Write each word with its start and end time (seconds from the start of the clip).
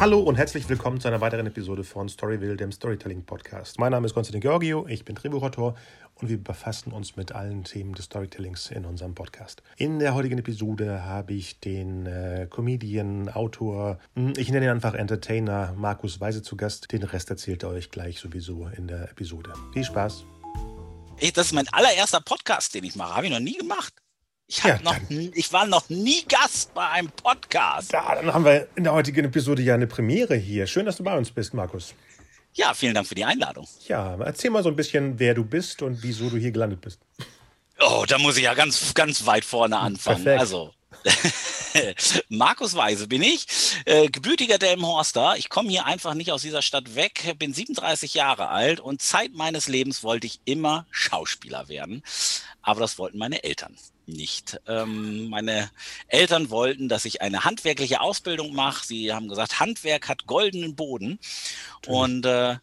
Hallo 0.00 0.20
und 0.20 0.36
herzlich 0.36 0.66
willkommen 0.66 0.98
zu 0.98 1.08
einer 1.08 1.20
weiteren 1.20 1.46
Episode 1.46 1.84
von 1.84 2.08
Storyville, 2.08 2.56
dem 2.56 2.72
Storytelling 2.72 3.22
Podcast. 3.22 3.78
Mein 3.78 3.92
Name 3.92 4.06
ist 4.06 4.14
Konstantin 4.14 4.40
Georgio, 4.40 4.86
ich 4.88 5.04
bin 5.04 5.14
Drehbuchautor 5.14 5.74
und 6.14 6.30
wir 6.30 6.42
befassen 6.42 6.92
uns 6.92 7.16
mit 7.16 7.32
allen 7.32 7.64
Themen 7.64 7.92
des 7.92 8.06
Storytellings 8.06 8.70
in 8.70 8.86
unserem 8.86 9.14
Podcast. 9.14 9.62
In 9.76 9.98
der 9.98 10.14
heutigen 10.14 10.38
Episode 10.38 11.04
habe 11.04 11.34
ich 11.34 11.60
den 11.60 12.06
äh, 12.06 12.46
Comedian, 12.48 13.28
Autor, 13.28 13.98
hm, 14.14 14.32
ich 14.38 14.50
nenne 14.50 14.64
ihn 14.64 14.70
einfach 14.70 14.94
Entertainer 14.94 15.74
Markus 15.76 16.18
Weise 16.18 16.40
zu 16.40 16.56
Gast. 16.56 16.90
Den 16.90 17.02
Rest 17.02 17.28
erzählt 17.28 17.62
er 17.62 17.68
euch 17.68 17.90
gleich 17.90 18.20
sowieso 18.20 18.68
in 18.68 18.88
der 18.88 19.10
Episode. 19.10 19.52
Viel 19.74 19.84
Spaß! 19.84 20.24
Ich, 21.18 21.34
das 21.34 21.48
ist 21.48 21.52
mein 21.52 21.68
allererster 21.72 22.22
Podcast, 22.22 22.74
den 22.74 22.84
ich 22.84 22.96
mache. 22.96 23.16
Habe 23.16 23.26
ich 23.26 23.32
noch 23.32 23.40
nie 23.40 23.58
gemacht. 23.58 23.92
Ich, 24.50 24.64
ja, 24.64 24.80
noch, 24.82 24.96
ich 25.08 25.52
war 25.52 25.64
noch 25.64 25.88
nie 25.90 26.24
Gast 26.24 26.74
bei 26.74 26.84
einem 26.88 27.08
Podcast. 27.12 27.92
Ja, 27.92 28.16
dann 28.16 28.34
haben 28.34 28.44
wir 28.44 28.66
in 28.74 28.82
der 28.82 28.92
heutigen 28.92 29.24
Episode 29.24 29.62
ja 29.62 29.74
eine 29.74 29.86
Premiere 29.86 30.34
hier. 30.34 30.66
Schön, 30.66 30.86
dass 30.86 30.96
du 30.96 31.04
bei 31.04 31.16
uns 31.16 31.30
bist, 31.30 31.54
Markus. 31.54 31.94
Ja, 32.54 32.74
vielen 32.74 32.94
Dank 32.94 33.06
für 33.06 33.14
die 33.14 33.24
Einladung. 33.24 33.68
Ja, 33.86 34.16
erzähl 34.18 34.50
mal 34.50 34.64
so 34.64 34.68
ein 34.68 34.74
bisschen, 34.74 35.20
wer 35.20 35.34
du 35.34 35.44
bist 35.44 35.82
und 35.82 36.02
wieso 36.02 36.30
du 36.30 36.36
hier 36.36 36.50
gelandet 36.50 36.80
bist. 36.80 36.98
Oh, 37.78 38.04
da 38.08 38.18
muss 38.18 38.38
ich 38.38 38.42
ja 38.42 38.54
ganz, 38.54 38.92
ganz 38.94 39.24
weit 39.24 39.44
vorne 39.44 39.78
anfangen. 39.78 40.24
Perfekt. 40.24 40.40
Also, 40.40 40.74
Markus 42.28 42.74
Weise 42.74 43.06
bin 43.06 43.22
ich, 43.22 43.46
äh, 43.84 44.08
gebürtiger 44.08 44.58
Delmenhorster. 44.58 45.36
Ich 45.36 45.48
komme 45.48 45.70
hier 45.70 45.86
einfach 45.86 46.14
nicht 46.14 46.32
aus 46.32 46.42
dieser 46.42 46.62
Stadt 46.62 46.96
weg, 46.96 47.36
bin 47.38 47.54
37 47.54 48.14
Jahre 48.14 48.48
alt 48.48 48.80
und 48.80 49.00
Zeit 49.00 49.32
meines 49.32 49.68
Lebens 49.68 50.02
wollte 50.02 50.26
ich 50.26 50.40
immer 50.44 50.86
Schauspieler 50.90 51.68
werden. 51.68 52.02
Aber 52.62 52.80
das 52.80 52.98
wollten 52.98 53.16
meine 53.16 53.44
Eltern 53.44 53.76
nicht. 54.10 54.60
Ähm, 54.66 55.28
meine 55.28 55.70
Eltern 56.08 56.50
wollten, 56.50 56.88
dass 56.88 57.04
ich 57.04 57.22
eine 57.22 57.44
handwerkliche 57.44 58.00
Ausbildung 58.00 58.54
mache. 58.54 58.86
Sie 58.86 59.12
haben 59.12 59.28
gesagt, 59.28 59.60
Handwerk 59.60 60.08
hat 60.08 60.26
goldenen 60.26 60.76
Boden. 60.76 61.18
Und 61.86 62.26
äh, 62.26 62.56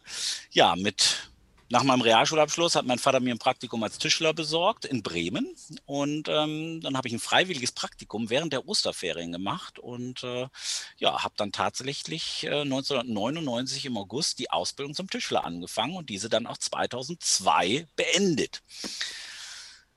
ja, 0.50 0.76
mit 0.76 1.28
nach 1.70 1.82
meinem 1.82 2.00
Realschulabschluss 2.00 2.76
hat 2.76 2.86
mein 2.86 2.98
Vater 2.98 3.20
mir 3.20 3.34
ein 3.34 3.38
Praktikum 3.38 3.82
als 3.82 3.98
Tischler 3.98 4.32
besorgt 4.32 4.86
in 4.86 5.02
Bremen. 5.02 5.54
Und 5.84 6.28
ähm, 6.28 6.80
dann 6.80 6.96
habe 6.96 7.08
ich 7.08 7.14
ein 7.14 7.20
freiwilliges 7.20 7.72
Praktikum 7.72 8.30
während 8.30 8.54
der 8.54 8.66
Osterferien 8.66 9.32
gemacht 9.32 9.78
und 9.78 10.24
äh, 10.24 10.48
ja, 10.96 11.22
habe 11.22 11.34
dann 11.36 11.52
tatsächlich 11.52 12.44
äh, 12.44 12.62
1999 12.62 13.84
im 13.84 13.98
August 13.98 14.38
die 14.38 14.50
Ausbildung 14.50 14.94
zum 14.94 15.10
Tischler 15.10 15.44
angefangen 15.44 15.96
und 15.96 16.08
diese 16.08 16.30
dann 16.30 16.46
auch 16.46 16.56
2002 16.56 17.86
beendet. 17.96 18.62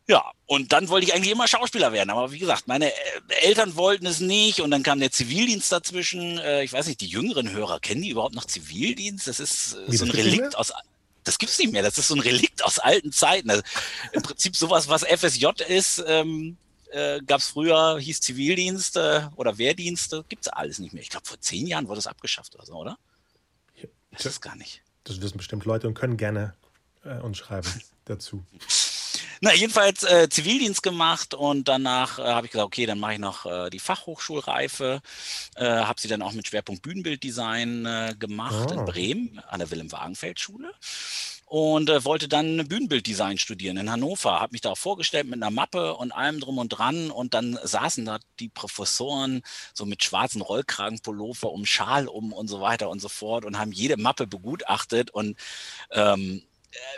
Ja, 0.07 0.31
und 0.45 0.73
dann 0.73 0.89
wollte 0.89 1.07
ich 1.07 1.13
eigentlich 1.13 1.31
immer 1.31 1.47
Schauspieler 1.47 1.93
werden. 1.93 2.09
Aber 2.09 2.31
wie 2.31 2.39
gesagt, 2.39 2.67
meine 2.67 2.91
äh, 2.91 2.95
Eltern 3.43 3.75
wollten 3.75 4.05
es 4.05 4.19
nicht 4.19 4.59
und 4.59 4.71
dann 4.71 4.83
kam 4.83 4.99
der 4.99 5.11
Zivildienst 5.11 5.71
dazwischen. 5.71 6.37
Äh, 6.39 6.63
ich 6.63 6.73
weiß 6.73 6.87
nicht, 6.87 7.01
die 7.01 7.07
jüngeren 7.07 7.51
Hörer, 7.51 7.79
kennen 7.79 8.01
die 8.01 8.09
überhaupt 8.09 8.35
noch 8.35 8.45
Zivildienst? 8.45 9.27
Das 9.27 9.39
ist 9.39 9.77
äh, 9.87 9.95
so 9.95 10.05
ein 10.05 10.11
Relikt 10.11 10.57
aus 10.57 10.73
das 11.23 11.37
gibt's 11.37 11.59
nicht 11.59 11.71
mehr. 11.71 11.83
Das 11.83 11.97
ist 11.97 12.07
so 12.07 12.15
ein 12.15 12.19
Relikt 12.19 12.63
aus 12.63 12.79
alten 12.79 13.11
Zeiten. 13.11 13.49
Also 13.49 13.61
Im 14.11 14.23
Prinzip 14.23 14.55
sowas, 14.55 14.87
was 14.87 15.03
FSJ 15.03 15.47
ist, 15.67 16.03
ähm, 16.07 16.57
äh, 16.91 17.21
gab 17.21 17.39
es 17.39 17.49
früher, 17.49 17.99
hieß 17.99 18.21
Zivildienst 18.21 18.97
äh, 18.97 19.27
oder 19.35 19.57
Wehrdienste, 19.57 20.25
gibt's 20.29 20.47
alles 20.47 20.79
nicht 20.79 20.93
mehr. 20.93 21.03
Ich 21.03 21.09
glaube, 21.09 21.25
vor 21.25 21.39
zehn 21.39 21.67
Jahren 21.67 21.87
wurde 21.87 21.99
es 21.99 22.07
abgeschafft 22.07 22.55
oder 22.55 22.65
so, 22.65 22.73
oder? 22.73 22.97
Ich 23.75 23.87
weiß 24.11 24.25
es 24.25 24.41
gar 24.41 24.55
nicht. 24.55 24.81
Das 25.03 25.21
wissen 25.21 25.37
bestimmt 25.37 25.65
Leute 25.65 25.87
und 25.87 25.93
können 25.93 26.17
gerne 26.17 26.53
äh, 27.03 27.19
uns 27.19 27.37
schreiben 27.37 27.69
dazu. 28.05 28.43
Na, 29.43 29.55
jedenfalls 29.55 30.03
äh, 30.03 30.29
Zivildienst 30.29 30.83
gemacht 30.83 31.33
und 31.33 31.67
danach 31.67 32.19
äh, 32.19 32.21
habe 32.21 32.45
ich 32.45 32.51
gesagt, 32.51 32.67
okay, 32.67 32.85
dann 32.85 32.99
mache 32.99 33.13
ich 33.13 33.19
noch 33.19 33.47
äh, 33.47 33.71
die 33.71 33.79
Fachhochschulreife. 33.79 35.01
Äh, 35.55 35.65
habe 35.65 35.99
sie 35.99 36.07
dann 36.07 36.21
auch 36.21 36.33
mit 36.33 36.47
Schwerpunkt 36.47 36.83
Bühnenbilddesign 36.83 37.85
äh, 37.87 38.15
gemacht 38.19 38.67
oh. 38.69 38.73
in 38.73 38.85
Bremen 38.85 39.41
an 39.47 39.57
der 39.57 39.71
Willem-Wagenfeld-Schule 39.71 40.71
und 41.51 41.89
äh, 41.89 42.05
wollte 42.05 42.29
dann 42.29 42.67
Bühnenbilddesign 42.67 43.39
studieren 43.39 43.77
in 43.77 43.91
Hannover. 43.91 44.39
Habe 44.39 44.51
mich 44.51 44.61
da 44.61 44.69
auch 44.69 44.77
vorgestellt 44.77 45.25
mit 45.25 45.41
einer 45.41 45.49
Mappe 45.49 45.95
und 45.95 46.11
allem 46.11 46.39
drum 46.39 46.59
und 46.59 46.69
dran. 46.69 47.09
Und 47.09 47.33
dann 47.33 47.57
saßen 47.63 48.05
da 48.05 48.19
die 48.39 48.47
Professoren 48.47 49.41
so 49.73 49.87
mit 49.87 50.03
schwarzen 50.03 50.41
Rollkragenpullover 50.41 51.51
um 51.51 51.65
Schal 51.65 52.07
um 52.07 52.31
und 52.31 52.47
so 52.47 52.61
weiter 52.61 52.91
und 52.91 53.01
so 53.01 53.09
fort 53.09 53.43
und 53.43 53.57
haben 53.57 53.71
jede 53.71 53.97
Mappe 53.97 54.27
begutachtet 54.27 55.09
und 55.09 55.35
ähm, 55.89 56.43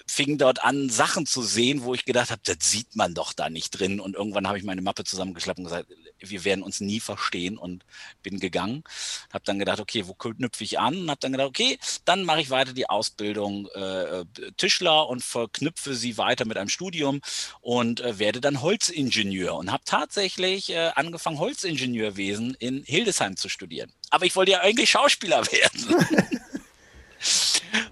fing 0.07 0.37
dort 0.37 0.63
an, 0.63 0.89
Sachen 0.89 1.25
zu 1.25 1.41
sehen, 1.41 1.83
wo 1.83 1.93
ich 1.93 2.05
gedacht 2.05 2.31
habe, 2.31 2.41
das 2.43 2.57
sieht 2.59 2.95
man 2.95 3.13
doch 3.13 3.33
da 3.33 3.49
nicht 3.49 3.71
drin. 3.71 3.99
Und 3.99 4.15
irgendwann 4.15 4.47
habe 4.47 4.57
ich 4.57 4.63
meine 4.63 4.81
Mappe 4.81 5.03
zusammengeschlappt 5.03 5.59
und 5.59 5.65
gesagt, 5.65 5.87
wir 6.19 6.45
werden 6.45 6.63
uns 6.63 6.79
nie 6.79 6.99
verstehen 6.99 7.57
und 7.57 7.83
bin 8.21 8.39
gegangen. 8.39 8.83
Habe 9.31 9.43
dann 9.45 9.59
gedacht, 9.59 9.79
okay, 9.79 10.07
wo 10.07 10.13
knüpfe 10.13 10.63
ich 10.63 10.79
an? 10.79 11.01
Und 11.01 11.09
habe 11.09 11.19
dann 11.19 11.31
gedacht, 11.31 11.49
okay, 11.49 11.79
dann 12.05 12.23
mache 12.23 12.41
ich 12.41 12.49
weiter 12.49 12.73
die 12.73 12.89
Ausbildung 12.89 13.67
äh, 13.69 14.25
Tischler 14.57 15.07
und 15.09 15.23
verknüpfe 15.23 15.95
sie 15.95 16.17
weiter 16.17 16.45
mit 16.45 16.57
einem 16.57 16.69
Studium 16.69 17.21
und 17.61 18.01
äh, 18.01 18.19
werde 18.19 18.41
dann 18.41 18.61
Holzingenieur 18.61 19.55
und 19.55 19.71
habe 19.71 19.83
tatsächlich 19.85 20.69
äh, 20.69 20.91
angefangen, 20.95 21.39
Holzingenieurwesen 21.39 22.55
in 22.55 22.83
Hildesheim 22.83 23.37
zu 23.37 23.49
studieren. 23.49 23.91
Aber 24.09 24.25
ich 24.25 24.35
wollte 24.35 24.51
ja 24.51 24.61
eigentlich 24.61 24.91
Schauspieler 24.91 25.43
werden. 25.51 26.41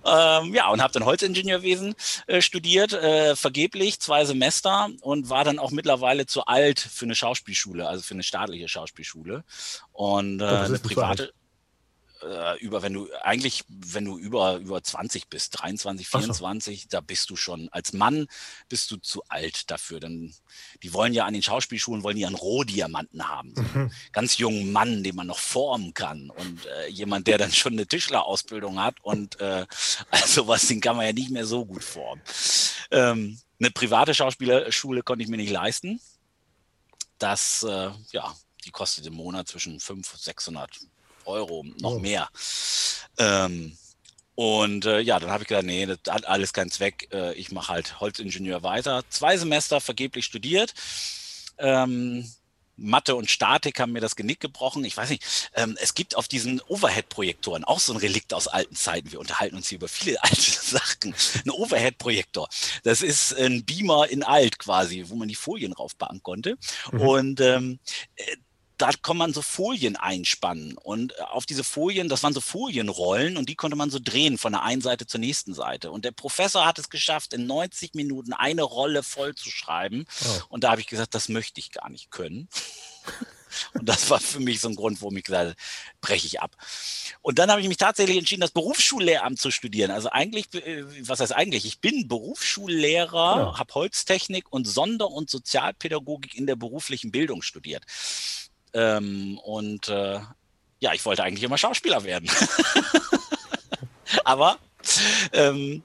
Ähm, 0.06 0.54
ja, 0.54 0.70
und 0.70 0.82
habe 0.82 0.94
dann 0.94 1.06
Holzingenieurwesen 1.06 1.96
äh, 2.28 2.42
studiert, 2.42 2.94
äh, 2.94 3.36
vergeblich, 3.36 4.00
zwei 4.00 4.26
Semester 4.26 4.90
und 5.02 5.30
war 5.30 5.44
dann 5.44 5.60
auch 5.60 5.72
mittlerweile 5.72 6.26
zu 6.26 6.46
alt 6.46 6.80
für 6.80 7.06
eine 7.06 7.16
Schauspielschule, 7.16 7.88
also 7.88 8.04
für 8.04 8.14
eine 8.14 8.24
staatliche 8.24 8.68
Schauspielschule. 8.68 9.44
Und 9.92 10.42
äh, 10.42 10.46
eine 10.46 10.80
private 10.80 11.34
äh, 12.24 12.58
über, 12.60 12.82
wenn 12.82 12.94
du 12.94 13.08
eigentlich, 13.22 13.64
wenn 13.68 14.06
du 14.06 14.18
über, 14.18 14.58
über 14.58 14.82
20 14.82 15.28
bist, 15.28 15.62
23, 15.62 16.08
24, 16.08 16.82
so. 16.82 16.88
da 16.90 17.02
bist 17.02 17.30
du 17.30 17.36
schon, 17.36 17.70
als 17.72 17.94
Mann 17.94 18.28
bist 18.70 18.92
du 18.92 18.98
zu 18.98 19.24
alt 19.30 19.70
dafür. 19.72 20.00
Denn 20.00 20.34
die 20.84 20.94
wollen 20.94 21.14
ja 21.14 21.26
an 21.26 21.34
den 21.34 21.44
Schauspielschulen, 21.44 22.04
wollen 22.04 22.18
die 22.18 22.26
einen 22.26 22.36
Rohdiamanten 22.36 23.28
haben. 23.28 23.54
So 23.56 23.62
mhm. 23.62 23.92
Ganz 24.12 24.38
jungen 24.38 24.72
Mann, 24.72 25.04
den 25.04 25.16
man 25.16 25.28
noch 25.28 25.40
formen 25.40 25.94
kann. 25.94 26.30
Und 26.30 26.66
äh, 26.66 26.88
jemand, 26.90 27.28
der 27.28 27.38
dann 27.38 27.52
schon 27.52 27.74
eine 27.74 27.88
Tischlerausbildung 27.88 28.80
hat 28.80 28.96
und 29.02 29.40
äh, 29.40 29.66
also 30.12 30.48
was, 30.48 30.68
den 30.68 30.82
kann 30.82 30.96
man 30.96 31.06
ja 31.06 31.14
nicht 31.14 31.32
mehr 31.32 31.46
so 31.46 31.66
gut 31.66 31.84
formen. 31.84 32.22
Ähm, 32.92 33.40
eine 33.60 33.72
private 33.72 34.14
Schauspielerschule 34.14 35.04
konnte 35.04 35.24
ich 35.24 35.30
mir 35.30 35.38
nicht 35.38 35.52
leisten. 35.52 36.02
Das, 37.20 37.64
äh, 37.64 37.92
ja, 38.12 38.36
die 38.66 38.72
kostet 38.72 39.06
im 39.06 39.14
Monat 39.14 39.48
zwischen 39.48 39.80
500 39.80 40.14
und 40.14 40.22
600 40.22 40.80
Euro, 41.32 41.66
noch 41.80 41.96
oh. 41.96 42.00
mehr. 42.00 42.30
Ähm, 43.18 43.78
und 44.36 44.86
äh, 44.86 45.00
ja, 45.00 45.20
dann 45.20 45.30
habe 45.30 45.44
ich 45.44 45.50
gedacht, 45.50 45.66
nee, 45.66 45.86
das 45.86 46.00
hat 46.10 46.26
alles 46.26 46.54
keinen 46.54 46.72
Zweck. 46.72 47.10
Äh, 47.14 47.34
ich 47.34 47.52
mache 47.52 47.74
halt 47.74 48.00
Holzingenieur 48.00 48.64
weiter. 48.64 49.04
Zwei 49.10 49.38
Semester 49.38 49.82
vergeblich 49.82 50.26
studiert. 50.26 50.74
Ähm, 51.58 52.28
Mathe 52.82 53.16
und 53.16 53.30
Statik 53.30 53.80
haben 53.80 53.92
mir 53.92 54.02
das 54.02 54.16
Genick 54.16 54.40
gebrochen. 54.40 54.84
Ich 54.84 54.98
weiß 54.98 55.10
nicht, 55.10 55.52
ähm, 55.54 55.78
es 55.80 55.94
gibt 55.94 56.16
auf 56.16 56.28
diesen 56.28 56.62
Overhead-Projektoren 56.62 57.64
auch 57.64 57.80
so 57.80 57.94
ein 57.94 57.98
Relikt 57.98 58.34
aus 58.34 58.48
alten 58.48 58.76
Zeiten. 58.76 59.12
Wir 59.12 59.20
unterhalten 59.20 59.56
uns 59.56 59.70
hier 59.70 59.78
über 59.78 59.88
viele 59.88 60.22
alte 60.24 60.36
Sachen. 60.42 61.14
Ein 61.46 61.52
Overhead-Projektor. 61.52 62.50
Das 62.84 63.02
ist 63.02 63.34
ein 63.36 63.64
Beamer 63.66 64.10
in 64.10 64.24
alt 64.24 64.60
quasi, 64.60 65.06
wo 65.08 65.16
man 65.16 65.28
die 65.28 65.36
Folien 65.36 65.74
raufbauen 65.74 66.24
konnte. 66.24 66.58
Mhm. 66.92 67.02
Und 67.02 67.42
ähm, 67.42 67.80
äh, 68.16 68.36
da 68.82 68.90
kann 69.02 69.18
man 69.18 69.34
so 69.34 69.42
Folien 69.42 69.96
einspannen 69.96 70.78
und 70.78 71.14
äh, 71.14 71.22
auf 71.22 71.46
diese 71.46 71.64
Folien, 71.64 72.10
das 72.10 72.24
waren 72.24 72.34
so 72.34 72.42
Folienrollen 72.42 73.38
und 73.38 73.48
die 73.50 73.56
konnte 73.56 73.78
man 73.78 73.90
so 73.90 74.00
drehen 74.02 74.38
von 74.38 74.54
der 74.54 74.64
einen 74.64 74.82
Seite 74.82 75.06
zur 75.06 75.20
nächsten 75.20 75.54
Seite. 75.54 75.92
Und 75.92 76.06
der 76.06 76.12
Professor 76.12 76.66
hat 76.66 76.80
es 76.80 76.90
geschafft, 76.90 77.34
in 77.34 77.46
90 77.46 77.94
Minuten 77.94 78.34
eine 78.34 78.64
Rolle 78.64 79.04
voll 79.04 79.36
zu 79.36 79.50
schreiben. 79.50 80.06
Oh. 80.24 80.42
Und 80.50 80.64
da 80.64 80.72
habe 80.72 80.82
ich 80.82 80.88
gesagt, 80.88 81.14
das 81.14 81.30
möchte 81.30 81.60
ich 81.60 81.72
gar 81.72 81.90
nicht 81.90 82.12
können. 82.12 82.50
Und 83.74 83.88
das 83.88 84.10
war 84.10 84.20
für 84.20 84.40
mich 84.40 84.62
so 84.62 84.70
ein 84.70 84.76
Grund, 84.76 85.02
warum 85.02 85.18
ich 85.18 85.26
gesagt 85.26 85.50
habe, 85.50 85.56
breche 86.00 86.26
ich 86.26 86.42
ab. 86.42 86.56
Und 87.22 87.38
dann 87.38 87.52
habe 87.52 87.62
ich 87.62 87.68
mich 87.68 87.78
tatsächlich 87.78 88.18
entschieden, 88.18 88.42
das 88.42 88.52
Berufsschullehramt 88.52 89.40
zu 89.40 89.52
studieren. 89.52 89.92
Also 89.92 90.10
eigentlich, 90.10 90.54
äh, 90.54 90.86
was 91.08 91.20
heißt 91.20 91.36
eigentlich? 91.36 91.66
Ich 91.66 91.80
bin 91.80 92.08
Berufsschullehrer, 92.08 93.36
ja. 93.38 93.60
habe 93.60 93.74
Holztechnik 93.74 94.46
und 94.52 94.68
Sonder- 94.68 95.12
und 95.12 95.30
Sozialpädagogik 95.30 96.36
in 96.36 96.48
der 96.48 96.56
beruflichen 96.56 97.12
Bildung 97.12 97.42
studiert. 97.42 97.84
Ähm, 98.74 99.38
und 99.40 99.90
äh, 99.90 100.20
ja, 100.80 100.94
ich 100.94 101.06
wollte 101.06 101.24
eigentlich 101.24 101.44
immer 101.44 101.58
Schauspieler 101.58 102.04
werden. 102.04 102.30
Aber 104.24 104.58
ähm, 105.34 105.84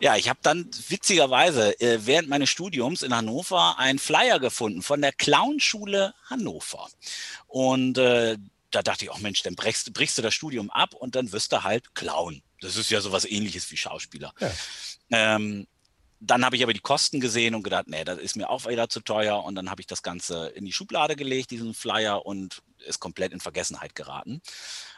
ja, 0.00 0.16
ich 0.16 0.28
habe 0.28 0.38
dann 0.42 0.68
witzigerweise 0.88 1.78
äh, 1.80 2.00
während 2.04 2.28
meines 2.28 2.50
Studiums 2.50 3.02
in 3.02 3.14
Hannover 3.14 3.78
einen 3.78 3.98
Flyer 3.98 4.38
gefunden 4.38 4.82
von 4.82 5.00
der 5.00 5.12
Clownschule 5.12 6.14
Hannover. 6.28 6.88
Und 7.46 7.96
äh, 7.98 8.36
da 8.70 8.82
dachte 8.82 9.04
ich, 9.04 9.10
oh 9.10 9.18
Mensch, 9.18 9.42
dann 9.42 9.54
brichst, 9.54 9.92
brichst, 9.94 10.18
du 10.18 10.22
das 10.22 10.34
Studium 10.34 10.70
ab 10.70 10.94
und 10.94 11.14
dann 11.16 11.32
wirst 11.32 11.52
du 11.52 11.62
halt 11.62 11.94
Clown. 11.94 12.42
Das 12.60 12.76
ist 12.76 12.90
ja 12.90 13.00
sowas 13.00 13.24
ähnliches 13.24 13.70
wie 13.70 13.76
Schauspieler. 13.76 14.34
Ja. 14.38 14.50
Ähm, 15.10 15.66
dann 16.20 16.44
habe 16.44 16.56
ich 16.56 16.62
aber 16.62 16.72
die 16.72 16.80
Kosten 16.80 17.20
gesehen 17.20 17.54
und 17.54 17.62
gedacht, 17.62 17.88
nee, 17.88 18.04
das 18.04 18.18
ist 18.18 18.36
mir 18.36 18.48
auch 18.48 18.66
wieder 18.66 18.88
zu 18.88 19.00
teuer. 19.00 19.44
Und 19.44 19.54
dann 19.54 19.70
habe 19.70 19.80
ich 19.80 19.86
das 19.86 20.02
Ganze 20.02 20.48
in 20.48 20.64
die 20.64 20.72
Schublade 20.72 21.16
gelegt, 21.16 21.50
diesen 21.50 21.74
Flyer, 21.74 22.24
und 22.24 22.62
ist 22.86 23.00
komplett 23.00 23.32
in 23.32 23.40
Vergessenheit 23.40 23.94
geraten. 23.94 24.40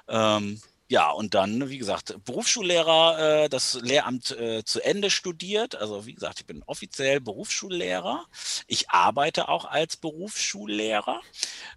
Ähm, 0.09 0.61
ja, 0.91 1.11
und 1.11 1.35
dann, 1.35 1.69
wie 1.69 1.77
gesagt, 1.77 2.17
Berufsschullehrer, 2.25 3.45
äh, 3.45 3.49
das 3.51 3.79
Lehramt 3.83 4.31
äh, 4.31 4.65
zu 4.65 4.81
Ende 4.81 5.11
studiert. 5.11 5.77
Also 5.77 6.07
wie 6.07 6.15
gesagt, 6.15 6.41
ich 6.41 6.47
bin 6.47 6.63
offiziell 6.65 7.21
Berufsschullehrer. 7.21 8.25
Ich 8.67 8.89
arbeite 8.89 9.51
auch 9.51 9.67
als 9.67 9.99
Berufsschullehrer 9.99 11.21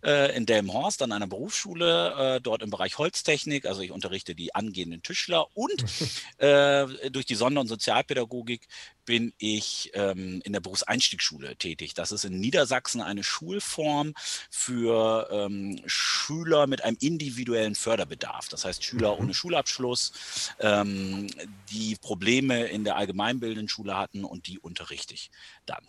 äh, 0.05 0.33
in 0.37 0.45
Delmenhorst 0.45 1.01
an 1.01 1.11
einer 1.11 1.27
Berufsschule, 1.27 2.37
äh, 2.37 2.41
dort 2.41 2.63
im 2.63 2.69
Bereich 2.69 2.97
Holztechnik. 2.97 3.65
Also 3.65 3.81
ich 3.81 3.91
unterrichte 3.91 4.33
die 4.33 4.55
angehenden 4.55 5.03
Tischler 5.03 5.45
und 5.57 5.83
äh, 6.37 7.09
durch 7.11 7.25
die 7.25 7.35
Sonder- 7.35 7.59
und 7.59 7.67
Sozialpädagogik 7.67 8.65
bin 9.05 9.33
ich 9.37 9.91
ähm, 9.93 10.41
in 10.43 10.53
der 10.53 10.59
Berufseinstiegsschule 10.59 11.55
tätig. 11.55 11.93
Das 11.93 12.11
ist 12.11 12.25
in 12.25 12.39
Niedersachsen 12.39 13.01
eine 13.01 13.23
Schulform 13.23 14.13
für 14.49 15.27
ähm, 15.31 15.81
Schüler 15.85 16.67
mit 16.67 16.83
einem 16.83 16.97
individuellen 16.99 17.75
Förderbedarf. 17.75 18.49
Das 18.49 18.65
heißt 18.65 18.83
Schüler 18.83 19.15
mhm. 19.15 19.21
ohne 19.21 19.33
Schulabschluss, 19.33 20.53
ähm, 20.59 21.27
die 21.69 21.95
Probleme 21.95 22.65
in 22.65 22.83
der 22.83 22.95
allgemeinbildenden 22.95 23.69
Schule 23.69 23.97
hatten 23.97 24.23
und 24.23 24.47
die 24.47 24.59
unterrichte 24.59 25.13
ich 25.13 25.31
dann. 25.65 25.85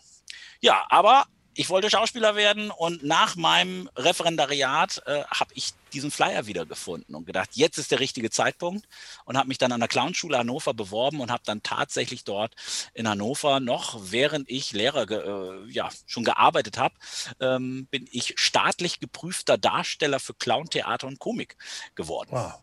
Ja, 0.61 0.85
aber 0.89 1.25
ich 1.55 1.69
wollte 1.69 1.89
Schauspieler 1.89 2.35
werden 2.35 2.71
und 2.71 3.03
nach 3.03 3.35
meinem 3.35 3.89
Referendariat 3.95 5.01
äh, 5.05 5.23
habe 5.25 5.53
ich 5.53 5.73
diesen 5.93 6.11
Flyer 6.11 6.47
wiedergefunden 6.47 7.15
und 7.15 7.25
gedacht, 7.25 7.51
jetzt 7.53 7.77
ist 7.77 7.91
der 7.91 7.99
richtige 7.99 8.29
Zeitpunkt 8.29 8.87
und 9.25 9.37
habe 9.37 9.47
mich 9.47 9.59
dann 9.59 9.71
an 9.71 9.79
der 9.79 9.89
Clownschule 9.89 10.37
Hannover 10.37 10.73
beworben 10.73 11.19
und 11.19 11.31
habe 11.31 11.43
dann 11.45 11.61
tatsächlich 11.61 12.23
dort 12.23 12.55
in 12.93 13.07
Hannover 13.07 13.59
noch, 13.59 13.99
während 14.11 14.49
ich 14.49 14.71
Lehrer 14.73 15.09
äh, 15.09 15.69
ja 15.71 15.89
schon 16.05 16.23
gearbeitet 16.23 16.77
habe, 16.77 16.95
ähm, 17.39 17.87
bin 17.91 18.07
ich 18.11 18.33
staatlich 18.37 18.99
geprüfter 18.99 19.57
Darsteller 19.57 20.19
für 20.19 20.33
Clown, 20.33 20.69
Theater 20.69 21.07
und 21.07 21.19
Komik 21.19 21.55
geworden. 21.95 22.29
Wow. 22.31 22.53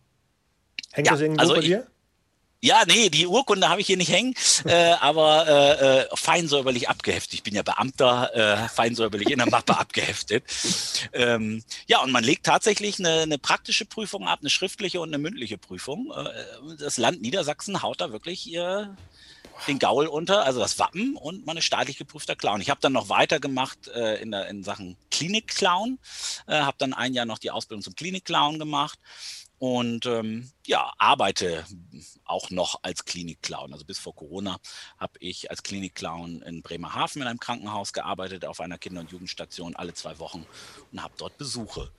Hängt 0.92 1.06
ja, 1.06 1.12
das 1.12 1.20
irgendwo 1.20 1.40
also 1.40 1.54
bei 1.54 1.60
dir? 1.60 1.86
Ja, 2.62 2.82
nee, 2.86 3.08
die 3.08 3.26
Urkunde 3.26 3.70
habe 3.70 3.80
ich 3.80 3.86
hier 3.86 3.96
nicht 3.96 4.12
hängen, 4.12 4.34
äh, 4.66 4.92
aber 5.00 5.46
äh, 5.48 6.00
äh, 6.00 6.06
feinsäuberlich 6.14 6.90
abgeheftet. 6.90 7.32
Ich 7.32 7.42
bin 7.42 7.54
ja 7.54 7.62
Beamter, 7.62 8.34
äh, 8.34 8.68
feinsäuberlich 8.68 9.30
in 9.30 9.38
der 9.38 9.48
Mappe 9.48 9.78
abgeheftet. 9.78 10.44
Ähm, 11.14 11.64
ja, 11.86 12.02
und 12.02 12.12
man 12.12 12.22
legt 12.22 12.44
tatsächlich 12.44 12.98
eine, 12.98 13.22
eine, 13.22 13.38
praktische 13.38 13.86
Prüfung 13.86 14.28
ab, 14.28 14.40
eine 14.42 14.50
schriftliche 14.50 15.00
und 15.00 15.08
eine 15.08 15.16
mündliche 15.16 15.56
Prüfung. 15.56 16.12
Äh, 16.14 16.76
das 16.78 16.98
Land 16.98 17.22
Niedersachsen 17.22 17.82
haut 17.82 18.02
da 18.02 18.12
wirklich 18.12 18.54
den 19.66 19.78
Gaul 19.78 20.06
unter, 20.06 20.44
also 20.44 20.60
das 20.60 20.78
Wappen 20.78 21.16
und 21.16 21.46
man 21.46 21.56
ist 21.56 21.64
staatlich 21.64 21.98
geprüfter 21.98 22.36
Clown. 22.36 22.60
Ich 22.60 22.70
habe 22.70 22.80
dann 22.80 22.92
noch 22.92 23.08
weitergemacht 23.08 23.88
äh, 23.88 24.16
in, 24.16 24.30
der, 24.30 24.48
in 24.48 24.62
Sachen 24.64 24.96
Klinik-Clown, 25.10 25.98
äh, 26.46 26.60
habe 26.60 26.76
dann 26.78 26.94
ein 26.94 27.14
Jahr 27.14 27.26
noch 27.26 27.38
die 27.38 27.50
Ausbildung 27.50 27.82
zum 27.82 27.94
Klinik-Clown 27.94 28.58
gemacht 28.58 28.98
und 29.60 30.06
ähm, 30.06 30.50
ja, 30.66 30.90
arbeite 30.96 31.66
auch 32.24 32.48
noch 32.48 32.80
als 32.80 33.04
Klinikclown. 33.04 33.74
Also 33.74 33.84
bis 33.84 33.98
vor 33.98 34.16
Corona 34.16 34.58
habe 34.96 35.12
ich 35.20 35.50
als 35.50 35.62
Klinikclown 35.62 36.40
in 36.40 36.62
Bremerhaven 36.62 37.20
in 37.20 37.28
einem 37.28 37.40
Krankenhaus 37.40 37.92
gearbeitet, 37.92 38.46
auf 38.46 38.60
einer 38.60 38.78
Kinder- 38.78 39.02
und 39.02 39.12
Jugendstation 39.12 39.76
alle 39.76 39.92
zwei 39.92 40.18
Wochen 40.18 40.46
und 40.90 41.02
habe 41.02 41.12
dort 41.18 41.36
Besuche 41.36 41.90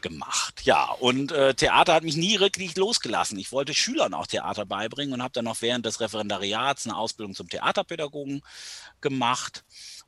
gemacht. 0.00 0.62
Ja, 0.64 0.90
und 0.90 1.30
äh, 1.30 1.54
Theater 1.54 1.94
hat 1.94 2.02
mich 2.02 2.16
nie 2.16 2.40
wirklich 2.40 2.76
losgelassen. 2.76 3.38
Ich 3.38 3.52
wollte 3.52 3.74
Schülern 3.74 4.12
auch 4.12 4.26
Theater 4.26 4.66
beibringen 4.66 5.14
und 5.14 5.22
habe 5.22 5.34
dann 5.34 5.44
noch 5.44 5.62
während 5.62 5.86
des 5.86 6.00
Referendariats 6.00 6.84
eine 6.84 6.96
Ausbildung 6.96 7.36
zum 7.36 7.48
Theaterpädagogen 7.48 8.42
gemacht. 9.00 9.62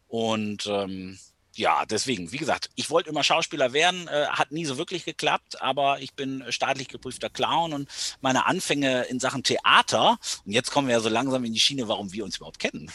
Und 0.09 0.67
ähm, 0.67 1.21
ja, 1.57 1.87
deswegen, 1.87 2.33
wie 2.33 2.37
gesagt, 2.37 2.71
ich 2.75 2.91
wollte 2.91 3.11
immer 3.11 3.25
Schauspieler 3.25 3.73
werden, 3.73 4.09
äh, 4.09 4.27
hat 4.27 4.53
nie 4.53 4.65
so 4.65 4.79
wirklich 4.79 5.05
geklappt, 5.05 5.63
aber 5.63 6.01
ich 6.01 6.15
bin 6.15 6.45
staatlich 6.51 6.89
geprüfter 6.89 7.31
Clown 7.31 7.73
und 7.73 7.89
meine 8.21 8.47
Anfänge 8.47 9.05
in 9.05 9.21
Sachen 9.21 9.43
Theater, 9.43 10.19
und 10.45 10.53
jetzt 10.53 10.71
kommen 10.71 10.89
wir 10.89 10.97
ja 10.97 11.01
so 11.01 11.09
langsam 11.09 11.45
in 11.45 11.53
die 11.53 11.61
Schiene, 11.61 11.89
warum 11.89 12.13
wir 12.13 12.25
uns 12.25 12.37
überhaupt 12.37 12.59
kennen. 12.59 12.91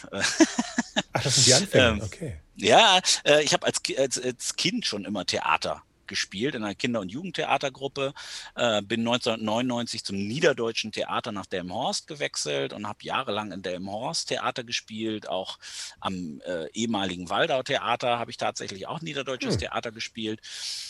Ach, 1.14 1.24
das 1.24 1.36
sind 1.36 1.48
die 1.48 1.54
Anfänge, 1.62 1.88
ähm, 1.88 2.02
okay. 2.02 2.38
Ja, 2.56 3.00
äh, 3.26 3.44
ich 3.44 3.54
habe 3.54 3.66
als, 3.66 3.82
als, 3.98 4.22
als 4.22 4.56
Kind 4.56 4.86
schon 4.86 5.06
immer 5.06 5.26
Theater 5.26 5.84
gespielt 6.12 6.54
in 6.54 6.64
einer 6.64 6.76
Kinder- 6.76 7.00
und 7.00 7.10
Jugendtheatergruppe, 7.10 8.14
äh, 8.56 8.82
bin 8.84 9.00
1999 9.00 10.04
zum 10.04 10.18
Niederdeutschen 10.18 10.92
Theater 10.92 11.32
nach 11.32 11.48
Delmenhorst 11.48 12.06
gewechselt 12.06 12.74
und 12.74 12.88
habe 12.88 13.00
jahrelang 13.02 13.52
in 13.52 13.64
Delmenhorst 13.64 14.28
Theater 14.28 14.64
gespielt. 14.64 15.28
Auch 15.28 15.58
am 16.00 16.42
äh, 16.46 16.70
ehemaligen 16.74 17.30
Waldau 17.30 17.64
Theater 17.64 18.20
habe 18.20 18.30
ich 18.30 18.38
tatsächlich 18.38 18.88
auch 18.88 19.02
Niederdeutsches 19.02 19.54
hm. 19.54 19.60
Theater 19.62 19.92
gespielt. 19.92 20.42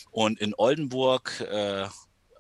Und 0.10 0.40
in 0.40 0.54
Oldenburg 0.58 1.40
äh, 1.40 1.88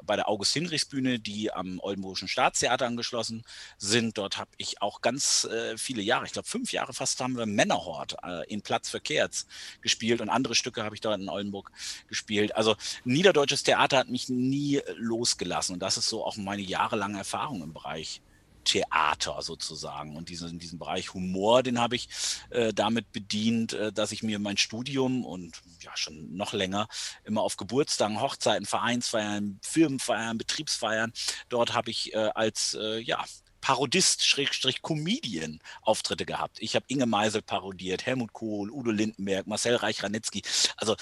bei 0.04 0.16
der 0.16 0.30
August-Hinrichs-Bühne, 0.30 1.20
die 1.20 1.52
am 1.52 1.80
Oldenburgischen 1.80 2.28
Staatstheater 2.28 2.86
angeschlossen 2.86 3.44
sind. 3.78 4.18
Dort 4.18 4.38
habe 4.38 4.52
ich 4.58 4.82
auch 4.82 5.02
ganz 5.02 5.46
äh, 5.46 5.78
viele 5.78 6.02
Jahre, 6.02 6.26
ich 6.26 6.34
glaube 6.34 6.48
fünf 6.48 6.72
Jahre 6.72 6.94
fast, 6.94 7.20
haben 7.22 7.38
wir 7.38 7.46
Männerhort 7.46 8.18
äh, 8.24 8.48
in 8.52 8.62
Platz 8.62 8.90
für 8.90 9.00
Kerz 9.00 9.46
gespielt 9.82 10.22
und 10.22 10.30
andere 10.30 10.56
Stücke 10.56 10.84
habe 10.84 10.96
ich 10.96 11.02
dort 11.02 11.20
in 11.20 11.30
Oldenburg 11.30 11.72
gespielt. 12.08 12.56
Also 12.56 12.76
niederdeutsches 13.04 13.64
Theater 13.64 13.98
hat 13.98 14.10
mich 14.10 14.30
nie 14.30 14.82
losgelassen 14.96 15.74
und 15.74 15.80
das 15.80 15.98
ist 15.98 16.10
so 16.10 16.26
auch 16.26 16.38
meine 16.38 16.62
jahrelange 16.62 17.18
Erfahrung 17.18 17.64
im 17.64 17.74
Bereich 17.74 18.22
Theater 18.64 19.42
sozusagen. 19.42 20.16
Und 20.16 20.30
diesen, 20.30 20.60
diesen 20.60 20.80
Bereich 20.80 21.14
Humor, 21.14 21.64
den 21.64 21.80
habe 21.80 21.96
ich 21.96 22.10
äh, 22.50 22.74
damit 22.74 23.12
bedient, 23.12 23.74
äh, 23.74 23.92
dass 23.92 24.12
ich 24.12 24.24
mir 24.24 24.40
mein 24.40 24.58
Studium 24.58 25.26
und 25.26 25.62
ja 25.82 25.92
schon 25.96 26.36
noch 26.36 26.54
länger 26.54 26.88
immer 27.24 27.42
auf 27.42 27.58
Geburtstagen, 27.58 28.22
Hochzeiten, 28.22 28.66
Vereinsfeiern, 28.66 29.60
Firmenfeiern, 29.62 30.38
Betriebsfeiern, 30.38 31.14
dort 31.50 31.74
habe 31.74 31.92
ich 31.92 32.14
äh, 32.14 32.30
als 32.34 32.78
äh, 32.80 33.00
ja, 33.00 33.24
Parodist, 33.62 34.26
Schrägstrich 34.26 34.82
Comedian 34.82 35.60
Auftritte 35.84 36.26
gehabt. 36.26 36.58
Ich 36.60 36.76
habe 36.76 36.86
Inge 36.88 37.06
Meisel 37.06 37.42
parodiert, 37.42 38.06
Helmut 38.06 38.34
Kohl, 38.34 38.72
Udo 38.72 38.92
Lindenberg, 38.92 39.48
Marcel 39.48 39.76
Reich-Ranitzky. 39.76 40.42
Also 40.78 40.96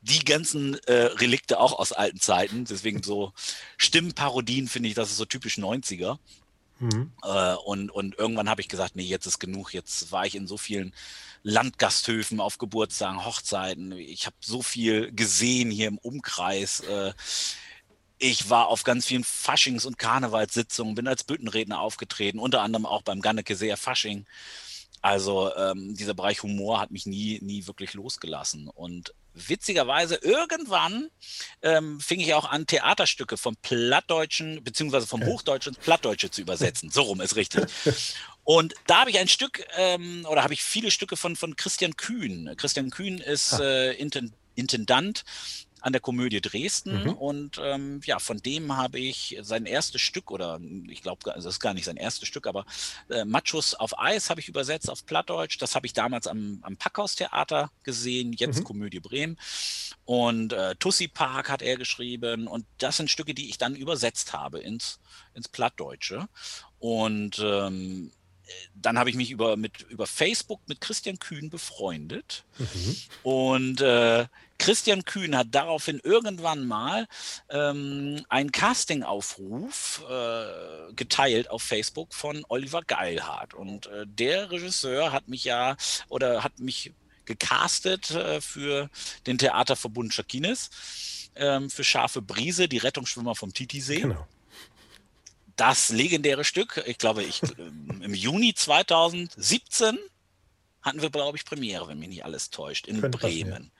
die 0.00 0.24
ganzen 0.24 0.78
äh, 0.84 1.06
Relikte 1.06 1.58
auch 1.58 1.78
aus 1.78 1.92
alten 1.92 2.20
Zeiten. 2.20 2.64
Deswegen 2.64 3.02
so 3.02 3.32
Stimmparodien 3.76 4.68
finde 4.68 4.88
ich, 4.88 4.94
das 4.94 5.10
ist 5.10 5.16
so 5.16 5.24
typisch 5.24 5.58
90er. 5.58 6.18
Mhm. 6.78 7.12
Äh, 7.22 7.54
und, 7.54 7.90
und 7.90 8.18
irgendwann 8.18 8.50
habe 8.50 8.60
ich 8.60 8.68
gesagt, 8.68 8.96
nee, 8.96 9.04
jetzt 9.04 9.26
ist 9.26 9.38
genug. 9.38 9.72
Jetzt 9.72 10.12
war 10.12 10.26
ich 10.26 10.34
in 10.34 10.46
so 10.46 10.56
vielen 10.58 10.92
Landgasthöfen 11.42 12.40
auf 12.40 12.58
Geburtstagen, 12.58 13.24
Hochzeiten. 13.24 13.92
Ich 13.92 14.26
habe 14.26 14.36
so 14.40 14.62
viel 14.62 15.12
gesehen 15.12 15.70
hier 15.70 15.88
im 15.88 15.98
Umkreis. 15.98 16.80
Äh, 16.80 17.12
ich 18.18 18.48
war 18.48 18.68
auf 18.68 18.84
ganz 18.84 19.06
vielen 19.06 19.24
Faschings- 19.24 19.86
und 19.86 19.98
Karnevalssitzungen, 19.98 20.94
bin 20.94 21.06
als 21.06 21.24
Büttenredner 21.24 21.80
aufgetreten, 21.80 22.38
unter 22.38 22.62
anderem 22.62 22.86
auch 22.86 23.02
beim 23.02 23.20
Ganneke 23.20 23.56
Seer 23.56 23.76
Fasching. 23.76 24.26
Also 25.02 25.54
ähm, 25.54 25.94
dieser 25.94 26.14
Bereich 26.14 26.42
Humor 26.42 26.80
hat 26.80 26.90
mich 26.90 27.06
nie, 27.06 27.38
nie 27.42 27.66
wirklich 27.66 27.94
losgelassen. 27.94 28.68
Und 28.68 29.14
witzigerweise 29.36 30.16
irgendwann 30.16 31.08
ähm, 31.62 32.00
fing 32.00 32.20
ich 32.20 32.34
auch 32.34 32.46
an, 32.46 32.66
Theaterstücke 32.66 33.36
vom 33.36 33.56
Plattdeutschen 33.56 34.64
beziehungsweise 34.64 35.06
vom 35.06 35.24
Hochdeutschen 35.24 35.74
ins 35.74 35.84
Plattdeutsche 35.84 36.30
zu 36.30 36.40
übersetzen. 36.40 36.90
So 36.90 37.02
rum 37.02 37.20
ist 37.20 37.36
richtig. 37.36 37.66
Und 38.44 38.74
da 38.86 39.00
habe 39.00 39.10
ich 39.10 39.18
ein 39.18 39.28
Stück 39.28 39.64
ähm, 39.76 40.26
oder 40.28 40.42
habe 40.42 40.54
ich 40.54 40.62
viele 40.62 40.90
Stücke 40.90 41.16
von, 41.16 41.36
von 41.36 41.56
Christian 41.56 41.96
Kühn. 41.96 42.54
Christian 42.56 42.90
Kühn 42.90 43.18
ist 43.18 43.58
äh, 43.60 43.92
Intendant 44.54 45.24
an 45.86 45.92
der 45.92 46.00
Komödie 46.00 46.40
Dresden 46.40 47.04
mhm. 47.04 47.12
und 47.12 47.60
ähm, 47.62 48.00
ja, 48.04 48.18
von 48.18 48.38
dem 48.38 48.76
habe 48.76 48.98
ich 48.98 49.38
sein 49.42 49.66
erstes 49.66 50.00
Stück 50.00 50.32
oder 50.32 50.58
ich 50.88 51.00
glaube, 51.00 51.32
also 51.32 51.46
das 51.46 51.54
ist 51.54 51.60
gar 51.60 51.74
nicht 51.74 51.84
sein 51.84 51.96
erstes 51.96 52.26
Stück, 52.26 52.48
aber 52.48 52.66
äh, 53.08 53.24
Machos 53.24 53.72
auf 53.72 53.96
Eis 53.96 54.28
habe 54.28 54.40
ich 54.40 54.48
übersetzt 54.48 54.90
auf 54.90 55.06
Plattdeutsch. 55.06 55.58
Das 55.62 55.76
habe 55.76 55.86
ich 55.86 55.92
damals 55.92 56.26
am, 56.26 56.58
am 56.62 56.76
Packhaus-Theater 56.76 57.70
gesehen, 57.84 58.32
jetzt 58.32 58.58
mhm. 58.58 58.64
Komödie 58.64 58.98
Bremen. 58.98 59.38
Und 60.04 60.52
äh, 60.52 60.74
Tussi 60.74 61.06
Park 61.06 61.50
hat 61.50 61.62
er 61.62 61.76
geschrieben 61.76 62.48
und 62.48 62.66
das 62.78 62.96
sind 62.96 63.08
Stücke, 63.08 63.32
die 63.32 63.48
ich 63.48 63.56
dann 63.56 63.76
übersetzt 63.76 64.32
habe 64.32 64.58
ins, 64.58 64.98
ins 65.34 65.46
Plattdeutsche. 65.46 66.28
Und 66.80 67.38
ähm, 67.38 68.10
dann 68.74 68.98
habe 68.98 69.10
ich 69.10 69.16
mich 69.16 69.30
über, 69.30 69.56
mit, 69.56 69.82
über 69.88 70.06
Facebook 70.08 70.60
mit 70.66 70.80
Christian 70.80 71.20
Kühn 71.20 71.48
befreundet. 71.48 72.44
Mhm. 72.58 72.96
Und 73.22 73.80
äh, 73.80 74.26
Christian 74.58 75.04
Kühn 75.04 75.36
hat 75.36 75.48
daraufhin 75.50 76.00
irgendwann 76.02 76.66
mal 76.66 77.06
ähm, 77.50 78.24
einen 78.28 78.52
Castingaufruf 78.52 80.04
äh, 80.08 80.92
geteilt 80.94 81.50
auf 81.50 81.62
Facebook 81.62 82.14
von 82.14 82.44
Oliver 82.48 82.82
Geilhardt. 82.82 83.54
Und 83.54 83.86
äh, 83.86 84.06
der 84.06 84.50
Regisseur 84.50 85.12
hat 85.12 85.28
mich 85.28 85.44
ja 85.44 85.76
oder 86.08 86.42
hat 86.44 86.58
mich 86.58 86.92
gecastet 87.24 88.10
äh, 88.12 88.40
für 88.40 88.88
den 89.26 89.38
Theaterverbund 89.38 90.14
Schakines, 90.14 90.70
ähm, 91.34 91.70
für 91.70 91.84
Scharfe 91.84 92.22
Brise, 92.22 92.68
die 92.68 92.78
Rettungsschwimmer 92.78 93.34
vom 93.34 93.52
Titisee. 93.52 94.00
Genau 94.00 94.26
das 95.56 95.88
legendäre 95.88 96.44
Stück, 96.44 96.82
ich 96.86 96.98
glaube, 96.98 97.22
ich, 97.24 97.40
im 97.58 98.14
Juni 98.14 98.54
2017 98.54 99.98
hatten 100.82 101.02
wir, 101.02 101.10
glaube 101.10 101.36
ich, 101.36 101.44
Premiere, 101.44 101.88
wenn 101.88 101.98
mich 101.98 102.08
nicht 102.08 102.24
alles 102.24 102.50
täuscht, 102.50 102.86
in 102.86 103.00
Bremen. 103.00 103.72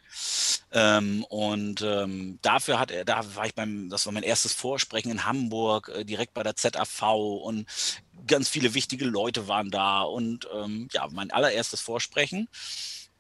Ähm, 0.72 1.24
und 1.24 1.82
ähm, 1.82 2.38
dafür 2.42 2.78
hat 2.78 2.90
er, 2.90 3.04
da 3.04 3.22
war 3.34 3.46
ich 3.46 3.54
beim, 3.54 3.88
das 3.88 4.06
war 4.06 4.12
mein 4.12 4.22
erstes 4.22 4.52
Vorsprechen 4.52 5.10
in 5.10 5.24
Hamburg, 5.24 5.90
äh, 5.94 6.04
direkt 6.04 6.34
bei 6.34 6.42
der 6.42 6.56
ZAV 6.56 7.02
und 7.42 7.66
ganz 8.26 8.48
viele 8.48 8.74
wichtige 8.74 9.04
Leute 9.04 9.48
waren 9.48 9.70
da 9.70 10.02
und 10.02 10.48
ähm, 10.54 10.88
ja, 10.92 11.06
mein 11.10 11.30
allererstes 11.30 11.80
Vorsprechen. 11.80 12.48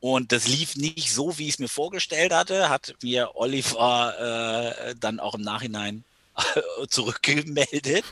Und 0.00 0.32
das 0.32 0.46
lief 0.46 0.76
nicht 0.76 1.12
so, 1.12 1.38
wie 1.38 1.44
ich 1.44 1.54
es 1.54 1.58
mir 1.58 1.68
vorgestellt 1.68 2.32
hatte, 2.32 2.68
hat 2.68 2.94
mir 3.02 3.30
Oliver 3.34 4.84
äh, 4.88 4.94
dann 4.94 5.20
auch 5.20 5.34
im 5.34 5.40
Nachhinein 5.40 6.04
zurückgemeldet. 6.88 8.04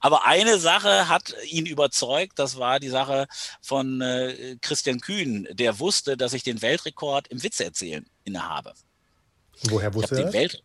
Aber 0.00 0.26
eine 0.26 0.58
Sache 0.58 1.08
hat 1.08 1.34
ihn 1.48 1.66
überzeugt, 1.66 2.38
das 2.38 2.58
war 2.58 2.80
die 2.80 2.88
Sache 2.88 3.28
von 3.62 4.00
äh, 4.00 4.56
Christian 4.60 5.00
Kühn, 5.00 5.46
der 5.52 5.78
wusste, 5.78 6.16
dass 6.16 6.32
ich 6.32 6.42
den 6.42 6.62
Weltrekord 6.62 7.28
im 7.28 7.42
Witze 7.42 7.64
erzählen 7.64 8.06
innehabe. 8.30 8.74
Woher 9.62 9.94
wusste 9.94 10.22
er? 10.22 10.32
Welt 10.32 10.62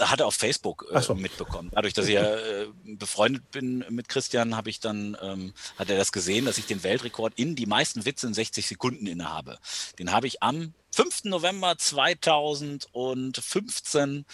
hat 0.00 0.20
er 0.20 0.26
auf 0.26 0.34
Facebook 0.34 0.86
äh, 0.90 1.00
so. 1.00 1.14
mitbekommen. 1.14 1.70
Dadurch, 1.72 1.94
dass 1.94 2.06
ich 2.06 2.14
ja 2.14 2.36
äh, 2.36 2.66
befreundet 2.84 3.50
bin 3.50 3.84
mit 3.90 4.08
Christian, 4.08 4.56
habe 4.56 4.70
ich 4.70 4.80
dann, 4.80 5.16
ähm, 5.20 5.52
hat 5.78 5.90
er 5.90 5.98
das 5.98 6.10
gesehen, 6.12 6.46
dass 6.46 6.58
ich 6.58 6.66
den 6.66 6.82
Weltrekord 6.82 7.34
in 7.36 7.54
die 7.54 7.66
meisten 7.66 8.04
Witze 8.04 8.26
in 8.26 8.34
60 8.34 8.66
Sekunden 8.66 9.06
innehabe. 9.06 9.60
Den 9.98 10.10
habe 10.12 10.26
ich 10.26 10.42
am 10.42 10.74
5. 10.92 11.24
November 11.24 11.76
2015 11.76 14.24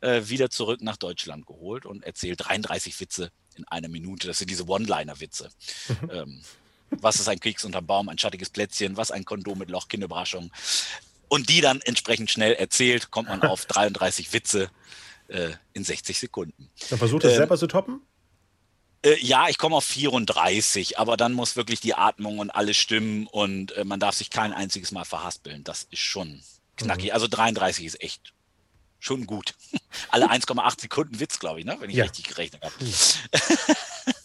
äh, 0.00 0.22
wieder 0.24 0.50
zurück 0.50 0.82
nach 0.82 0.96
Deutschland 0.96 1.46
geholt 1.46 1.86
und 1.86 2.02
erzählt 2.04 2.44
33 2.44 2.98
Witze 3.00 3.30
in 3.56 3.64
einer 3.68 3.88
Minute. 3.88 4.26
Das 4.26 4.38
sind 4.38 4.50
diese 4.50 4.66
One-Liner-Witze. 4.66 5.50
Mhm. 6.02 6.10
Ähm, 6.10 6.42
was 6.90 7.20
ist 7.20 7.28
ein 7.28 7.38
Keks 7.38 7.66
unterm 7.66 7.86
Baum, 7.86 8.08
ein 8.08 8.16
schattiges 8.16 8.48
Plätzchen, 8.48 8.96
was 8.96 9.10
ein 9.10 9.26
Kondom 9.26 9.58
mit 9.58 9.68
Loch, 9.68 9.88
Kinderüberraschung 9.88 10.50
und 11.28 11.48
die 11.48 11.60
dann 11.60 11.80
entsprechend 11.80 12.30
schnell 12.30 12.54
erzählt, 12.54 13.10
kommt 13.10 13.28
man 13.28 13.42
auf 13.42 13.66
33 13.66 14.32
Witze 14.32 14.70
äh, 15.28 15.50
in 15.72 15.84
60 15.84 16.18
Sekunden. 16.18 16.70
Dann 16.90 16.98
versucht 16.98 17.24
es 17.24 17.32
ähm, 17.32 17.36
selber 17.38 17.58
zu 17.58 17.66
toppen? 17.66 18.00
Äh, 19.02 19.16
ja, 19.20 19.48
ich 19.48 19.58
komme 19.58 19.76
auf 19.76 19.84
34, 19.84 20.98
aber 20.98 21.16
dann 21.16 21.32
muss 21.32 21.56
wirklich 21.56 21.80
die 21.80 21.94
Atmung 21.94 22.38
und 22.38 22.50
alles 22.50 22.76
stimmen 22.76 23.26
und 23.26 23.72
äh, 23.72 23.84
man 23.84 24.00
darf 24.00 24.16
sich 24.16 24.30
kein 24.30 24.52
einziges 24.52 24.90
Mal 24.90 25.04
verhaspeln. 25.04 25.62
Das 25.64 25.84
ist 25.90 26.00
schon 26.00 26.42
knackig. 26.76 27.06
Mhm. 27.06 27.12
Also 27.12 27.28
33 27.28 27.84
ist 27.84 28.00
echt 28.00 28.32
schon 28.98 29.26
gut. 29.26 29.54
Alle 30.10 30.30
1,8 30.30 30.80
Sekunden 30.80 31.20
Witz, 31.20 31.38
glaube 31.38 31.60
ich, 31.60 31.66
ne? 31.66 31.76
wenn 31.78 31.90
ich 31.90 31.96
ja. 31.96 32.04
richtig 32.04 32.26
gerechnet 32.26 32.64
habe. 32.64 32.74
Mhm. 32.80 32.92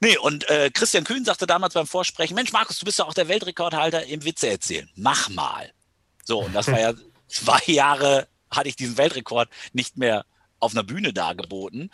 nee, 0.00 0.16
und 0.18 0.48
äh, 0.50 0.70
Christian 0.70 1.04
Kühn 1.04 1.24
sagte 1.24 1.46
damals 1.46 1.74
beim 1.74 1.86
Vorsprechen, 1.86 2.34
Mensch 2.34 2.52
Markus, 2.52 2.78
du 2.78 2.84
bist 2.84 2.98
ja 2.98 3.04
auch 3.04 3.14
der 3.14 3.28
Weltrekordhalter 3.28 4.04
im 4.06 4.24
Witze 4.24 4.48
erzählen. 4.48 4.90
Mach 4.96 5.28
mal. 5.28 5.72
So, 6.24 6.40
und 6.40 6.54
das 6.54 6.68
war 6.68 6.80
ja 6.80 6.94
zwei 7.28 7.60
Jahre, 7.66 8.28
hatte 8.50 8.68
ich 8.68 8.76
diesen 8.76 8.96
Weltrekord 8.96 9.48
nicht 9.72 9.96
mehr 9.96 10.24
auf 10.64 10.72
einer 10.72 10.82
Bühne 10.82 11.12
dargeboten. 11.12 11.90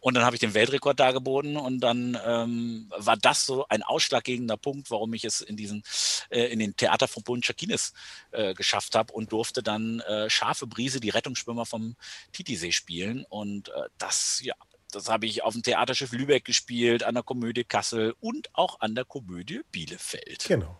Und 0.00 0.14
dann 0.14 0.24
habe 0.24 0.34
ich 0.34 0.40
den 0.40 0.54
Weltrekord 0.54 0.98
dargeboten 0.98 1.56
und 1.56 1.80
dann 1.80 2.18
ähm, 2.26 2.90
war 2.96 3.16
das 3.16 3.46
so 3.46 3.66
ein 3.68 3.82
ausschlaggebender 3.82 4.56
Punkt, 4.56 4.90
warum 4.90 5.14
ich 5.14 5.24
es 5.24 5.40
in 5.40 5.56
diesen 5.56 5.84
äh, 6.30 6.46
in 6.46 6.58
den 6.58 6.74
Theaterverbund 6.76 7.46
Schakines 7.46 7.92
äh, 8.32 8.52
geschafft 8.54 8.96
habe 8.96 9.12
und 9.12 9.30
durfte 9.30 9.62
dann 9.62 10.00
äh, 10.00 10.28
Scharfe 10.28 10.66
Brise, 10.66 10.98
die 10.98 11.10
Rettungsschwimmer 11.10 11.66
vom 11.66 11.94
Titisee 12.32 12.72
spielen. 12.72 13.24
Und 13.28 13.68
äh, 13.68 13.88
das, 13.98 14.40
ja, 14.42 14.54
das 14.90 15.08
habe 15.08 15.26
ich 15.26 15.44
auf 15.44 15.52
dem 15.52 15.62
Theaterschiff 15.62 16.10
Lübeck 16.10 16.44
gespielt, 16.44 17.04
an 17.04 17.14
der 17.14 17.22
Komödie 17.22 17.64
Kassel 17.64 18.16
und 18.18 18.48
auch 18.54 18.80
an 18.80 18.96
der 18.96 19.04
Komödie 19.04 19.60
Bielefeld. 19.70 20.46
Genau. 20.48 20.79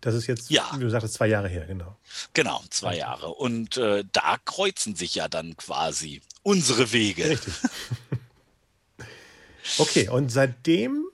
Das 0.00 0.14
ist 0.14 0.26
jetzt, 0.26 0.50
ja. 0.50 0.70
wie 0.76 0.80
du 0.80 0.90
sagtest, 0.90 1.14
zwei 1.14 1.26
Jahre 1.26 1.48
her, 1.48 1.66
genau. 1.66 1.96
Genau, 2.32 2.62
zwei 2.70 2.96
Jahre. 2.96 3.34
Und 3.34 3.76
äh, 3.76 4.04
da 4.12 4.36
kreuzen 4.44 4.94
sich 4.94 5.16
ja 5.16 5.28
dann 5.28 5.56
quasi 5.56 6.22
unsere 6.42 6.92
Wege. 6.92 7.30
Richtig. 7.30 7.54
okay, 9.78 10.08
und 10.08 10.30
seitdem 10.30 11.04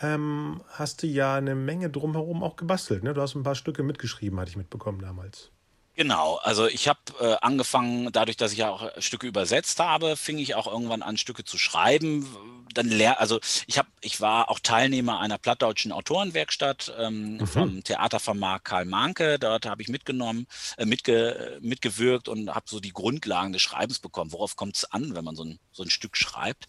ähm, 0.00 0.62
hast 0.68 1.02
du 1.02 1.06
ja 1.06 1.34
eine 1.34 1.54
Menge 1.54 1.90
drumherum 1.90 2.42
auch 2.42 2.56
gebastelt. 2.56 3.04
Ne? 3.04 3.12
Du 3.14 3.20
hast 3.20 3.34
ein 3.34 3.42
paar 3.42 3.54
Stücke 3.54 3.82
mitgeschrieben, 3.82 4.40
hatte 4.40 4.50
ich 4.50 4.56
mitbekommen 4.56 5.00
damals. 5.00 5.50
Genau, 5.94 6.36
also 6.36 6.66
ich 6.66 6.88
habe 6.88 7.00
äh, 7.20 7.36
angefangen, 7.42 8.10
dadurch, 8.12 8.38
dass 8.38 8.52
ich 8.52 8.58
ja 8.58 8.70
auch 8.70 8.90
Stücke 8.98 9.26
übersetzt 9.26 9.78
habe, 9.78 10.16
fing 10.16 10.38
ich 10.38 10.54
auch 10.54 10.66
irgendwann 10.66 11.02
an, 11.02 11.18
Stücke 11.18 11.44
zu 11.44 11.58
schreiben. 11.58 12.26
Dann 12.72 12.88
lehr 12.88 13.20
also 13.20 13.38
ich 13.66 13.76
habe, 13.76 13.88
ich 14.00 14.22
war 14.22 14.50
auch 14.50 14.58
Teilnehmer 14.58 15.20
einer 15.20 15.36
plattdeutschen 15.36 15.92
Autorenwerkstatt 15.92 16.94
ähm, 16.98 17.36
mhm. 17.36 17.46
vom 17.46 17.84
Theatervermarkt 17.84 18.64
Karl 18.64 18.86
Manke. 18.86 19.38
Dort 19.38 19.66
habe 19.66 19.82
ich 19.82 19.88
mitgenommen, 19.88 20.46
äh, 20.78 20.86
mitge, 20.86 21.58
mitgewirkt 21.60 22.28
und 22.28 22.48
habe 22.54 22.64
so 22.66 22.80
die 22.80 22.94
Grundlagen 22.94 23.52
des 23.52 23.60
Schreibens 23.60 23.98
bekommen. 23.98 24.32
Worauf 24.32 24.56
kommt 24.56 24.76
es 24.76 24.90
an, 24.90 25.14
wenn 25.14 25.24
man 25.24 25.36
so 25.36 25.44
ein, 25.44 25.58
so 25.72 25.82
ein 25.82 25.90
Stück 25.90 26.16
schreibt? 26.16 26.68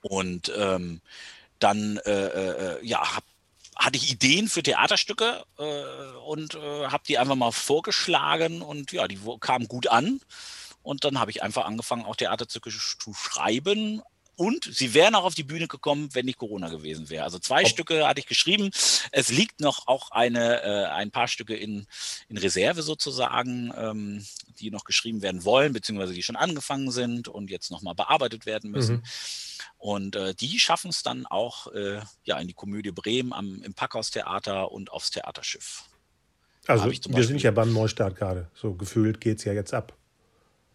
Und 0.00 0.50
ähm, 0.56 1.02
dann 1.58 1.98
äh, 2.06 2.10
äh, 2.10 2.78
äh 2.78 2.86
ja, 2.86 3.14
habe 3.14 3.26
hatte 3.80 3.96
ich 3.96 4.12
Ideen 4.12 4.48
für 4.48 4.62
Theaterstücke 4.62 5.42
äh, 5.58 5.82
und 6.26 6.54
äh, 6.54 6.86
habe 6.86 7.02
die 7.08 7.18
einfach 7.18 7.34
mal 7.34 7.50
vorgeschlagen 7.50 8.60
und 8.60 8.92
ja, 8.92 9.08
die 9.08 9.18
kamen 9.40 9.68
gut 9.68 9.88
an. 9.88 10.20
Und 10.82 11.04
dann 11.04 11.18
habe 11.18 11.30
ich 11.30 11.42
einfach 11.42 11.64
angefangen, 11.64 12.04
auch 12.04 12.16
Theaterstücke 12.16 12.70
zu 12.70 13.14
schreiben. 13.14 14.02
Und 14.40 14.70
sie 14.72 14.94
wären 14.94 15.14
auch 15.16 15.24
auf 15.24 15.34
die 15.34 15.42
Bühne 15.42 15.68
gekommen, 15.68 16.08
wenn 16.14 16.24
nicht 16.24 16.38
Corona 16.38 16.70
gewesen 16.70 17.10
wäre. 17.10 17.24
Also 17.24 17.38
zwei 17.38 17.60
Ob 17.60 17.68
Stücke 17.68 18.08
hatte 18.08 18.20
ich 18.20 18.26
geschrieben. 18.26 18.70
Es 19.12 19.28
liegt 19.28 19.60
noch 19.60 19.86
auch 19.86 20.12
eine, 20.12 20.62
äh, 20.62 20.86
ein 20.86 21.10
paar 21.10 21.28
Stücke 21.28 21.54
in, 21.54 21.86
in 22.30 22.38
Reserve 22.38 22.80
sozusagen, 22.80 23.70
ähm, 23.76 24.24
die 24.58 24.70
noch 24.70 24.84
geschrieben 24.84 25.20
werden 25.20 25.44
wollen, 25.44 25.74
beziehungsweise 25.74 26.14
die 26.14 26.22
schon 26.22 26.36
angefangen 26.36 26.90
sind 26.90 27.28
und 27.28 27.50
jetzt 27.50 27.70
nochmal 27.70 27.94
bearbeitet 27.94 28.46
werden 28.46 28.70
müssen. 28.70 28.94
Mhm. 28.94 29.02
Und 29.76 30.16
äh, 30.16 30.34
die 30.34 30.58
schaffen 30.58 30.88
es 30.88 31.02
dann 31.02 31.26
auch 31.26 31.66
äh, 31.74 32.00
ja, 32.24 32.38
in 32.38 32.48
die 32.48 32.54
Komödie 32.54 32.92
Bremen 32.92 33.34
am, 33.34 33.62
im 33.62 33.74
Packhaustheater 33.74 34.72
und 34.72 34.90
aufs 34.90 35.10
Theaterschiff. 35.10 35.84
Also 36.66 36.90
wir 36.90 37.24
sind 37.24 37.42
ja 37.42 37.50
beim 37.50 37.74
Neustart 37.74 38.16
gerade. 38.16 38.48
So 38.54 38.72
gefühlt 38.72 39.20
geht 39.20 39.36
es 39.40 39.44
ja 39.44 39.52
jetzt 39.52 39.74
ab. 39.74 39.99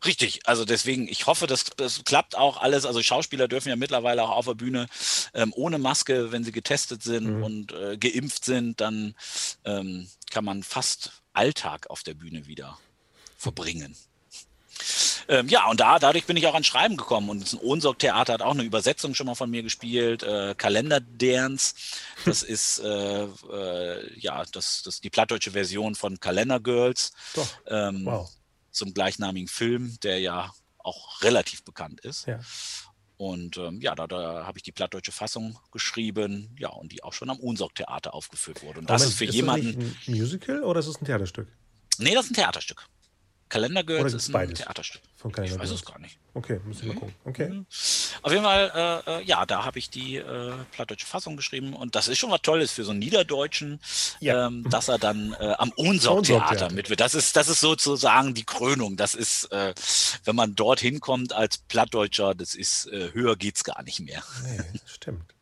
Richtig, 0.05 0.41
also 0.45 0.65
deswegen, 0.65 1.07
ich 1.07 1.25
hoffe, 1.25 1.47
das, 1.47 1.65
das 1.77 2.03
klappt 2.03 2.37
auch 2.37 2.57
alles. 2.57 2.85
Also 2.85 3.01
Schauspieler 3.01 3.47
dürfen 3.47 3.69
ja 3.69 3.75
mittlerweile 3.75 4.23
auch 4.23 4.31
auf 4.31 4.45
der 4.45 4.53
Bühne 4.53 4.87
ähm, 5.33 5.51
ohne 5.55 5.79
Maske, 5.79 6.31
wenn 6.31 6.43
sie 6.43 6.51
getestet 6.51 7.01
sind 7.03 7.37
mhm. 7.37 7.43
und 7.43 7.71
äh, 7.71 7.97
geimpft 7.97 8.45
sind, 8.45 8.81
dann 8.81 9.15
ähm, 9.63 10.07
kann 10.29 10.45
man 10.45 10.63
fast 10.63 11.23
Alltag 11.33 11.89
auf 11.89 12.03
der 12.03 12.13
Bühne 12.13 12.45
wieder 12.45 12.77
verbringen. 13.37 13.95
Ähm, 15.27 15.47
ja, 15.47 15.67
und 15.69 15.79
da, 15.79 15.97
dadurch 15.97 16.25
bin 16.25 16.37
ich 16.37 16.45
auch 16.45 16.53
ans 16.53 16.67
Schreiben 16.67 16.97
gekommen. 16.97 17.29
Und 17.29 17.41
das 17.41 17.59
Ohnsorg-Theater 17.59 18.33
hat 18.33 18.41
auch 18.41 18.53
eine 18.53 18.63
Übersetzung 18.63 19.15
schon 19.15 19.25
mal 19.25 19.35
von 19.35 19.49
mir 19.49 19.63
gespielt. 19.63 20.21
Äh, 20.23 20.53
Kalender 20.55 20.99
Dance. 20.99 21.73
Das 22.25 22.43
ist 22.43 22.79
äh, 22.79 23.23
äh, 23.23 24.19
ja 24.19 24.43
das, 24.51 24.83
das 24.83 25.01
die 25.01 25.09
plattdeutsche 25.09 25.51
Version 25.51 25.95
von 25.95 26.19
Kalender 26.19 26.59
Girls. 26.59 27.13
Doch. 27.33 27.47
Ähm, 27.67 28.05
wow. 28.05 28.29
Zum 28.75 28.93
gleichnamigen 28.93 29.47
Film, 29.47 29.97
der 30.03 30.19
ja 30.19 30.51
auch 30.77 31.21
relativ 31.21 31.63
bekannt 31.63 32.01
ist. 32.01 32.27
Ja. 32.27 32.39
Und 33.17 33.57
ähm, 33.57 33.79
ja, 33.81 33.95
da, 33.95 34.07
da 34.07 34.45
habe 34.45 34.59
ich 34.59 34.63
die 34.63 34.73
plattdeutsche 34.73 35.13
Fassung 35.13 35.57
geschrieben, 35.71 36.53
ja, 36.59 36.69
und 36.69 36.91
die 36.91 37.01
auch 37.01 37.13
schon 37.13 37.29
am 37.29 37.39
Unsorg-Theater 37.39 38.13
aufgeführt 38.13 38.61
wurde. 38.61 38.79
Und 38.79 38.89
das 38.89 39.01
Moment, 39.01 39.11
ist 39.11 39.17
für 39.17 39.25
ist 39.25 39.33
jemanden. 39.33 39.79
Das 39.79 40.07
ein 40.07 40.13
Musical 40.13 40.63
oder 40.63 40.81
ist 40.81 40.87
es 40.87 41.01
ein 41.01 41.05
Theaterstück? 41.05 41.47
Nee, 41.97 42.13
das 42.13 42.25
ist 42.25 42.31
ein 42.31 42.35
Theaterstück. 42.35 42.85
Kalender 43.55 43.83
Girls 43.83 44.13
ist 44.13 44.35
ein? 44.35 44.53
Theaterstück. 44.53 45.01
Von 45.15 45.31
Kalender 45.31 45.55
ich 45.55 45.61
weiß 45.61 45.71
es 45.71 45.85
gar 45.85 45.97
nicht. 45.99 46.19
Okay, 46.33 46.59
müssen 46.65 46.87
wir 46.87 46.89
mhm. 46.89 46.95
mal 46.95 46.99
gucken. 46.99 47.15
Okay. 47.23 47.49
Mhm. 47.49 47.65
Auf 48.21 48.31
jeden 48.33 48.43
Fall, 48.43 49.03
äh, 49.07 49.11
äh, 49.11 49.23
ja, 49.23 49.45
da 49.45 49.63
habe 49.63 49.79
ich 49.79 49.89
die 49.89 50.17
äh, 50.17 50.51
plattdeutsche 50.71 51.05
Fassung 51.05 51.37
geschrieben 51.37 51.73
und 51.73 51.95
das 51.95 52.09
ist 52.09 52.17
schon 52.17 52.31
was 52.31 52.41
Tolles 52.41 52.73
für 52.73 52.83
so 52.83 52.91
einen 52.91 52.99
Niederdeutschen, 52.99 53.79
ja. 54.19 54.47
ähm, 54.47 54.69
dass 54.69 54.89
er 54.89 54.99
dann 54.99 55.33
äh, 55.39 55.53
am 55.57 55.71
Ohnsorg-Theater 55.77 56.71
mitwirkt. 56.71 56.99
Das 56.99 57.15
ist, 57.15 57.37
das 57.37 57.47
ist 57.47 57.61
sozusagen 57.61 58.33
die 58.33 58.43
Krönung. 58.43 58.97
Das 58.97 59.15
ist, 59.15 59.49
äh, 59.53 59.73
wenn 60.25 60.35
man 60.35 60.53
dorthin 60.55 60.99
kommt 60.99 61.31
als 61.31 61.59
Plattdeutscher, 61.59 62.35
das 62.35 62.55
ist, 62.55 62.87
äh, 62.87 63.13
höher 63.13 63.37
geht's 63.37 63.63
gar 63.63 63.83
nicht 63.83 64.01
mehr. 64.01 64.21
Nee, 64.43 64.79
stimmt. 64.85 65.33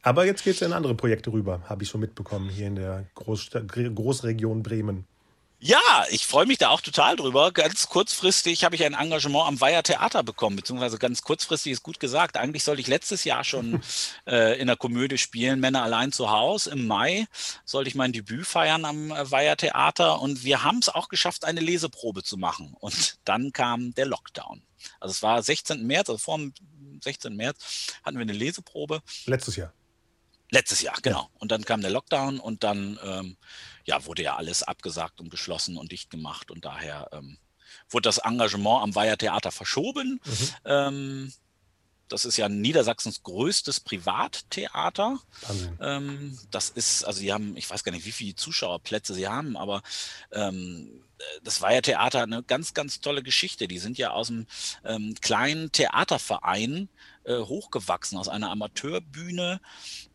Aber 0.00 0.24
jetzt 0.24 0.44
geht 0.44 0.54
es 0.54 0.62
in 0.62 0.72
andere 0.72 0.94
Projekte 0.94 1.30
rüber, 1.30 1.60
habe 1.68 1.82
ich 1.82 1.90
schon 1.90 2.00
mitbekommen, 2.00 2.48
hier 2.48 2.68
in 2.68 2.76
der 2.76 3.04
Großstadt, 3.14 3.68
Großregion 3.68 4.62
Bremen. 4.62 5.04
Ja, 5.62 6.06
ich 6.08 6.26
freue 6.26 6.46
mich 6.46 6.56
da 6.56 6.70
auch 6.70 6.80
total 6.80 7.16
drüber. 7.16 7.52
Ganz 7.52 7.86
kurzfristig 7.90 8.64
habe 8.64 8.76
ich 8.76 8.84
ein 8.84 8.94
Engagement 8.94 9.46
am 9.46 9.60
Weiher 9.60 9.82
Theater 9.82 10.22
bekommen, 10.22 10.56
beziehungsweise 10.56 10.96
ganz 10.96 11.20
kurzfristig 11.20 11.72
ist 11.72 11.82
gut 11.82 12.00
gesagt. 12.00 12.38
Eigentlich 12.38 12.64
sollte 12.64 12.80
ich 12.80 12.86
letztes 12.86 13.24
Jahr 13.24 13.44
schon 13.44 13.82
äh, 14.26 14.58
in 14.58 14.68
der 14.68 14.76
Komödie 14.76 15.18
spielen, 15.18 15.60
Männer 15.60 15.82
allein 15.82 16.12
zu 16.12 16.30
Hause. 16.30 16.70
Im 16.70 16.86
Mai 16.86 17.26
sollte 17.66 17.88
ich 17.88 17.94
mein 17.94 18.14
Debüt 18.14 18.46
feiern 18.46 18.86
am 18.86 19.10
äh, 19.10 19.30
Weiher 19.30 19.58
Theater 19.58 20.22
und 20.22 20.44
wir 20.44 20.64
haben 20.64 20.78
es 20.78 20.88
auch 20.88 21.10
geschafft, 21.10 21.44
eine 21.44 21.60
Leseprobe 21.60 22.22
zu 22.22 22.38
machen. 22.38 22.74
Und 22.80 23.18
dann 23.26 23.52
kam 23.52 23.92
der 23.94 24.06
Lockdown. 24.06 24.62
Also 24.98 25.12
es 25.12 25.22
war 25.22 25.42
16. 25.42 25.86
März, 25.86 26.08
also 26.08 26.16
vor 26.16 26.38
dem 26.38 26.54
16. 27.02 27.36
März 27.36 27.98
hatten 28.02 28.16
wir 28.16 28.22
eine 28.22 28.32
Leseprobe. 28.32 29.02
Letztes 29.26 29.56
Jahr. 29.56 29.74
Letztes 30.50 30.82
Jahr, 30.82 30.96
genau. 31.02 31.22
Ja. 31.22 31.30
Und 31.38 31.52
dann 31.52 31.64
kam 31.64 31.80
der 31.80 31.90
Lockdown 31.90 32.40
und 32.40 32.64
dann 32.64 32.98
ähm, 33.04 33.36
ja, 33.84 34.04
wurde 34.06 34.22
ja 34.22 34.36
alles 34.36 34.62
abgesagt 34.62 35.20
und 35.20 35.30
geschlossen 35.30 35.76
und 35.76 35.92
dicht 35.92 36.10
gemacht. 36.10 36.50
Und 36.50 36.64
daher 36.64 37.08
ähm, 37.12 37.38
wurde 37.88 38.08
das 38.08 38.18
Engagement 38.18 38.82
am 38.82 38.94
Weiher 38.94 39.16
Theater 39.16 39.52
verschoben. 39.52 40.20
Mhm. 40.24 40.48
Ähm, 40.64 41.32
das 42.08 42.24
ist 42.24 42.36
ja 42.36 42.48
Niedersachsens 42.48 43.22
größtes 43.22 43.80
Privattheater. 43.80 45.20
Ähm, 45.80 46.38
das 46.50 46.70
ist, 46.70 47.04
also 47.04 47.20
sie 47.20 47.32
haben, 47.32 47.56
ich 47.56 47.70
weiß 47.70 47.84
gar 47.84 47.92
nicht, 47.92 48.04
wie 48.04 48.12
viele 48.12 48.34
Zuschauerplätze 48.34 49.14
sie 49.14 49.28
haben, 49.28 49.56
aber 49.56 49.82
ähm, 50.32 51.04
das 51.44 51.60
ja 51.60 51.80
Theater 51.80 52.22
eine 52.22 52.42
ganz, 52.42 52.74
ganz 52.74 53.00
tolle 53.00 53.22
Geschichte. 53.22 53.68
Die 53.68 53.78
sind 53.78 53.96
ja 53.98 54.10
aus 54.10 54.30
einem 54.30 54.46
ähm, 54.84 55.14
kleinen 55.20 55.70
Theaterverein 55.70 56.88
äh, 57.24 57.38
hochgewachsen, 57.38 58.18
aus 58.18 58.28
einer 58.28 58.50
Amateurbühne 58.50 59.60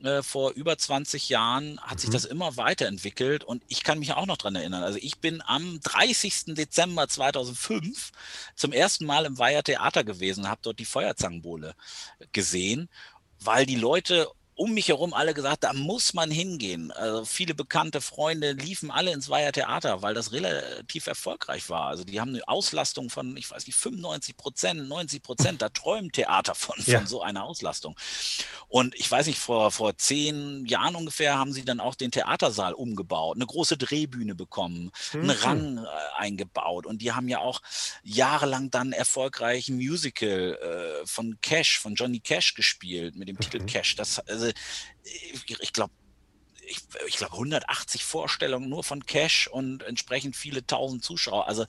äh, 0.03 0.21
vor 0.23 0.51
über 0.51 0.77
20 0.77 1.29
Jahren 1.29 1.79
hat 1.81 1.95
mhm. 1.95 1.99
sich 1.99 2.09
das 2.09 2.25
immer 2.25 2.57
weiterentwickelt 2.57 3.43
und 3.43 3.63
ich 3.67 3.83
kann 3.83 3.99
mich 3.99 4.13
auch 4.13 4.25
noch 4.25 4.37
dran 4.37 4.55
erinnern. 4.55 4.83
Also 4.83 4.99
ich 5.01 5.19
bin 5.19 5.41
am 5.45 5.79
30. 5.81 6.55
Dezember 6.55 7.07
2005 7.07 8.11
zum 8.55 8.71
ersten 8.71 9.05
Mal 9.05 9.25
im 9.25 9.37
Weiher 9.37 9.63
Theater 9.63 10.03
gewesen, 10.03 10.49
habe 10.49 10.61
dort 10.63 10.79
die 10.79 10.85
Feuerzangenbowle 10.85 11.75
gesehen, 12.31 12.89
weil 13.39 13.65
die 13.65 13.75
Leute 13.75 14.27
um 14.55 14.73
mich 14.73 14.87
herum 14.87 15.13
alle 15.13 15.33
gesagt, 15.33 15.65
da 15.65 15.73
muss 15.73 16.13
man 16.13 16.31
hingehen. 16.31 16.91
Also 16.91 17.25
viele 17.25 17.53
bekannte 17.53 17.99
Freunde 17.99 18.53
liefen 18.53 18.89
alle 18.89 19.11
ins 19.11 19.27
Weiher 19.29 19.51
Theater, 19.51 20.01
weil 20.01 20.13
das 20.13 20.31
relativ 20.31 21.07
erfolgreich 21.07 21.69
war. 21.69 21.87
Also 21.87 22.05
die 22.05 22.21
haben 22.21 22.29
eine 22.29 22.47
Auslastung 22.47 23.09
von, 23.09 23.35
ich 23.35 23.51
weiß 23.51 23.67
nicht, 23.67 23.75
95 23.75 24.37
Prozent, 24.37 24.87
90 24.87 25.21
Prozent. 25.21 25.61
Da 25.61 25.67
träumt 25.67 26.13
Theater 26.13 26.55
von, 26.55 26.81
von 26.81 26.93
ja. 26.93 27.05
so 27.05 27.21
einer 27.21 27.43
Auslastung. 27.43 27.97
Und 28.69 28.95
ich 28.95 29.11
weiß 29.11 29.27
nicht, 29.27 29.39
vor, 29.39 29.71
vor 29.71 29.97
zehn 29.97 30.65
Jahren 30.65 30.95
ungefähr 30.95 31.37
haben 31.37 31.51
sie 31.51 31.65
dann 31.65 31.81
auch 31.81 31.95
den 31.95 32.11
Theatersaal 32.11 32.73
umgebaut, 32.73 33.35
eine 33.35 33.45
große 33.45 33.75
Drehbühne 33.75 34.35
bekommen, 34.35 34.91
mhm. 35.11 35.19
einen 35.19 35.29
Rang 35.31 35.77
äh, 35.79 35.87
eingebaut. 36.17 36.85
Und 36.85 37.01
die 37.01 37.11
haben 37.11 37.27
ja 37.27 37.39
auch 37.39 37.61
jahrelang 38.03 38.71
dann 38.71 38.93
erfolgreich 38.93 39.67
ein 39.67 39.75
Musical 39.75 40.57
äh, 41.03 41.05
von 41.05 41.37
Cash, 41.41 41.79
von 41.79 41.95
Johnny 41.95 42.21
Cash 42.21 42.53
gespielt, 42.53 43.17
mit 43.17 43.27
dem 43.27 43.35
mhm. 43.35 43.41
Titel 43.41 43.65
Cash. 43.65 43.97
Das, 43.97 44.19
also 44.19 44.44
also 44.45 44.53
ich, 45.59 45.73
glaube, 45.73 45.93
ich, 46.67 46.79
ich 47.07 47.17
glaube 47.17 47.33
180 47.33 48.03
Vorstellungen 48.03 48.69
nur 48.69 48.83
von 48.83 49.05
Cash 49.05 49.47
und 49.47 49.83
entsprechend 49.83 50.35
viele 50.35 50.65
tausend 50.65 51.03
Zuschauer. 51.03 51.47
Also 51.47 51.65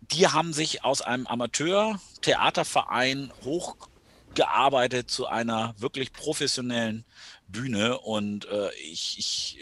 die 0.00 0.28
haben 0.28 0.52
sich 0.52 0.84
aus 0.84 1.02
einem 1.02 1.26
Amateur-Theaterverein 1.26 3.32
hochgearbeitet 3.44 5.10
zu 5.10 5.26
einer 5.26 5.74
wirklich 5.78 6.12
professionellen 6.12 7.04
Bühne 7.46 7.98
und 7.98 8.44
äh, 8.46 8.72
ich, 8.74 9.18
ich 9.18 9.58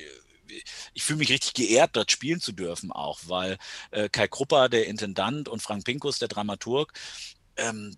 ich 0.94 1.02
fühle 1.02 1.18
mich 1.18 1.30
richtig 1.30 1.54
geehrt, 1.54 1.90
dort 1.94 2.12
spielen 2.12 2.40
zu 2.40 2.52
dürfen 2.52 2.92
auch, 2.92 3.20
weil 3.26 3.58
äh, 3.90 4.08
Kai 4.08 4.28
Krupper, 4.28 4.68
der 4.68 4.86
Intendant, 4.86 5.48
und 5.48 5.62
Frank 5.62 5.84
Pinkus, 5.84 6.18
der 6.18 6.28
Dramaturg, 6.28 6.92
ähm, 7.56 7.96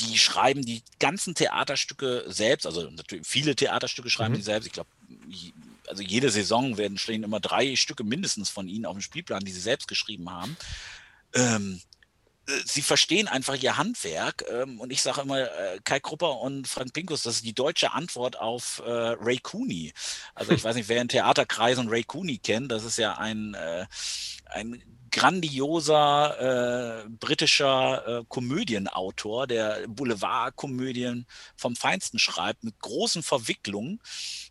die 0.00 0.18
schreiben 0.18 0.64
die 0.64 0.82
ganzen 0.98 1.34
Theaterstücke 1.34 2.24
selbst, 2.26 2.66
also 2.66 2.88
natürlich 2.90 3.26
viele 3.26 3.54
Theaterstücke 3.54 4.10
schreiben 4.10 4.32
mhm. 4.32 4.38
die 4.38 4.42
selbst. 4.42 4.66
Ich 4.66 4.72
glaube, 4.72 4.90
also 5.88 6.02
jede 6.02 6.30
Saison 6.30 6.78
werden 6.78 6.98
stehen 6.98 7.22
immer 7.22 7.40
drei 7.40 7.76
Stücke 7.76 8.04
mindestens 8.04 8.48
von 8.48 8.68
ihnen 8.68 8.86
auf 8.86 8.94
dem 8.94 9.02
Spielplan, 9.02 9.44
die 9.44 9.52
sie 9.52 9.60
selbst 9.60 9.88
geschrieben 9.88 10.30
haben. 10.30 10.56
Ähm, 11.34 11.80
äh, 12.46 12.52
sie 12.64 12.82
verstehen 12.82 13.28
einfach 13.28 13.54
ihr 13.54 13.76
Handwerk. 13.76 14.44
Ähm, 14.50 14.80
und 14.80 14.90
ich 14.90 15.02
sage 15.02 15.20
immer, 15.22 15.40
äh, 15.40 15.78
Kai 15.84 16.00
Krupper 16.00 16.38
und 16.40 16.66
Frank 16.66 16.92
Pinkus, 16.92 17.22
das 17.22 17.36
ist 17.36 17.44
die 17.44 17.54
deutsche 17.54 17.92
Antwort 17.92 18.38
auf 18.38 18.82
äh, 18.84 18.90
Ray 18.90 19.38
Cooney. 19.38 19.92
Also 20.34 20.52
ich 20.52 20.64
weiß 20.64 20.76
nicht, 20.76 20.88
wer 20.88 21.02
in 21.02 21.08
Theaterkreisen 21.08 21.88
Ray 21.88 22.04
Cooney 22.04 22.38
kennt. 22.38 22.72
Das 22.72 22.84
ist 22.84 22.98
ja 22.98 23.18
ein, 23.18 23.54
äh, 23.54 23.86
ein 24.52 24.82
grandioser 25.10 27.04
äh, 27.04 27.08
britischer 27.08 28.20
äh, 28.20 28.24
Komödienautor, 28.28 29.46
der 29.46 29.86
Boulevardkomödien 29.86 31.26
vom 31.56 31.76
Feinsten 31.76 32.18
schreibt, 32.18 32.64
mit 32.64 32.78
großen 32.80 33.22
Verwicklungen. 33.22 34.00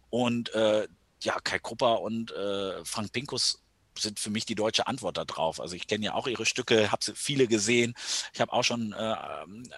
Und 0.10 0.54
äh, 0.54 0.88
ja, 1.24 1.40
Kai 1.40 1.60
Krupper 1.60 2.02
und 2.02 2.32
äh, 2.32 2.86
Frank 2.86 3.12
Pinkus 3.12 3.62
sind 3.98 4.20
für 4.20 4.30
mich 4.30 4.46
die 4.46 4.56
deutsche 4.56 4.88
Antwort 4.88 5.18
darauf. 5.18 5.60
Also 5.60 5.76
ich 5.76 5.88
kenne 5.88 6.06
ja 6.06 6.14
auch 6.14 6.28
ihre 6.28 6.46
Stücke, 6.46 6.92
habe 6.92 7.04
viele 7.16 7.48
gesehen. 7.48 7.94
Ich 8.34 8.40
habe 8.40 8.54
auch 8.54 8.64
schon 8.64 8.94
äh, 8.94 9.16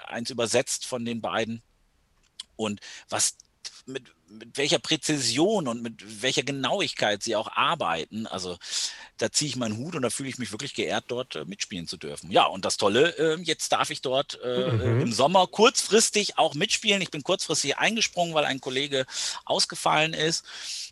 eins 0.06 0.30
übersetzt 0.30 0.86
von 0.86 1.06
den 1.06 1.22
beiden. 1.22 1.62
Und 2.56 2.82
was 3.10 3.38
mit, 3.86 4.14
mit 4.28 4.58
welcher 4.58 4.80
Präzision 4.80 5.68
und 5.68 5.82
mit 5.82 6.22
welcher 6.22 6.44
Genauigkeit 6.44 7.22
sie 7.24 7.36
auch 7.36 7.52
arbeiten. 7.52 8.28
Also 8.28 8.58
da 9.18 9.32
ziehe 9.32 9.50
ich 9.50 9.56
meinen 9.56 9.78
Hut 9.78 9.96
und 9.96 10.02
da 10.02 10.10
fühle 10.10 10.30
ich 10.30 10.38
mich 10.38 10.52
wirklich 10.52 10.74
geehrt, 10.74 11.06
dort 11.08 11.36
äh, 11.36 11.46
mitspielen 11.46 11.88
zu 11.88 11.98
dürfen. 11.98 12.32
Ja, 12.32 12.46
und 12.46 12.66
das 12.66 12.78
Tolle, 12.78 13.18
äh, 13.18 13.42
jetzt 13.42 13.72
darf 13.72 13.90
ich 13.90 14.02
dort 14.02 14.40
äh, 14.44 14.72
mhm. 14.72 15.02
im 15.02 15.14
Sommer 15.14 15.48
kurzfristig 15.48 16.38
auch 16.38 16.54
mitspielen. 16.54 17.02
Ich 17.02 17.12
bin 17.12 17.24
kurzfristig 17.24 17.78
eingesprungen, 17.78 18.34
weil 18.34 18.46
ein 18.46 18.62
Kollege 18.62 19.06
ausgefallen 19.46 20.14
ist. 20.14 20.46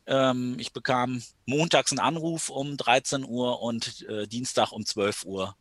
Ähm, 0.06 0.58
ich 0.60 0.74
bekam 0.74 1.24
montags 1.46 1.92
einen 1.92 2.00
Anruf 2.00 2.50
um 2.50 2.78
13 2.78 3.24
Uhr 3.24 3.62
und 3.62 4.08
äh, 4.10 4.28
Dienstag 4.28 4.72
um 4.72 4.86
12 4.86 5.26
Uhr 5.26 5.56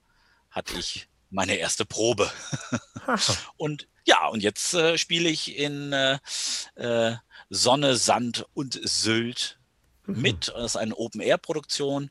hatte 0.50 0.78
ich 0.78 1.08
meine 1.30 1.56
erste 1.56 1.84
Probe. 1.84 2.30
und 3.56 3.86
ja, 4.04 4.28
und 4.28 4.42
jetzt 4.42 4.74
äh, 4.74 4.98
spiele 4.98 5.28
ich 5.28 5.56
in 5.56 5.92
äh, 5.92 6.18
äh, 6.76 7.16
Sonne, 7.48 7.96
Sand 7.96 8.46
und 8.54 8.80
Sylt 8.82 9.58
mhm. 10.06 10.20
mit. 10.20 10.48
Das 10.48 10.72
ist 10.72 10.76
eine 10.76 10.96
Open-Air-Produktion 10.96 12.10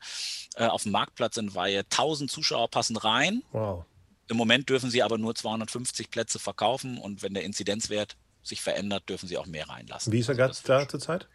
äh, 0.55 0.65
auf 0.65 0.83
dem 0.83 0.91
Marktplatz 0.91 1.37
in 1.37 1.53
Weihe. 1.55 1.79
1000 1.79 2.29
Zuschauer 2.29 2.69
passen 2.69 2.97
rein. 2.97 3.43
Wow. 3.51 3.85
Im 4.27 4.37
Moment 4.37 4.69
dürfen 4.69 4.91
sie 4.91 5.01
aber 5.01 5.17
nur 5.17 5.33
250 5.33 6.11
Plätze 6.11 6.37
verkaufen 6.39 6.97
und 6.99 7.23
wenn 7.23 7.33
der 7.33 7.43
Inzidenzwert 7.43 8.15
sich 8.43 8.61
verändert, 8.61 9.09
dürfen 9.09 9.27
sie 9.27 9.37
auch 9.37 9.47
mehr 9.47 9.67
reinlassen. 9.67 10.13
Wie 10.13 10.19
ist 10.19 10.29
er 10.29 10.39
also 10.39 10.61
gerade 10.63 10.83
da 10.83 10.87
zurzeit? 10.89 11.27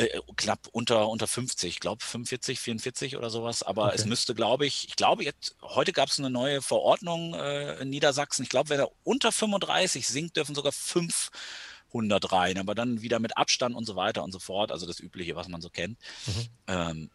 Äh, 0.00 0.20
knapp 0.36 0.68
unter, 0.72 1.08
unter 1.10 1.26
50, 1.26 1.68
ich 1.68 1.80
glaube 1.80 2.02
45, 2.02 2.58
44 2.58 3.16
oder 3.18 3.28
sowas. 3.28 3.62
Aber 3.62 3.86
okay. 3.86 3.96
es 3.96 4.06
müsste, 4.06 4.34
glaube 4.34 4.64
ich, 4.64 4.88
ich 4.88 4.96
glaube 4.96 5.24
jetzt, 5.24 5.56
heute 5.60 5.92
gab 5.92 6.08
es 6.08 6.18
eine 6.18 6.30
neue 6.30 6.62
Verordnung 6.62 7.34
äh, 7.34 7.82
in 7.82 7.90
Niedersachsen. 7.90 8.42
Ich 8.42 8.48
glaube, 8.48 8.70
wenn 8.70 8.80
er 8.80 8.90
unter 9.04 9.30
35 9.30 10.08
sinkt, 10.08 10.38
dürfen 10.38 10.54
sogar 10.54 10.72
500 10.72 12.32
rein, 12.32 12.56
aber 12.56 12.74
dann 12.74 13.02
wieder 13.02 13.18
mit 13.18 13.36
Abstand 13.36 13.76
und 13.76 13.84
so 13.84 13.94
weiter 13.94 14.24
und 14.24 14.32
so 14.32 14.38
fort. 14.38 14.72
Also 14.72 14.86
das 14.86 15.00
Übliche, 15.00 15.36
was 15.36 15.48
man 15.48 15.60
so 15.60 15.68
kennt. 15.68 15.98
Mhm. 16.26 16.48
Ähm, 16.66 17.10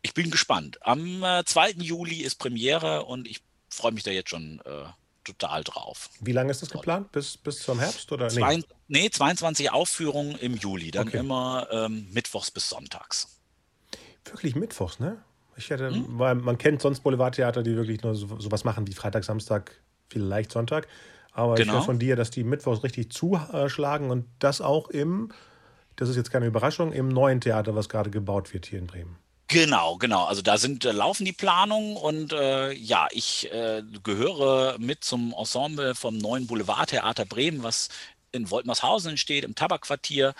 ich 0.00 0.14
bin 0.14 0.30
gespannt. 0.30 0.78
Am 0.86 1.22
äh, 1.22 1.44
2. 1.44 1.72
Juli 1.72 2.22
ist 2.22 2.36
Premiere 2.36 3.04
und 3.04 3.28
ich 3.28 3.42
freue 3.68 3.92
mich 3.92 4.04
da 4.04 4.10
jetzt 4.10 4.30
schon 4.30 4.62
äh, 4.64 4.84
total 5.32 5.64
drauf. 5.64 6.10
Wie 6.20 6.32
lange 6.32 6.50
ist 6.50 6.62
das 6.62 6.70
geplant? 6.70 7.12
Bis, 7.12 7.36
bis 7.36 7.60
zum 7.60 7.78
Herbst? 7.78 8.10
Oder? 8.12 8.32
Nee. 8.32 8.64
nee, 8.88 9.10
22 9.10 9.70
Aufführungen 9.70 10.36
im 10.38 10.54
Juli, 10.54 10.90
dann 10.90 11.08
okay. 11.08 11.18
immer 11.18 11.68
ähm, 11.70 12.08
mittwochs 12.12 12.50
bis 12.50 12.68
sonntags. 12.68 13.40
Wirklich 14.24 14.56
mittwochs, 14.56 14.98
ne? 14.98 15.22
Ich 15.56 15.70
hätte, 15.70 15.90
hm? 15.90 16.18
weil 16.18 16.36
man 16.36 16.56
kennt 16.56 16.80
sonst 16.80 17.00
Boulevardtheater, 17.00 17.62
die 17.62 17.74
wirklich 17.76 18.02
nur 18.02 18.14
so, 18.14 18.38
sowas 18.38 18.64
machen 18.64 18.86
wie 18.86 18.92
Freitag, 18.92 19.24
Samstag, 19.24 19.72
vielleicht 20.08 20.52
Sonntag. 20.52 20.86
Aber 21.32 21.54
genau. 21.54 21.72
ich 21.72 21.78
höre 21.78 21.84
von 21.84 21.98
dir, 21.98 22.16
dass 22.16 22.30
die 22.30 22.44
mittwochs 22.44 22.82
richtig 22.82 23.10
zuschlagen 23.10 24.10
und 24.10 24.26
das 24.38 24.60
auch 24.60 24.88
im, 24.88 25.32
das 25.96 26.08
ist 26.08 26.16
jetzt 26.16 26.30
keine 26.30 26.46
Überraschung, 26.46 26.92
im 26.92 27.08
neuen 27.08 27.40
Theater, 27.40 27.74
was 27.74 27.88
gerade 27.88 28.10
gebaut 28.10 28.52
wird 28.54 28.66
hier 28.66 28.78
in 28.78 28.86
Bremen. 28.86 29.16
Genau, 29.50 29.96
genau. 29.96 30.24
Also 30.24 30.42
da 30.42 30.58
sind 30.58 30.84
äh, 30.84 30.92
laufen 30.92 31.24
die 31.24 31.32
Planungen 31.32 31.96
und 31.96 32.32
äh, 32.34 32.72
ja, 32.72 33.08
ich 33.12 33.50
äh, 33.50 33.82
gehöre 34.02 34.76
mit 34.78 35.04
zum 35.04 35.34
Ensemble 35.36 35.94
vom 35.94 36.18
neuen 36.18 36.46
Boulevardtheater 36.46 37.24
Bremen, 37.24 37.62
was 37.62 37.88
in 38.30 38.50
Woltmershausen 38.50 39.10
entsteht, 39.12 39.44
im 39.44 39.54
Tabakquartier. 39.54 40.34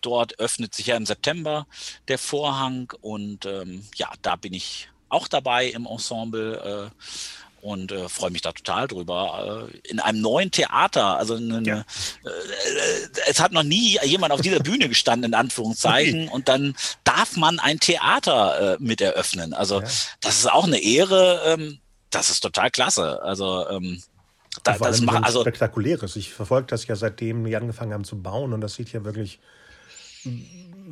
Dort 0.00 0.38
öffnet 0.40 0.74
sich 0.74 0.86
ja 0.86 0.96
im 0.96 1.06
September 1.06 1.66
der 2.08 2.18
Vorhang 2.18 2.92
und 3.00 3.46
ähm, 3.46 3.86
ja, 3.94 4.10
da 4.22 4.34
bin 4.34 4.52
ich 4.52 4.88
auch 5.08 5.28
dabei 5.28 5.68
im 5.68 5.86
Ensemble. 5.86 6.90
Äh, 6.92 7.04
und 7.64 7.92
äh, 7.92 8.10
freue 8.10 8.30
mich 8.30 8.42
da 8.42 8.52
total 8.52 8.86
drüber. 8.86 9.70
Äh, 9.72 9.88
in 9.88 9.98
einem 9.98 10.20
neuen 10.20 10.50
Theater, 10.50 11.16
also 11.16 11.36
eine, 11.36 11.62
ja. 11.62 11.78
äh, 11.78 12.30
es 13.26 13.40
hat 13.40 13.52
noch 13.52 13.62
nie 13.62 13.98
jemand 14.04 14.32
auf 14.32 14.42
dieser 14.42 14.60
Bühne 14.60 14.88
gestanden, 14.88 15.32
in 15.32 15.34
Anführungszeichen, 15.34 16.28
und 16.28 16.48
dann 16.48 16.76
darf 17.04 17.36
man 17.36 17.58
ein 17.58 17.80
Theater 17.80 18.74
äh, 18.74 18.76
mit 18.80 19.00
eröffnen. 19.00 19.54
Also 19.54 19.80
ja. 19.80 19.86
das 20.20 20.38
ist 20.38 20.52
auch 20.52 20.64
eine 20.64 20.78
Ehre, 20.78 21.40
ähm, 21.46 21.78
das 22.10 22.28
ist 22.28 22.40
total 22.40 22.70
klasse. 22.70 23.22
Also 23.22 23.66
ähm, 23.70 24.02
da, 24.62 24.76
das 24.76 25.00
macht 25.00 25.24
also 25.24 25.40
spektakuläres. 25.40 26.16
Ich 26.16 26.34
verfolge 26.34 26.66
das 26.66 26.86
ja 26.86 26.96
seitdem 26.96 27.44
die 27.44 27.56
angefangen 27.56 27.94
haben 27.94 28.04
zu 28.04 28.20
bauen 28.20 28.52
und 28.52 28.60
das 28.60 28.74
sieht 28.74 28.92
ja 28.92 29.04
wirklich 29.04 29.40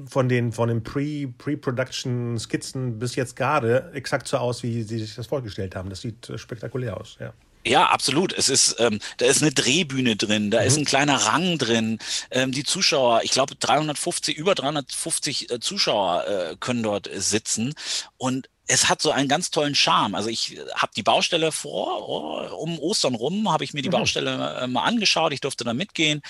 von 0.07 0.29
den, 0.29 0.53
von 0.53 0.68
den 0.68 0.83
Pre-Production-Skizzen 0.83 2.99
bis 2.99 3.16
jetzt 3.16 3.37
gerade 3.37 3.90
exakt 3.95 4.29
so 4.29 4.38
aus, 4.38 4.62
wie 4.62 4.83
sie 4.83 4.99
sich 4.99 5.14
das 5.14 5.27
vorgestellt 5.27 5.75
haben. 5.75 5.90
Das 5.90 6.01
sieht 6.01 6.29
äh, 6.29 6.38
spektakulär 6.38 6.99
aus, 6.99 7.16
ja. 7.21 7.33
Ja, 7.64 7.87
absolut. 7.87 8.33
Es 8.33 8.49
ist, 8.49 8.75
ähm, 8.81 8.99
da 9.18 9.27
ist 9.27 9.40
eine 9.40 9.53
Drehbühne 9.53 10.16
drin, 10.16 10.51
da 10.51 10.61
mhm. 10.61 10.66
ist 10.66 10.79
ein 10.79 10.85
kleiner 10.85 11.14
Rang 11.14 11.59
drin. 11.59 11.99
Ähm, 12.33 12.51
die 12.51 12.64
Zuschauer, 12.64 13.21
ich 13.23 13.31
glaube 13.31 13.55
350, 13.55 14.37
über 14.37 14.57
350 14.57 15.51
äh, 15.51 15.61
Zuschauer 15.61 16.27
äh, 16.27 16.57
können 16.59 16.83
dort 16.83 17.09
äh, 17.09 17.21
sitzen 17.21 17.75
und 18.16 18.49
es 18.66 18.88
hat 18.88 19.03
so 19.03 19.11
einen 19.11 19.29
ganz 19.29 19.51
tollen 19.51 19.75
Charme. 19.75 20.14
Also 20.14 20.29
ich 20.29 20.59
habe 20.75 20.92
die 20.94 21.03
Baustelle 21.03 21.53
vor, 21.53 22.09
oh, 22.09 22.57
um 22.57 22.79
Ostern 22.79 23.14
rum, 23.14 23.51
habe 23.51 23.64
ich 23.64 23.75
mir 23.75 23.83
die 23.83 23.88
mhm. 23.88 23.92
Baustelle 23.92 24.61
äh, 24.61 24.66
mal 24.66 24.85
angeschaut. 24.85 25.33
Ich 25.33 25.40
durfte 25.40 25.64
da 25.64 25.75
mitgehen. 25.75 26.22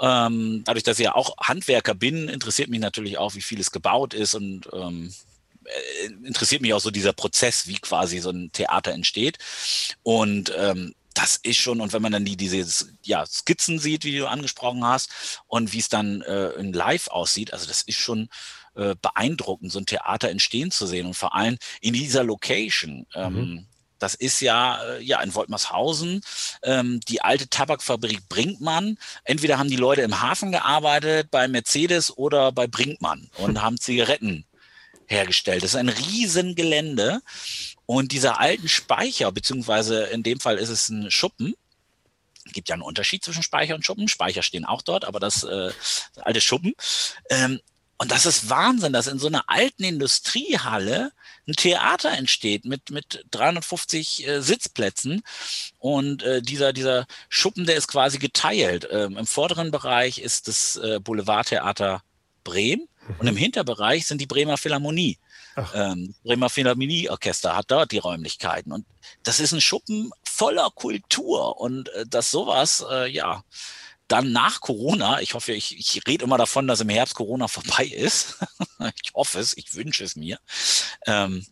Ähm, 0.00 0.62
dadurch, 0.64 0.84
dass 0.84 0.98
ich 0.98 1.04
ja 1.04 1.14
auch 1.14 1.36
Handwerker 1.38 1.94
bin, 1.94 2.28
interessiert 2.28 2.68
mich 2.68 2.80
natürlich 2.80 3.18
auch, 3.18 3.34
wie 3.34 3.42
viel 3.42 3.60
es 3.60 3.70
gebaut 3.70 4.12
ist 4.12 4.34
und 4.34 4.68
ähm, 4.72 5.14
äh, 5.64 6.06
interessiert 6.26 6.62
mich 6.62 6.74
auch 6.74 6.80
so 6.80 6.90
dieser 6.90 7.12
Prozess, 7.12 7.66
wie 7.66 7.76
quasi 7.76 8.18
so 8.18 8.30
ein 8.30 8.52
Theater 8.52 8.92
entsteht. 8.92 9.38
Und 10.02 10.52
ähm, 10.56 10.94
das 11.14 11.36
ist 11.36 11.58
schon, 11.58 11.80
und 11.80 11.92
wenn 11.92 12.02
man 12.02 12.12
dann 12.12 12.24
die, 12.24 12.36
diese 12.36 12.86
ja, 13.04 13.24
Skizzen 13.24 13.78
sieht, 13.78 14.04
wie 14.04 14.18
du 14.18 14.28
angesprochen 14.28 14.84
hast, 14.84 15.40
und 15.46 15.72
wie 15.72 15.78
es 15.78 15.88
dann 15.88 16.22
äh, 16.22 16.50
in 16.50 16.72
Live 16.72 17.08
aussieht, 17.08 17.52
also 17.52 17.66
das 17.66 17.82
ist 17.82 17.98
schon 17.98 18.28
äh, 18.76 18.94
beeindruckend, 19.00 19.72
so 19.72 19.78
ein 19.78 19.86
Theater 19.86 20.30
entstehen 20.30 20.70
zu 20.70 20.86
sehen 20.86 21.06
und 21.06 21.14
vor 21.14 21.34
allem 21.34 21.58
in 21.80 21.94
dieser 21.94 22.24
Location. 22.24 23.06
Ähm, 23.14 23.34
mhm. 23.34 23.66
Das 23.98 24.14
ist 24.14 24.40
ja, 24.40 24.82
äh, 24.84 25.02
ja 25.02 25.22
in 25.22 25.34
Woltmershausen, 25.34 26.20
ähm, 26.62 27.00
die 27.08 27.22
alte 27.22 27.48
Tabakfabrik 27.48 28.28
Brinkmann. 28.28 28.98
Entweder 29.24 29.58
haben 29.58 29.70
die 29.70 29.76
Leute 29.76 30.02
im 30.02 30.20
Hafen 30.20 30.52
gearbeitet, 30.52 31.30
bei 31.30 31.48
Mercedes 31.48 32.16
oder 32.16 32.52
bei 32.52 32.66
Brinkmann 32.66 33.30
und 33.38 33.62
haben 33.62 33.78
Zigaretten 33.78 34.44
hergestellt. 35.06 35.62
Das 35.62 35.70
ist 35.70 35.76
ein 35.76 35.88
Riesengelände. 35.88 37.20
Und 37.86 38.12
dieser 38.12 38.40
alten 38.40 38.68
Speicher, 38.68 39.30
beziehungsweise 39.30 40.04
in 40.04 40.22
dem 40.22 40.40
Fall 40.40 40.58
ist 40.58 40.70
es 40.70 40.88
ein 40.88 41.10
Schuppen, 41.10 41.54
gibt 42.52 42.68
ja 42.68 42.74
einen 42.74 42.82
Unterschied 42.82 43.24
zwischen 43.24 43.42
Speicher 43.42 43.74
und 43.74 43.84
Schuppen. 43.84 44.08
Speicher 44.08 44.42
stehen 44.42 44.64
auch 44.64 44.82
dort, 44.82 45.04
aber 45.04 45.20
das, 45.20 45.44
äh, 45.44 45.70
das 46.14 46.24
alte 46.24 46.40
Schuppen. 46.40 46.74
Ähm, 47.30 47.60
und 47.96 48.10
das 48.10 48.26
ist 48.26 48.50
Wahnsinn, 48.50 48.92
dass 48.92 49.06
in 49.06 49.18
so 49.18 49.28
einer 49.28 49.44
alten 49.48 49.84
Industriehalle 49.84 51.12
ein 51.46 51.54
Theater 51.54 52.10
entsteht 52.12 52.64
mit, 52.64 52.90
mit 52.90 53.24
350 53.30 54.26
äh, 54.26 54.40
Sitzplätzen. 54.40 55.22
Und 55.78 56.22
äh, 56.22 56.42
dieser, 56.42 56.72
dieser 56.72 57.06
Schuppen, 57.28 57.66
der 57.66 57.76
ist 57.76 57.88
quasi 57.88 58.18
geteilt. 58.18 58.88
Ähm, 58.90 59.16
Im 59.16 59.26
vorderen 59.26 59.70
Bereich 59.70 60.18
ist 60.18 60.48
das 60.48 60.76
äh, 60.76 60.98
Boulevardtheater 61.00 62.02
Bremen 62.42 62.88
mhm. 63.06 63.14
und 63.18 63.26
im 63.26 63.36
Hinterbereich 63.36 64.06
sind 64.06 64.20
die 64.20 64.26
Bremer 64.26 64.56
Philharmonie. 64.56 65.18
Ähm, 65.72 66.14
Bremer 66.24 66.50
Philharmonieorchester 66.50 67.54
hat 67.56 67.70
dort 67.70 67.92
die 67.92 67.98
Räumlichkeiten. 67.98 68.72
Und 68.72 68.86
das 69.22 69.38
ist 69.38 69.52
ein 69.52 69.60
Schuppen 69.60 70.10
voller 70.24 70.70
Kultur. 70.74 71.60
Und 71.60 71.90
äh, 71.90 72.06
dass 72.06 72.30
sowas, 72.30 72.84
äh, 72.90 73.08
ja, 73.08 73.44
dann 74.08 74.32
nach 74.32 74.60
Corona, 74.60 75.20
ich 75.20 75.34
hoffe, 75.34 75.52
ich, 75.52 75.78
ich 75.78 76.06
rede 76.06 76.24
immer 76.24 76.38
davon, 76.38 76.66
dass 76.66 76.80
im 76.80 76.88
Herbst 76.88 77.14
Corona 77.14 77.48
vorbei 77.48 77.84
ist. 77.86 78.38
ich 79.02 79.14
hoffe 79.14 79.38
es, 79.38 79.56
ich 79.56 79.74
wünsche 79.74 80.04
es 80.04 80.16
mir. 80.16 80.38
Ähm, 81.06 81.46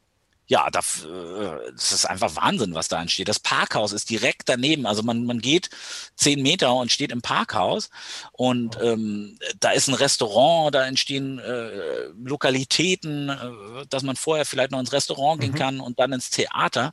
ja, 0.47 0.69
das, 0.71 1.05
äh, 1.05 1.73
das 1.73 1.93
ist 1.93 2.05
einfach 2.05 2.37
Wahnsinn, 2.37 2.75
was 2.75 2.89
da 2.89 3.01
entsteht. 3.01 3.29
Das 3.29 3.41
Parkhaus 3.41 3.93
ist 3.93 4.11
direkt 4.11 4.51
daneben. 4.51 4.87
Also 4.87 5.03
man, 5.03 5.25
man 5.25 5.41
geht 5.41 5.71
zehn 6.15 6.43
Meter 6.43 6.75
und 6.75 6.93
steht 6.93 7.11
im 7.11 7.23
Parkhaus 7.23 7.89
und 8.33 8.77
ähm, 8.83 9.39
da 9.61 9.71
ist 9.71 9.89
ein 9.89 9.95
Restaurant, 9.95 10.75
da 10.75 10.85
entstehen 10.85 11.39
äh, 11.39 12.09
Lokalitäten, 12.23 13.31
äh, 13.31 13.87
dass 13.89 14.03
man 14.03 14.17
vorher 14.17 14.45
vielleicht 14.45 14.73
noch 14.73 14.81
ins 14.81 14.93
Restaurant 14.93 15.41
gehen 15.41 15.53
mhm. 15.53 15.57
kann 15.57 15.81
und 15.81 15.99
dann 15.99 16.13
ins 16.13 16.29
Theater. 16.29 16.93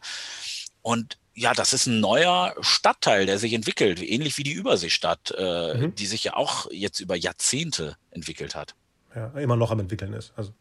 Und 0.82 1.17
ja, 1.39 1.54
das 1.54 1.71
ist 1.71 1.88
ein 1.88 2.02
neuer 2.02 2.54
Stadtteil, 2.60 3.25
der 3.25 3.39
sich 3.39 3.54
entwickelt, 3.54 4.02
ähnlich 4.02 4.38
wie 4.38 4.43
die 4.43 4.52
Überseestadt, 4.52 5.34
äh, 5.38 5.75
mhm. 5.75 5.95
die 5.95 6.06
sich 6.06 6.25
ja 6.25 6.36
auch 6.36 6.69
jetzt 6.69 6.99
über 6.99 7.15
Jahrzehnte 7.15 7.95
entwickelt 8.12 8.56
hat. 8.56 8.75
Ja, 9.15 9.28
immer 9.39 9.56
noch 9.56 9.71
am 9.71 9.80
entwickeln 9.80 10.13
ist. 10.13 10.34
Also 10.36 10.52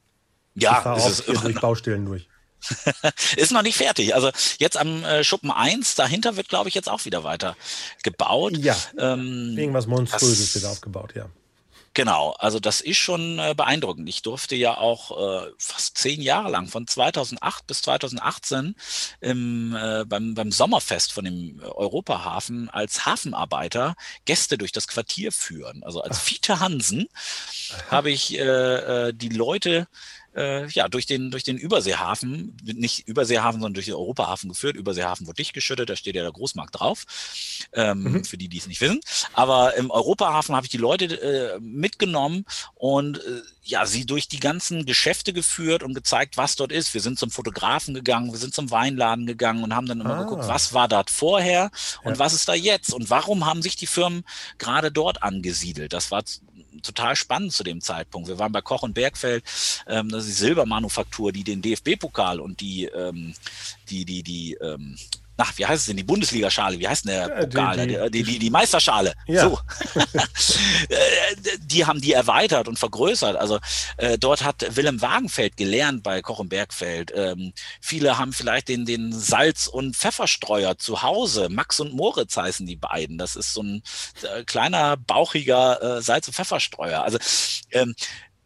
ja, 0.54 0.80
fahre 0.80 1.02
auch 1.02 1.10
hier 1.10 1.34
durch 1.34 1.60
Baustellen 1.60 2.06
durch. 2.06 2.28
ist 3.36 3.52
noch 3.52 3.62
nicht 3.62 3.76
fertig. 3.76 4.14
Also 4.14 4.30
jetzt 4.58 4.76
am 4.76 5.04
äh, 5.04 5.24
Schuppen 5.24 5.50
1, 5.50 5.96
dahinter 5.96 6.36
wird, 6.36 6.48
glaube 6.48 6.68
ich, 6.68 6.74
jetzt 6.74 6.88
auch 6.88 7.04
wieder 7.04 7.24
weiter 7.24 7.56
gebaut. 8.02 8.56
Ja. 8.56 8.76
Ähm, 8.98 9.54
Irgendwas 9.56 9.86
Monströses 9.86 10.54
wird 10.54 10.64
aufgebaut, 10.64 11.14
ja. 11.14 11.26
Genau, 11.98 12.36
also 12.38 12.60
das 12.60 12.80
ist 12.80 12.98
schon 12.98 13.40
äh, 13.40 13.54
beeindruckend. 13.56 14.08
Ich 14.08 14.22
durfte 14.22 14.54
ja 14.54 14.78
auch 14.78 15.10
äh, 15.18 15.50
fast 15.58 15.98
zehn 15.98 16.22
Jahre 16.22 16.48
lang, 16.48 16.68
von 16.68 16.86
2008 16.86 17.66
bis 17.66 17.82
2018, 17.82 18.76
im, 19.20 19.74
äh, 19.74 20.04
beim, 20.04 20.34
beim 20.34 20.52
Sommerfest 20.52 21.12
von 21.12 21.24
dem 21.24 21.60
Europahafen 21.60 22.70
als 22.70 23.04
Hafenarbeiter 23.04 23.96
Gäste 24.26 24.58
durch 24.58 24.70
das 24.70 24.86
Quartier 24.86 25.32
führen. 25.32 25.82
Also 25.82 26.00
als 26.00 26.20
Fiete 26.20 26.60
Hansen 26.60 27.08
habe 27.90 28.12
ich 28.12 28.28
die 28.28 29.28
Leute 29.30 29.88
äh, 30.38 30.68
ja, 30.68 30.88
durch 30.88 31.06
den, 31.06 31.30
durch 31.30 31.42
den 31.42 31.58
Überseehafen, 31.58 32.56
nicht 32.62 33.08
Überseehafen, 33.08 33.60
sondern 33.60 33.74
durch 33.74 33.86
den 33.86 33.94
Europahafen 33.94 34.48
geführt. 34.48 34.76
Überseehafen 34.76 35.26
wurde 35.26 35.36
dicht 35.36 35.52
geschüttet, 35.52 35.90
da 35.90 35.96
steht 35.96 36.14
ja 36.14 36.22
der 36.22 36.32
Großmarkt 36.32 36.78
drauf, 36.78 37.04
ähm, 37.72 38.02
mhm. 38.04 38.24
für 38.24 38.38
die, 38.38 38.48
die 38.48 38.58
es 38.58 38.66
nicht 38.66 38.80
wissen. 38.80 39.00
Aber 39.32 39.74
im 39.76 39.90
Europahafen 39.90 40.54
habe 40.54 40.66
ich 40.66 40.70
die 40.70 40.78
Leute 40.78 41.06
äh, 41.20 41.58
mitgenommen 41.60 42.44
und 42.74 43.18
äh, 43.18 43.42
ja, 43.64 43.84
sie 43.84 44.06
durch 44.06 44.28
die 44.28 44.40
ganzen 44.40 44.86
Geschäfte 44.86 45.32
geführt 45.32 45.82
und 45.82 45.92
gezeigt, 45.92 46.36
was 46.36 46.56
dort 46.56 46.72
ist. 46.72 46.94
Wir 46.94 47.02
sind 47.02 47.18
zum 47.18 47.30
Fotografen 47.30 47.92
gegangen, 47.92 48.32
wir 48.32 48.38
sind 48.38 48.54
zum 48.54 48.70
Weinladen 48.70 49.26
gegangen 49.26 49.62
und 49.62 49.74
haben 49.74 49.86
dann 49.86 50.00
immer 50.00 50.16
ah. 50.16 50.22
geguckt, 50.22 50.48
was 50.48 50.72
war 50.72 50.88
dort 50.88 51.10
vorher 51.10 51.70
und 52.02 52.14
ja. 52.14 52.18
was 52.18 52.32
ist 52.32 52.48
da 52.48 52.54
jetzt 52.54 52.94
und 52.94 53.10
warum 53.10 53.44
haben 53.44 53.60
sich 53.60 53.76
die 53.76 53.86
Firmen 53.86 54.24
gerade 54.56 54.90
dort 54.90 55.22
angesiedelt. 55.22 55.92
Das 55.92 56.10
war 56.10 56.22
total 56.82 57.16
spannend 57.16 57.52
zu 57.52 57.64
dem 57.64 57.80
Zeitpunkt. 57.80 58.28
Wir 58.28 58.38
waren 58.38 58.52
bei 58.52 58.60
Koch 58.60 58.82
und 58.82 58.94
Bergfeld, 58.94 59.44
ähm, 59.86 60.08
das 60.10 60.26
ist 60.26 60.38
die 60.38 60.44
Silbermanufaktur, 60.44 61.32
die 61.32 61.44
den 61.44 61.62
DFB-Pokal 61.62 62.40
und 62.40 62.60
die, 62.60 62.84
ähm, 62.86 63.34
die, 63.90 64.04
die, 64.04 64.22
die, 64.22 64.54
ähm, 64.54 64.96
ach, 65.38 65.52
wie 65.56 65.64
heißt 65.64 65.80
es 65.80 65.86
denn, 65.86 65.96
die 65.96 66.04
Bundesliga-Schale, 66.04 66.78
wie 66.78 66.88
heißt 66.88 67.06
denn 67.06 67.12
der 67.12 67.46
Pokal, 67.46 67.86
die, 67.86 68.10
die, 68.10 68.22
die, 68.24 68.38
die 68.38 68.50
Meisterschale, 68.50 69.14
ja. 69.26 69.48
so. 69.48 69.58
Äh, 70.88 71.58
die 71.60 71.84
haben 71.84 72.00
die 72.00 72.12
erweitert 72.12 72.68
und 72.68 72.78
vergrößert. 72.78 73.36
Also 73.36 73.58
äh, 73.96 74.16
dort 74.16 74.42
hat 74.42 74.76
Willem 74.76 75.02
Wagenfeld 75.02 75.56
gelernt 75.56 76.02
bei 76.02 76.22
Koch 76.22 76.38
und 76.38 76.48
Bergfeld. 76.48 77.12
Ähm, 77.14 77.52
viele 77.80 78.18
haben 78.18 78.32
vielleicht 78.32 78.68
den, 78.68 78.86
den 78.86 79.12
Salz- 79.12 79.66
und 79.66 79.96
Pfefferstreuer 79.96 80.78
zu 80.78 81.02
Hause. 81.02 81.48
Max 81.50 81.80
und 81.80 81.92
Moritz 81.92 82.36
heißen 82.36 82.66
die 82.66 82.76
beiden. 82.76 83.18
Das 83.18 83.36
ist 83.36 83.52
so 83.52 83.62
ein 83.62 83.82
äh, 84.22 84.44
kleiner, 84.44 84.96
bauchiger 84.96 85.98
äh, 85.98 86.02
Salz- 86.02 86.28
und 86.28 86.34
Pfefferstreuer. 86.34 87.02
Also 87.02 87.18
ähm, 87.72 87.94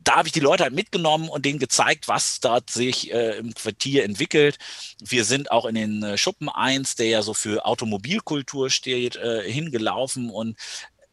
da 0.05 0.17
habe 0.17 0.29
ich 0.29 0.33
die 0.33 0.41
Leute 0.41 0.65
halt 0.65 0.75
mitgenommen 0.75 1.29
und 1.29 1.45
denen 1.45 1.59
gezeigt, 1.59 2.09
was 2.09 2.41
dort 2.41 2.71
sich 2.71 3.13
äh, 3.13 3.37
im 3.39 3.55
Quartier 3.55 4.05
entwickelt. 4.05 4.59
Wir 5.01 5.25
sind 5.25 5.51
auch 5.51 5.65
in 5.67 5.75
den 5.75 6.03
äh, 6.03 6.19
Schuppen 6.19 6.49
1, 6.49 6.97
der 6.97 7.07
ja 7.07 7.23
so 7.23 7.35
für 7.35 7.65
Automobilkultur 7.65 8.71
steht, 8.71 9.17
äh, 9.17 9.51
hingelaufen 9.51 10.31
und 10.31 10.57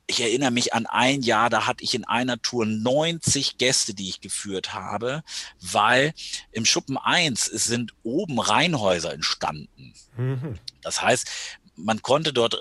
ich 0.10 0.22
erinnere 0.22 0.50
mich 0.50 0.74
an 0.74 0.88
ein 0.88 1.22
Jahr, 1.22 1.52
da 1.52 1.68
hatte 1.68 1.84
ich 1.84 1.94
in 1.94 2.04
einer 2.04 2.42
Tour 2.42 2.66
90 2.66 3.60
Gäste, 3.60 3.94
die 3.94 4.10
ich 4.10 4.22
geführt 4.22 4.74
habe, 4.74 5.24
weil 5.62 6.14
im 6.52 6.66
Schuppen 6.66 6.98
1 6.98 7.46
sind 7.46 7.94
oben 8.02 8.40
Reihenhäuser 8.40 9.14
entstanden. 9.14 9.94
Mhm. 10.18 10.58
Das 10.82 11.04
heißt, 11.04 11.28
man 11.76 12.02
konnte 12.02 12.34
dort 12.34 12.56
äh, 12.56 12.58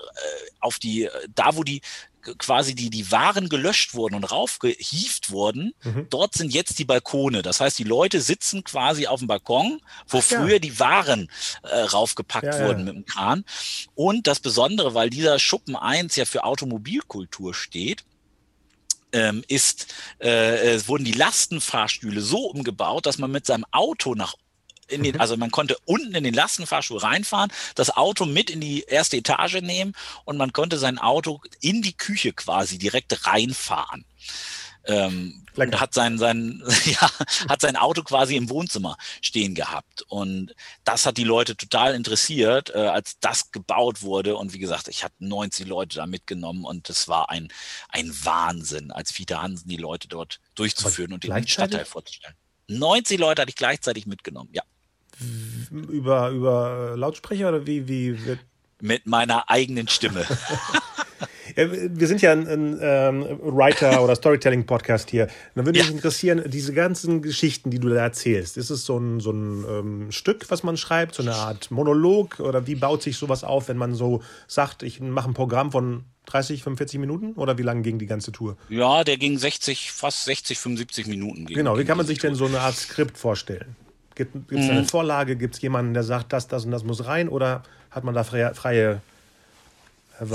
auf 0.59 0.77
die, 0.77 1.05
äh, 1.05 1.09
da 1.33 1.55
wo 1.55 1.63
die 1.63 1.81
quasi 2.21 2.75
die, 2.75 2.89
die 2.89 3.11
Waren 3.11 3.49
gelöscht 3.49 3.93
wurden 3.93 4.15
und 4.15 4.25
raufgehieft 4.25 5.31
wurden, 5.31 5.73
mhm. 5.83 6.07
dort 6.09 6.33
sind 6.33 6.53
jetzt 6.53 6.79
die 6.79 6.85
Balkone. 6.85 7.41
Das 7.41 7.59
heißt, 7.59 7.79
die 7.79 7.83
Leute 7.83 8.21
sitzen 8.21 8.63
quasi 8.63 9.07
auf 9.07 9.19
dem 9.19 9.27
Balkon, 9.27 9.81
wo 10.07 10.19
Ach, 10.19 10.23
früher 10.23 10.53
ja. 10.53 10.59
die 10.59 10.79
Waren 10.79 11.29
äh, 11.63 11.79
raufgepackt 11.79 12.45
ja, 12.45 12.65
wurden 12.65 12.79
ja. 12.79 12.85
mit 12.85 12.95
dem 12.95 13.05
Kran. 13.05 13.45
Und 13.95 14.27
das 14.27 14.39
Besondere, 14.39 14.93
weil 14.93 15.09
dieser 15.09 15.39
Schuppen 15.39 15.75
1 15.75 16.15
ja 16.15 16.25
für 16.25 16.43
Automobilkultur 16.43 17.53
steht, 17.53 18.03
ähm, 19.11 19.43
ist, 19.47 19.87
äh, 20.19 20.75
es 20.75 20.87
wurden 20.87 21.05
die 21.05 21.13
Lastenfahrstühle 21.13 22.21
so 22.21 22.45
umgebaut, 22.45 23.05
dass 23.05 23.17
man 23.17 23.31
mit 23.31 23.45
seinem 23.45 23.65
Auto 23.71 24.13
nach 24.13 24.35
in 24.89 25.03
den, 25.03 25.15
mhm. 25.15 25.21
also 25.21 25.37
man 25.37 25.51
konnte 25.51 25.77
unten 25.85 26.15
in 26.15 26.23
den 26.23 26.33
Lastenfahrstuhl 26.33 26.99
reinfahren, 26.99 27.51
das 27.75 27.95
Auto 27.95 28.25
mit 28.25 28.49
in 28.49 28.61
die 28.61 28.83
erste 28.83 29.17
Etage 29.17 29.61
nehmen 29.61 29.93
und 30.25 30.37
man 30.37 30.53
konnte 30.53 30.77
sein 30.77 30.97
Auto 30.97 31.41
in 31.61 31.81
die 31.81 31.93
Küche 31.93 32.33
quasi 32.33 32.77
direkt 32.77 33.25
reinfahren. 33.25 34.05
Ähm, 34.85 35.45
und 35.55 35.79
hat 35.79 35.93
sein, 35.93 36.17
sein, 36.17 36.63
ja, 36.85 37.09
hat 37.49 37.61
sein 37.61 37.75
Auto 37.75 38.01
quasi 38.03 38.35
im 38.35 38.49
Wohnzimmer 38.49 38.97
stehen 39.21 39.53
gehabt. 39.53 40.03
Und 40.03 40.55
das 40.83 41.05
hat 41.05 41.17
die 41.17 41.25
Leute 41.25 41.57
total 41.57 41.93
interessiert, 41.93 42.69
äh, 42.73 42.87
als 42.87 43.19
das 43.19 43.51
gebaut 43.51 44.01
wurde. 44.01 44.37
Und 44.37 44.53
wie 44.53 44.59
gesagt, 44.59 44.87
ich 44.87 45.03
hatte 45.03 45.15
90 45.19 45.67
Leute 45.67 45.97
da 45.97 46.05
mitgenommen 46.05 46.63
und 46.63 46.89
es 46.89 47.07
war 47.07 47.29
ein, 47.29 47.49
ein 47.89 48.11
Wahnsinn, 48.23 48.91
als 48.91 49.11
Fiete 49.11 49.41
Hansen 49.41 49.67
die 49.67 49.77
Leute 49.77 50.07
dort 50.07 50.39
durchzuführen 50.55 51.13
und 51.13 51.23
den 51.23 51.47
Stadtteil 51.47 51.85
vorzustellen. 51.85 52.35
90 52.67 53.19
Leute 53.19 53.41
hatte 53.41 53.49
ich 53.49 53.55
gleichzeitig 53.55 54.05
mitgenommen, 54.05 54.49
ja. 54.53 54.63
Über, 55.71 56.29
über 56.29 56.93
Lautsprecher 56.95 57.49
oder 57.49 57.65
wie, 57.67 57.87
wie 57.87 58.25
wird 58.25 58.39
Mit 58.81 59.05
meiner 59.05 59.49
eigenen 59.49 59.87
Stimme. 59.87 60.25
wir 61.55 62.07
sind 62.07 62.21
ja 62.21 62.31
ein, 62.31 62.47
ein 62.47 62.79
ähm, 62.81 63.39
Writer- 63.41 64.03
oder 64.03 64.15
Storytelling-Podcast 64.15 65.09
hier. 65.09 65.27
Dann 65.55 65.65
würde 65.65 65.79
ja. 65.79 65.85
mich 65.85 65.93
interessieren, 65.93 66.43
diese 66.47 66.73
ganzen 66.73 67.21
Geschichten, 67.21 67.69
die 67.69 67.79
du 67.79 67.89
da 67.89 67.95
erzählst, 67.95 68.57
ist 68.57 68.69
es 68.69 68.85
so 68.85 68.97
ein, 68.97 69.19
so 69.19 69.31
ein 69.31 69.65
ähm, 69.67 70.11
Stück, 70.11 70.49
was 70.49 70.63
man 70.63 70.77
schreibt, 70.77 71.15
so 71.15 71.23
eine 71.23 71.35
Art 71.35 71.71
Monolog? 71.71 72.39
Oder 72.39 72.67
wie 72.67 72.75
baut 72.75 73.01
sich 73.01 73.17
sowas 73.17 73.43
auf, 73.43 73.67
wenn 73.67 73.77
man 73.77 73.93
so 73.93 74.21
sagt, 74.47 74.83
ich 74.83 74.99
mache 74.99 75.29
ein 75.29 75.33
Programm 75.33 75.71
von 75.71 76.05
30, 76.27 76.63
45 76.63 76.99
Minuten? 76.99 77.33
Oder 77.33 77.57
wie 77.57 77.63
lange 77.63 77.81
ging 77.81 77.99
die 77.99 78.05
ganze 78.05 78.31
Tour? 78.31 78.57
Ja, 78.69 79.03
der 79.03 79.17
ging 79.17 79.37
60, 79.37 79.91
fast 79.91 80.25
60, 80.25 80.57
75 80.57 81.07
Minuten. 81.07 81.45
Ging, 81.45 81.57
genau, 81.57 81.77
wie 81.77 81.85
kann 81.85 81.97
man 81.97 82.05
sich 82.05 82.19
denn 82.19 82.35
so 82.35 82.45
eine 82.45 82.59
Art 82.59 82.75
Skript 82.75 83.17
vorstellen? 83.17 83.75
Gibt 84.25 84.51
es 84.51 84.65
mhm. 84.65 84.71
eine 84.71 84.85
Vorlage? 84.85 85.35
Gibt 85.35 85.55
es 85.55 85.61
jemanden, 85.61 85.93
der 85.93 86.03
sagt, 86.03 86.33
das, 86.33 86.47
das 86.47 86.65
und 86.65 86.71
das 86.71 86.83
muss 86.83 87.05
rein? 87.05 87.29
Oder 87.29 87.63
hat 87.89 88.03
man 88.03 88.13
da 88.13 88.23
freie, 88.23 88.53
freie 88.53 89.01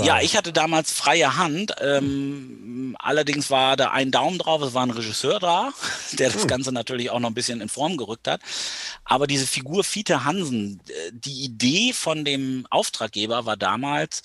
ja, 0.01 0.19
ich 0.19 0.35
hatte 0.35 0.51
damals 0.51 0.91
freie 0.91 1.37
Hand. 1.37 1.75
Ähm, 1.79 2.95
allerdings 2.99 3.51
war 3.51 3.77
da 3.77 3.91
ein 3.91 4.11
Daumen 4.11 4.39
drauf, 4.39 4.61
es 4.61 4.73
war 4.73 4.83
ein 4.83 4.91
Regisseur 4.91 5.39
da, 5.39 5.73
der 6.13 6.31
das 6.31 6.41
hm. 6.41 6.47
Ganze 6.47 6.71
natürlich 6.71 7.11
auch 7.11 7.19
noch 7.19 7.29
ein 7.29 7.35
bisschen 7.35 7.61
in 7.61 7.69
Form 7.69 7.97
gerückt 7.97 8.27
hat. 8.27 8.41
Aber 9.03 9.27
diese 9.27 9.45
Figur 9.45 9.83
Fiete 9.83 10.25
Hansen, 10.25 10.81
äh, 10.87 11.11
die 11.13 11.43
Idee 11.43 11.93
von 11.93 12.25
dem 12.25 12.65
Auftraggeber 12.69 13.45
war 13.45 13.57
damals, 13.57 14.23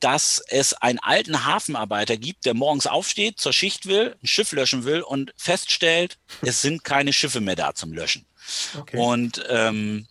dass 0.00 0.42
es 0.48 0.74
einen 0.74 0.98
alten 0.98 1.46
Hafenarbeiter 1.46 2.16
gibt, 2.16 2.44
der 2.44 2.54
morgens 2.54 2.86
aufsteht, 2.86 3.38
zur 3.38 3.52
Schicht 3.52 3.86
will, 3.86 4.16
ein 4.22 4.26
Schiff 4.26 4.52
löschen 4.52 4.84
will 4.84 5.02
und 5.02 5.32
feststellt, 5.36 6.18
es 6.42 6.62
sind 6.62 6.84
keine 6.84 7.12
Schiffe 7.12 7.40
mehr 7.40 7.56
da 7.56 7.74
zum 7.74 7.92
Löschen. 7.92 8.26
Okay. 8.78 8.98
Und 8.98 9.44
ähm, 9.48 10.06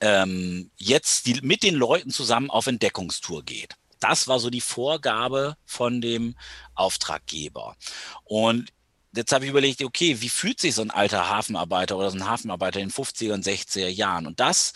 ähm, 0.00 0.70
jetzt 0.76 1.26
die, 1.26 1.40
mit 1.42 1.62
den 1.62 1.74
Leuten 1.74 2.10
zusammen 2.10 2.50
auf 2.50 2.66
Entdeckungstour 2.66 3.44
geht. 3.44 3.74
Das 4.00 4.28
war 4.28 4.38
so 4.38 4.50
die 4.50 4.60
Vorgabe 4.60 5.56
von 5.64 6.00
dem 6.00 6.36
Auftraggeber. 6.74 7.76
Und 8.24 8.70
jetzt 9.16 9.32
habe 9.32 9.44
ich 9.44 9.50
überlegt, 9.50 9.82
okay, 9.82 10.20
wie 10.20 10.28
fühlt 10.28 10.60
sich 10.60 10.74
so 10.74 10.82
ein 10.82 10.90
alter 10.90 11.28
Hafenarbeiter 11.30 11.96
oder 11.96 12.10
so 12.10 12.18
ein 12.18 12.28
Hafenarbeiter 12.28 12.80
in 12.80 12.88
den 12.88 12.94
50er 12.94 13.32
und 13.32 13.46
60er 13.46 13.88
Jahren? 13.88 14.26
Und 14.26 14.40
das, 14.40 14.74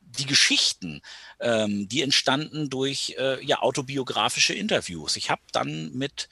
die 0.00 0.26
Geschichten, 0.26 1.02
ähm, 1.40 1.88
die 1.88 2.02
entstanden 2.02 2.70
durch 2.70 3.14
äh, 3.18 3.44
ja, 3.44 3.60
autobiografische 3.60 4.54
Interviews. 4.54 5.16
Ich 5.16 5.30
habe 5.30 5.42
dann 5.52 5.92
mit 5.92 6.28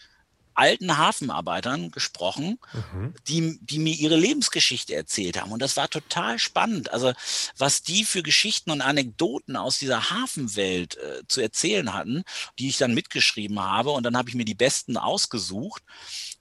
alten 0.54 0.98
Hafenarbeitern 0.98 1.90
gesprochen, 1.90 2.58
mhm. 2.72 3.14
die, 3.28 3.58
die 3.62 3.78
mir 3.78 3.94
ihre 3.94 4.16
Lebensgeschichte 4.16 4.94
erzählt 4.94 5.40
haben. 5.40 5.52
Und 5.52 5.60
das 5.60 5.76
war 5.76 5.88
total 5.88 6.38
spannend. 6.38 6.92
Also 6.92 7.12
was 7.56 7.82
die 7.82 8.04
für 8.04 8.22
Geschichten 8.22 8.70
und 8.70 8.80
Anekdoten 8.80 9.56
aus 9.56 9.78
dieser 9.78 10.10
Hafenwelt 10.10 10.96
äh, 10.96 11.22
zu 11.28 11.40
erzählen 11.40 11.92
hatten, 11.94 12.24
die 12.58 12.68
ich 12.68 12.78
dann 12.78 12.94
mitgeschrieben 12.94 13.60
habe. 13.60 13.90
Und 13.90 14.04
dann 14.04 14.16
habe 14.16 14.28
ich 14.28 14.34
mir 14.34 14.44
die 14.44 14.54
besten 14.54 14.96
ausgesucht 14.96 15.82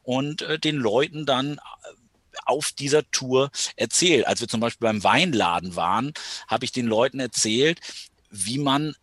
und 0.03 0.41
äh, 0.43 0.59
den 0.59 0.77
Leuten 0.77 1.25
dann 1.25 1.57
äh, 1.57 1.59
auf 2.45 2.71
dieser 2.71 3.09
Tour 3.11 3.51
erzählt. 3.75 4.27
Als 4.27 4.41
wir 4.41 4.47
zum 4.47 4.59
Beispiel 4.59 4.87
beim 4.87 5.03
Weinladen 5.03 5.75
waren, 5.75 6.13
habe 6.47 6.65
ich 6.65 6.71
den 6.71 6.87
Leuten 6.87 7.19
erzählt, 7.19 7.79
wie 8.29 8.57
man 8.57 8.95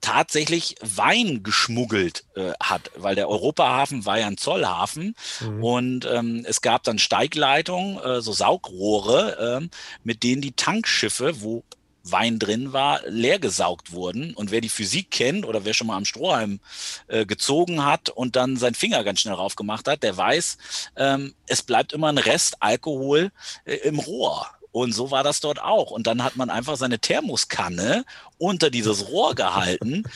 tatsächlich 0.00 0.76
Wein 0.80 1.42
geschmuggelt 1.42 2.24
äh, 2.34 2.52
hat, 2.60 2.90
weil 2.96 3.14
der 3.14 3.28
Europahafen 3.28 4.06
war 4.06 4.18
ja 4.18 4.26
ein 4.26 4.38
Zollhafen 4.38 5.14
mhm. 5.40 5.64
und 5.64 6.08
ähm, 6.10 6.44
es 6.48 6.62
gab 6.62 6.82
dann 6.84 6.98
Steigleitungen, 6.98 7.98
äh, 7.98 8.20
so 8.20 8.32
Saugrohre, 8.32 9.60
äh, 9.60 9.68
mit 10.04 10.22
denen 10.22 10.42
die 10.42 10.52
Tankschiffe, 10.52 11.40
wo 11.42 11.64
Wein 12.02 12.38
drin 12.38 12.72
war, 12.72 13.00
leergesaugt 13.06 13.92
wurden. 13.92 14.34
Und 14.34 14.50
wer 14.50 14.60
die 14.60 14.68
Physik 14.68 15.10
kennt 15.10 15.44
oder 15.44 15.64
wer 15.64 15.74
schon 15.74 15.86
mal 15.86 15.96
am 15.96 16.04
Strohhalm 16.04 16.60
äh, 17.08 17.26
gezogen 17.26 17.84
hat 17.84 18.08
und 18.08 18.36
dann 18.36 18.56
seinen 18.56 18.74
Finger 18.74 19.04
ganz 19.04 19.20
schnell 19.20 19.34
raufgemacht 19.34 19.88
hat, 19.88 20.02
der 20.02 20.16
weiß, 20.16 20.58
ähm, 20.96 21.34
es 21.46 21.62
bleibt 21.62 21.92
immer 21.92 22.08
ein 22.08 22.18
Rest 22.18 22.56
Alkohol 22.60 23.32
äh, 23.64 23.74
im 23.76 23.98
Rohr. 23.98 24.46
Und 24.72 24.92
so 24.92 25.10
war 25.10 25.22
das 25.22 25.40
dort 25.40 25.60
auch. 25.60 25.90
Und 25.90 26.06
dann 26.06 26.22
hat 26.22 26.36
man 26.36 26.50
einfach 26.50 26.76
seine 26.76 26.98
Thermoskanne 26.98 28.04
unter 28.38 28.70
dieses 28.70 29.08
Rohr 29.08 29.34
gehalten. 29.34 30.04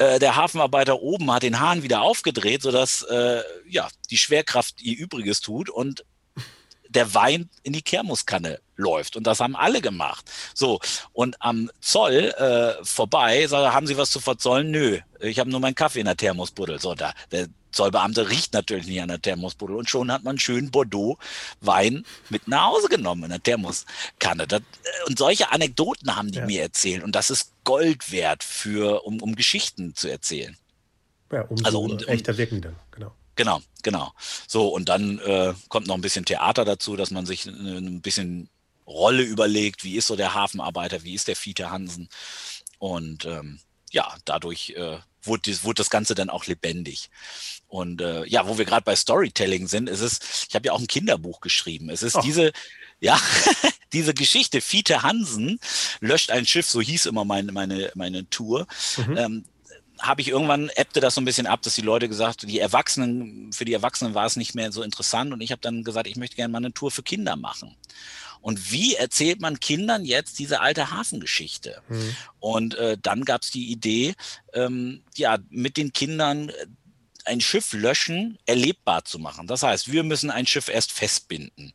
Äh, 0.00 0.18
der 0.18 0.34
Hafenarbeiter 0.34 1.02
oben 1.02 1.30
hat 1.30 1.42
den 1.42 1.60
Hahn 1.60 1.82
wieder 1.82 2.00
aufgedreht, 2.00 2.62
sodass 2.62 3.02
äh, 3.02 3.42
ja, 3.68 3.86
die 4.08 4.16
Schwerkraft 4.16 4.80
ihr 4.80 4.96
Übriges 4.96 5.42
tut 5.42 5.68
und 5.68 6.06
der 6.88 7.12
Wein 7.14 7.50
in 7.62 7.74
die 7.74 7.82
Thermoskanne 7.82 8.60
läuft. 8.76 9.16
Und 9.16 9.26
das 9.26 9.40
haben 9.40 9.54
alle 9.54 9.82
gemacht. 9.82 10.30
So, 10.54 10.80
und 11.12 11.36
am 11.40 11.70
Zoll 11.80 12.34
äh, 12.36 12.82
vorbei, 12.82 13.46
sage, 13.46 13.74
haben 13.74 13.86
Sie 13.86 13.98
was 13.98 14.10
zu 14.10 14.20
verzollen? 14.20 14.70
Nö, 14.70 14.98
ich 15.20 15.38
habe 15.38 15.50
nur 15.50 15.60
meinen 15.60 15.74
Kaffee 15.74 16.00
in 16.00 16.06
der 16.06 16.16
Thermosbuddel. 16.16 16.80
So, 16.80 16.94
da, 16.94 17.12
der 17.30 17.48
Zollbeamte 17.72 18.28
riecht 18.30 18.52
natürlich 18.52 18.86
nicht 18.86 19.00
an 19.00 19.08
der 19.08 19.20
Thermosbuddel 19.20 19.76
und 19.76 19.88
schon 19.88 20.10
hat 20.10 20.24
man 20.24 20.38
schön 20.38 20.70
Bordeaux 20.70 21.18
Wein 21.60 22.04
mit 22.28 22.48
nach 22.48 22.66
Hause 22.66 22.88
genommen 22.88 23.24
in 23.24 23.30
der 23.30 23.42
Thermoskanne. 23.42 24.46
Das, 24.46 24.60
äh, 24.60 25.08
und 25.08 25.18
solche 25.18 25.52
Anekdoten 25.52 26.16
haben 26.16 26.30
die 26.30 26.38
ja. 26.38 26.46
mir 26.46 26.62
erzählt 26.62 27.02
und 27.02 27.14
das 27.14 27.30
ist 27.30 27.52
Gold 27.64 28.10
wert 28.12 28.42
für, 28.42 29.04
um, 29.04 29.20
um 29.22 29.36
Geschichten 29.36 29.94
zu 29.94 30.08
erzählen. 30.08 30.56
Ja, 31.32 31.42
umso 31.42 31.64
also 31.64 31.80
um, 31.80 31.90
um, 31.92 31.98
echter 32.08 32.36
wirken 32.36 32.60
dann, 32.60 32.76
genau. 32.90 33.14
Genau, 33.36 33.62
genau. 33.82 34.12
So, 34.46 34.68
und 34.68 34.88
dann 34.90 35.18
äh, 35.20 35.54
kommt 35.68 35.86
noch 35.86 35.94
ein 35.94 36.02
bisschen 36.02 36.26
Theater 36.26 36.66
dazu, 36.66 36.96
dass 36.96 37.10
man 37.10 37.24
sich 37.24 37.46
ein 37.46 38.02
bisschen 38.02 38.50
Rolle 38.86 39.22
überlegt, 39.22 39.84
wie 39.84 39.96
ist 39.96 40.08
so 40.08 40.16
der 40.16 40.34
Hafenarbeiter, 40.34 41.04
wie 41.04 41.14
ist 41.14 41.28
der 41.28 41.36
Fiete 41.36 41.70
Hansen. 41.70 42.08
Und 42.78 43.24
ähm, 43.24 43.60
ja, 43.92 44.14
dadurch 44.24 44.74
äh, 44.76 44.98
wurde, 45.22 45.62
wurde 45.62 45.78
das 45.78 45.90
Ganze 45.90 46.14
dann 46.14 46.28
auch 46.28 46.46
lebendig. 46.46 47.08
Und 47.70 48.00
äh, 48.00 48.26
ja, 48.26 48.48
wo 48.48 48.58
wir 48.58 48.64
gerade 48.64 48.82
bei 48.82 48.96
Storytelling 48.96 49.68
sind, 49.68 49.88
ist 49.88 50.00
es, 50.00 50.18
ich 50.48 50.54
habe 50.56 50.66
ja 50.66 50.72
auch 50.72 50.80
ein 50.80 50.88
Kinderbuch 50.88 51.40
geschrieben. 51.40 51.88
Es 51.88 52.02
ist 52.02 52.16
oh. 52.16 52.20
diese, 52.20 52.52
ja, 53.00 53.18
diese 53.92 54.12
Geschichte, 54.12 54.60
Fiete 54.60 55.04
Hansen 55.04 55.60
löscht 56.00 56.30
ein 56.30 56.46
Schiff, 56.46 56.68
so 56.68 56.80
hieß 56.80 57.06
immer 57.06 57.24
meine, 57.24 57.52
meine, 57.52 57.92
meine 57.94 58.28
Tour. 58.28 58.66
Mhm. 59.06 59.16
Ähm, 59.16 59.44
habe 60.00 60.20
ich 60.22 60.28
irgendwann 60.28 60.70
ebbte 60.70 61.00
das 61.00 61.14
so 61.14 61.20
ein 61.20 61.26
bisschen 61.26 61.46
ab, 61.46 61.62
dass 61.62 61.74
die 61.74 61.82
Leute 61.82 62.08
gesagt, 62.08 62.42
die 62.42 62.58
Erwachsenen, 62.58 63.52
für 63.52 63.64
die 63.64 63.74
Erwachsenen 63.74 64.14
war 64.14 64.26
es 64.26 64.36
nicht 64.36 64.54
mehr 64.54 64.72
so 64.72 64.82
interessant 64.82 65.32
und 65.32 65.40
ich 65.40 65.52
habe 65.52 65.60
dann 65.60 65.84
gesagt, 65.84 66.08
ich 66.08 66.16
möchte 66.16 66.36
gerne 66.36 66.50
mal 66.50 66.58
eine 66.58 66.72
Tour 66.72 66.90
für 66.90 67.02
Kinder 67.02 67.36
machen. 67.36 67.76
Und 68.40 68.72
wie 68.72 68.94
erzählt 68.94 69.40
man 69.40 69.60
Kindern 69.60 70.04
jetzt 70.04 70.38
diese 70.38 70.60
alte 70.60 70.90
Hafengeschichte? 70.90 71.82
Mhm. 71.88 72.16
Und 72.40 72.74
äh, 72.76 72.96
dann 73.00 73.24
gab 73.26 73.42
es 73.42 73.50
die 73.50 73.70
Idee, 73.70 74.14
ähm, 74.54 75.02
ja, 75.14 75.38
mit 75.50 75.76
den 75.76 75.92
Kindern 75.92 76.50
ein 77.30 77.40
Schiff 77.40 77.72
löschen 77.72 78.38
erlebbar 78.44 79.04
zu 79.04 79.18
machen. 79.20 79.46
Das 79.46 79.62
heißt, 79.62 79.92
wir 79.92 80.02
müssen 80.02 80.30
ein 80.30 80.46
Schiff 80.46 80.68
erst 80.68 80.92
festbinden. 80.92 81.72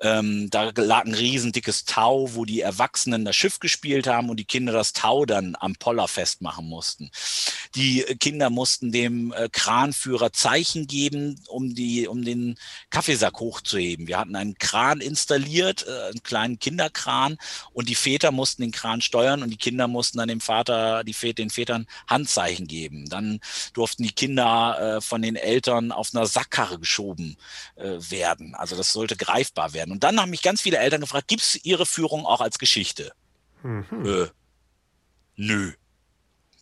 Ähm, 0.00 0.48
da 0.50 0.72
lag 0.74 1.04
ein 1.04 1.14
riesendickes 1.14 1.84
Tau, 1.84 2.34
wo 2.34 2.46
die 2.46 2.62
Erwachsenen 2.62 3.24
das 3.24 3.36
Schiff 3.36 3.60
gespielt 3.60 4.06
haben 4.06 4.30
und 4.30 4.38
die 4.38 4.46
Kinder 4.46 4.72
das 4.72 4.94
Tau 4.94 5.26
dann 5.26 5.56
am 5.60 5.74
Poller 5.76 6.08
festmachen 6.08 6.66
mussten. 6.66 7.10
Die 7.74 8.02
Kinder 8.18 8.48
mussten 8.48 8.92
dem 8.92 9.32
äh, 9.32 9.48
Kranführer 9.50 10.32
Zeichen 10.32 10.86
geben, 10.86 11.40
um, 11.48 11.74
die, 11.74 12.08
um 12.08 12.24
den 12.24 12.56
Kaffeesack 12.88 13.40
hochzuheben. 13.40 14.06
Wir 14.06 14.18
hatten 14.18 14.36
einen 14.36 14.56
Kran 14.56 15.00
installiert, 15.00 15.86
äh, 15.86 16.08
einen 16.08 16.22
kleinen 16.22 16.58
Kinderkran 16.58 17.36
und 17.72 17.90
die 17.90 17.94
Väter 17.94 18.32
mussten 18.32 18.62
den 18.62 18.72
Kran 18.72 19.02
steuern 19.02 19.42
und 19.42 19.50
die 19.50 19.58
Kinder 19.58 19.86
mussten 19.86 20.18
dann 20.18 20.28
dem 20.28 20.40
Vater, 20.40 21.04
die 21.04 21.14
den 21.34 21.50
Vätern 21.50 21.86
Handzeichen 22.06 22.66
geben. 22.66 23.08
Dann 23.10 23.40
durften 23.74 24.02
die 24.02 24.12
Kinder 24.12 24.93
äh, 24.93 24.93
von 25.00 25.22
den 25.22 25.36
Eltern 25.36 25.92
auf 25.92 26.14
einer 26.14 26.26
Sackkarre 26.26 26.78
geschoben 26.78 27.36
äh, 27.76 27.98
werden. 28.10 28.54
Also 28.54 28.76
das 28.76 28.92
sollte 28.92 29.16
greifbar 29.16 29.72
werden. 29.72 29.92
Und 29.92 30.04
dann 30.04 30.20
haben 30.20 30.30
mich 30.30 30.42
ganz 30.42 30.60
viele 30.60 30.78
Eltern 30.78 31.00
gefragt, 31.00 31.28
gibt 31.28 31.42
es 31.42 31.64
Ihre 31.64 31.86
Führung 31.86 32.26
auch 32.26 32.40
als 32.40 32.58
Geschichte? 32.58 33.12
Mhm. 33.62 33.86
Äh, 34.04 34.28
nö 35.36 35.72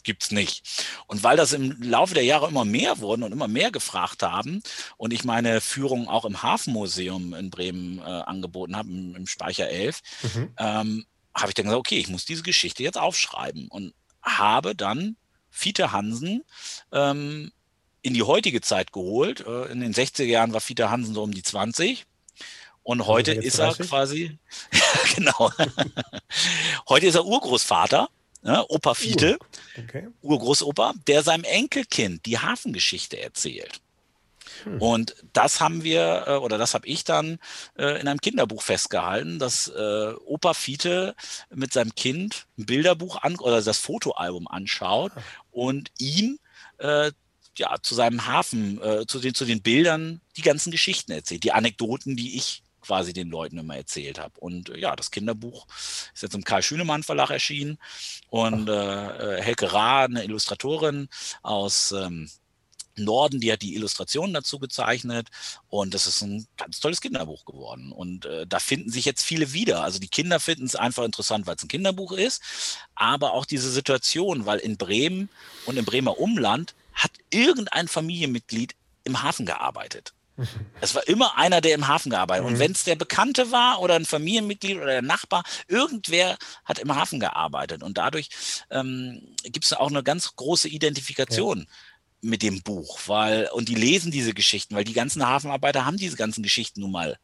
gibt's 0.02 0.30
nicht. 0.30 0.86
Und 1.06 1.22
weil 1.22 1.36
das 1.36 1.52
im 1.52 1.80
Laufe 1.82 2.14
der 2.14 2.24
Jahre 2.24 2.48
immer 2.48 2.64
mehr 2.64 2.98
wurden 2.98 3.22
und 3.22 3.32
immer 3.32 3.48
mehr 3.48 3.70
gefragt 3.70 4.22
haben 4.22 4.62
und 4.96 5.12
ich 5.12 5.24
meine 5.24 5.60
Führung 5.60 6.08
auch 6.08 6.24
im 6.24 6.42
Hafenmuseum 6.42 7.34
in 7.34 7.50
Bremen 7.50 7.98
äh, 7.98 8.02
angeboten 8.02 8.76
habe, 8.76 8.88
im, 8.88 9.14
im, 9.14 9.26
Speicher 9.26 9.68
11, 9.68 10.00
mhm. 10.22 10.54
ähm, 10.58 11.06
habe 11.34 11.48
ich 11.48 11.54
dann 11.54 11.66
gesagt, 11.66 11.80
okay, 11.80 11.98
ich 11.98 12.08
muss 12.08 12.24
diese 12.24 12.42
Geschichte 12.42 12.82
jetzt 12.82 12.98
aufschreiben 12.98 13.68
und 13.68 13.94
habe 14.22 14.74
dann 14.74 15.16
Fiete 15.50 15.92
Hansen 15.92 16.44
ähm, 16.92 17.52
in 18.02 18.14
die 18.14 18.22
heutige 18.22 18.60
Zeit 18.60 18.92
geholt. 18.92 19.46
Äh, 19.46 19.66
in 19.72 19.80
den 19.80 19.94
60er 19.94 20.24
Jahren 20.24 20.52
war 20.52 20.60
Fiete 20.60 20.90
Hansen 20.90 21.14
so 21.14 21.22
um 21.22 21.32
die 21.32 21.42
20. 21.42 22.04
Und 22.82 23.06
heute 23.06 23.32
ist 23.32 23.58
er 23.58 23.74
quasi, 23.74 24.38
genau, 25.14 25.52
heute 26.88 27.06
ist 27.06 27.14
er 27.14 27.24
Urgroßvater, 27.24 28.08
ne, 28.42 28.64
Opa 28.68 28.94
Fiete, 28.94 29.38
uh, 29.40 29.80
okay. 29.80 30.08
Urgroßopa, 30.20 30.94
der 31.06 31.22
seinem 31.22 31.44
Enkelkind 31.44 32.26
die 32.26 32.40
Hafengeschichte 32.40 33.20
erzählt. 33.20 33.80
Hm. 34.64 34.82
Und 34.82 35.16
das 35.32 35.60
haben 35.60 35.84
wir, 35.84 36.24
äh, 36.26 36.36
oder 36.36 36.58
das 36.58 36.74
habe 36.74 36.88
ich 36.88 37.04
dann 37.04 37.38
äh, 37.78 38.00
in 38.00 38.08
einem 38.08 38.20
Kinderbuch 38.20 38.62
festgehalten, 38.62 39.38
dass 39.38 39.68
äh, 39.68 40.12
Opa 40.26 40.52
Fiete 40.52 41.14
mit 41.50 41.72
seinem 41.72 41.94
Kind 41.94 42.46
ein 42.58 42.66
Bilderbuch 42.66 43.22
an 43.22 43.36
oder 43.36 43.62
das 43.62 43.78
Fotoalbum 43.78 44.48
anschaut 44.48 45.12
ah. 45.14 45.20
und 45.52 45.92
ihm 45.98 46.40
äh, 46.78 47.12
ja, 47.58 47.76
zu 47.82 47.94
seinem 47.94 48.26
Hafen, 48.26 48.80
äh, 48.82 49.06
zu, 49.06 49.20
den, 49.20 49.34
zu 49.34 49.44
den 49.44 49.62
Bildern 49.62 50.20
die 50.36 50.42
ganzen 50.42 50.70
Geschichten 50.70 51.12
erzählt, 51.12 51.44
die 51.44 51.52
Anekdoten, 51.52 52.16
die 52.16 52.36
ich 52.36 52.62
quasi 52.80 53.12
den 53.12 53.30
Leuten 53.30 53.58
immer 53.58 53.76
erzählt 53.76 54.18
habe. 54.18 54.38
Und 54.40 54.70
äh, 54.70 54.78
ja, 54.78 54.96
das 54.96 55.10
Kinderbuch 55.10 55.66
ist 56.14 56.22
jetzt 56.22 56.34
im 56.34 56.44
Karl 56.44 56.62
Schünemann 56.62 57.02
Verlag 57.02 57.30
erschienen 57.30 57.78
und 58.28 58.68
äh, 58.68 59.36
äh, 59.38 59.42
Helke 59.42 59.72
Ra, 59.72 60.04
eine 60.04 60.24
Illustratorin 60.24 61.08
aus 61.42 61.92
ähm, 61.92 62.28
Norden, 62.96 63.40
die 63.40 63.50
hat 63.50 63.62
die 63.62 63.74
Illustrationen 63.74 64.34
dazu 64.34 64.58
gezeichnet 64.58 65.28
und 65.68 65.94
das 65.94 66.06
ist 66.06 66.20
ein 66.20 66.46
ganz 66.58 66.80
tolles 66.80 67.00
Kinderbuch 67.00 67.46
geworden. 67.46 67.90
Und 67.90 68.26
äh, 68.26 68.46
da 68.46 68.58
finden 68.58 68.90
sich 68.90 69.06
jetzt 69.06 69.24
viele 69.24 69.52
wieder. 69.54 69.82
Also 69.82 69.98
die 69.98 70.08
Kinder 70.08 70.40
finden 70.40 70.66
es 70.66 70.76
einfach 70.76 71.04
interessant, 71.04 71.46
weil 71.46 71.56
es 71.56 71.62
ein 71.62 71.68
Kinderbuch 71.68 72.12
ist, 72.12 72.42
aber 72.94 73.32
auch 73.32 73.46
diese 73.46 73.70
Situation, 73.70 74.44
weil 74.44 74.58
in 74.58 74.76
Bremen 74.76 75.30
und 75.64 75.78
im 75.78 75.86
Bremer 75.86 76.18
Umland 76.18 76.74
hat 76.92 77.12
irgendein 77.30 77.88
Familienmitglied 77.88 78.74
im 79.04 79.22
Hafen 79.22 79.46
gearbeitet. 79.46 80.14
Es 80.80 80.94
war 80.94 81.06
immer 81.08 81.36
einer, 81.36 81.60
der 81.60 81.74
im 81.74 81.88
Hafen 81.88 82.10
gearbeitet 82.10 82.44
hat. 82.44 82.48
Und 82.48 82.56
mhm. 82.56 82.60
wenn 82.60 82.72
es 82.72 82.84
der 82.84 82.96
Bekannte 82.96 83.52
war 83.52 83.80
oder 83.80 83.94
ein 83.94 84.06
Familienmitglied 84.06 84.76
oder 84.76 84.86
der 84.86 85.02
Nachbar, 85.02 85.44
irgendwer 85.68 86.36
hat 86.64 86.78
im 86.78 86.94
Hafen 86.94 87.20
gearbeitet. 87.20 87.82
Und 87.82 87.98
dadurch 87.98 88.30
ähm, 88.70 89.34
gibt 89.44 89.64
es 89.64 89.72
auch 89.72 89.90
eine 89.90 90.02
ganz 90.02 90.34
große 90.36 90.68
Identifikation. 90.68 91.60
Ja 91.60 91.66
mit 92.24 92.42
dem 92.42 92.62
Buch, 92.62 93.00
weil, 93.06 93.48
und 93.52 93.68
die 93.68 93.74
lesen 93.74 94.12
diese 94.12 94.32
Geschichten, 94.32 94.76
weil 94.76 94.84
die 94.84 94.92
ganzen 94.92 95.26
Hafenarbeiter 95.26 95.84
haben 95.84 95.96
diese 95.96 96.16
ganzen 96.16 96.44
Geschichten 96.44 96.80
nun 96.80 96.92
mal 96.92 97.18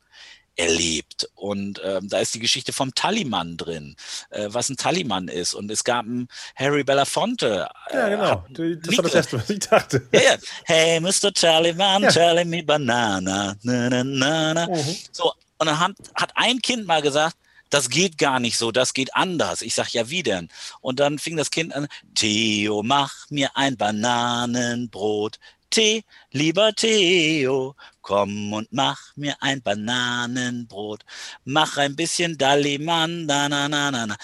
erlebt. 0.59 1.29
Und 1.35 1.81
ähm, 1.85 2.09
da 2.09 2.19
ist 2.19 2.35
die 2.35 2.41
Geschichte 2.41 2.73
vom 2.73 2.95
Tallyman 2.95 3.57
drin, 3.57 3.97
äh, 4.31 4.49
was 4.49 4.69
ein 4.69 4.77
Tallyman 4.77 5.29
ist. 5.29 5.55
Und 5.55 5.71
es 5.71 5.85
gab 5.85 6.05
einen 6.05 6.29
Harry 6.57 6.85
Belafonte. 6.85 7.69
Äh, 7.91 7.97
ja, 7.97 8.09
genau. 8.09 8.45
Das 8.51 8.97
war 8.97 9.05
das 9.05 9.15
Erste, 9.15 9.39
was 9.39 9.51
ich 9.51 9.61
dachte. 9.61 10.07
Ja, 10.13 10.21
ja. 10.21 10.37
Hey, 10.65 11.01
Mr. 11.01 11.33
Tallyman, 11.33 12.03
ja. 12.03 12.11
tell 12.11 12.45
me 12.45 12.63
banana. 12.63 13.57
Na, 13.63 13.89
na, 13.89 14.05
na, 14.05 14.55
na. 14.55 14.67
Mhm. 14.67 14.97
So, 15.13 15.33
und 15.59 15.67
dann 15.67 15.79
hat, 15.79 15.93
hat 16.15 16.33
ein 16.35 16.61
Kind 16.61 16.87
mal 16.87 17.03
gesagt, 17.03 17.37
das 17.71 17.91
geht 17.91 18.17
gar 18.17 18.41
nicht 18.41 18.57
so, 18.57 18.73
das 18.73 18.95
geht 18.95 19.15
anders. 19.15 19.63
Ich 19.63 19.75
sag, 19.75 19.91
ja, 19.93 20.09
wie 20.09 20.23
denn? 20.23 20.49
Und 20.81 21.01
dann 21.01 21.19
fing 21.19 21.37
das 21.37 21.51
Kind 21.51 21.75
an, 21.75 21.87
Theo, 22.15 22.83
mach 22.83 23.29
mir 23.31 23.57
ein 23.57 23.77
Bananenbrot. 23.77 25.39
Tee, 25.71 26.05
lieber 26.31 26.75
Theo, 26.75 27.75
komm 28.01 28.53
und 28.53 28.73
mach 28.73 29.17
mir 29.17 29.37
ein 29.41 29.63
Bananenbrot. 29.63 31.05
Mach 31.45 31.77
ein 31.77 31.95
bisschen 31.95 32.39
Dallimann, 32.39 33.27
na, 33.27 33.49
na, 33.49 33.69
na, 33.69 33.91
na, 33.91 34.07
na. 34.07 34.17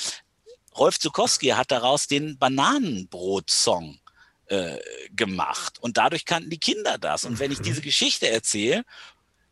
Rolf 0.76 0.98
Zukowski 0.98 1.48
hat 1.48 1.70
daraus 1.70 2.06
den 2.06 2.38
Bananenbrot-Song 2.38 3.98
äh, 4.46 4.78
gemacht. 5.10 5.78
Und 5.80 5.96
dadurch 5.96 6.24
kannten 6.24 6.50
die 6.50 6.58
Kinder 6.58 6.98
das. 6.98 7.24
Und 7.24 7.38
wenn 7.38 7.52
ich 7.52 7.60
diese 7.60 7.80
Geschichte 7.80 8.28
erzähle, 8.28 8.84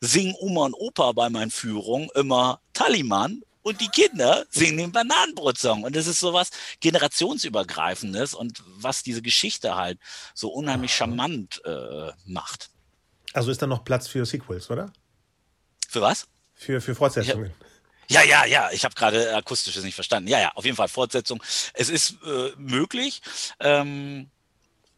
singen 0.01 0.35
Oma 0.39 0.67
und 0.67 0.75
Opa 0.75 1.13
bei 1.13 1.31
meinen 1.31 1.51
Führungen 1.51 2.09
immer 2.15 2.61
Talliman 2.73 3.43
und 3.62 3.81
die 3.81 3.88
Kinder 3.88 4.44
singen 4.51 4.79
den 4.79 4.92
Bananenbrotsong. 4.92 5.85
Und 5.85 5.96
das 5.96 6.07
ist 6.07 6.20
sowas 6.20 6.51
generationsübergreifendes 6.81 8.35
und 8.35 8.62
was 8.66 9.03
diese 9.03 9.22
Geschichte 9.22 9.77
halt 9.77 9.98
so 10.35 10.48
unheimlich 10.48 10.94
charmant 10.94 11.62
äh, 11.64 12.12
macht. 12.27 12.70
Also 13.33 13.51
ist 13.51 13.62
da 13.62 13.66
noch 13.66 13.85
Platz 13.85 14.09
für 14.09 14.27
Sequels, 14.27 14.70
oder? 14.70 14.92
Für 15.88 16.01
was? 16.01 16.27
Für, 16.55 16.81
für 16.81 16.94
Fortsetzungen. 16.94 17.53
Ja, 18.09 18.22
ja, 18.22 18.44
ja, 18.44 18.70
ich 18.72 18.85
habe 18.85 18.94
gerade 18.94 19.35
akustisches 19.35 19.85
nicht 19.85 19.94
verstanden. 19.94 20.29
Ja, 20.29 20.38
ja, 20.40 20.53
auf 20.55 20.64
jeden 20.64 20.77
Fall 20.77 20.88
Fortsetzung. 20.88 21.42
Es 21.72 21.88
ist 21.88 22.16
äh, 22.25 22.51
möglich. 22.59 23.22
Ähm, 23.59 24.31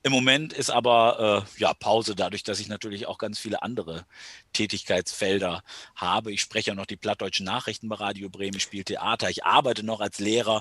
im 0.04 0.12
Moment 0.12 0.52
ist 0.52 0.68
aber 0.68 1.46
äh, 1.56 1.60
ja 1.60 1.72
Pause, 1.72 2.14
dadurch, 2.14 2.42
dass 2.42 2.60
ich 2.60 2.68
natürlich 2.68 3.06
auch 3.06 3.16
ganz 3.16 3.38
viele 3.38 3.62
andere 3.62 4.04
Tätigkeitsfelder 4.52 5.62
habe. 5.96 6.30
Ich 6.30 6.42
spreche 6.42 6.70
ja 6.70 6.74
noch 6.74 6.84
die 6.84 6.96
plattdeutschen 6.96 7.46
Nachrichten 7.46 7.88
bei 7.88 7.96
Radio 7.96 8.28
Bremen, 8.28 8.58
ich 8.58 8.62
spiele 8.62 8.84
Theater, 8.84 9.30
ich 9.30 9.46
arbeite 9.46 9.82
noch 9.82 10.02
als 10.02 10.18
Lehrer 10.18 10.60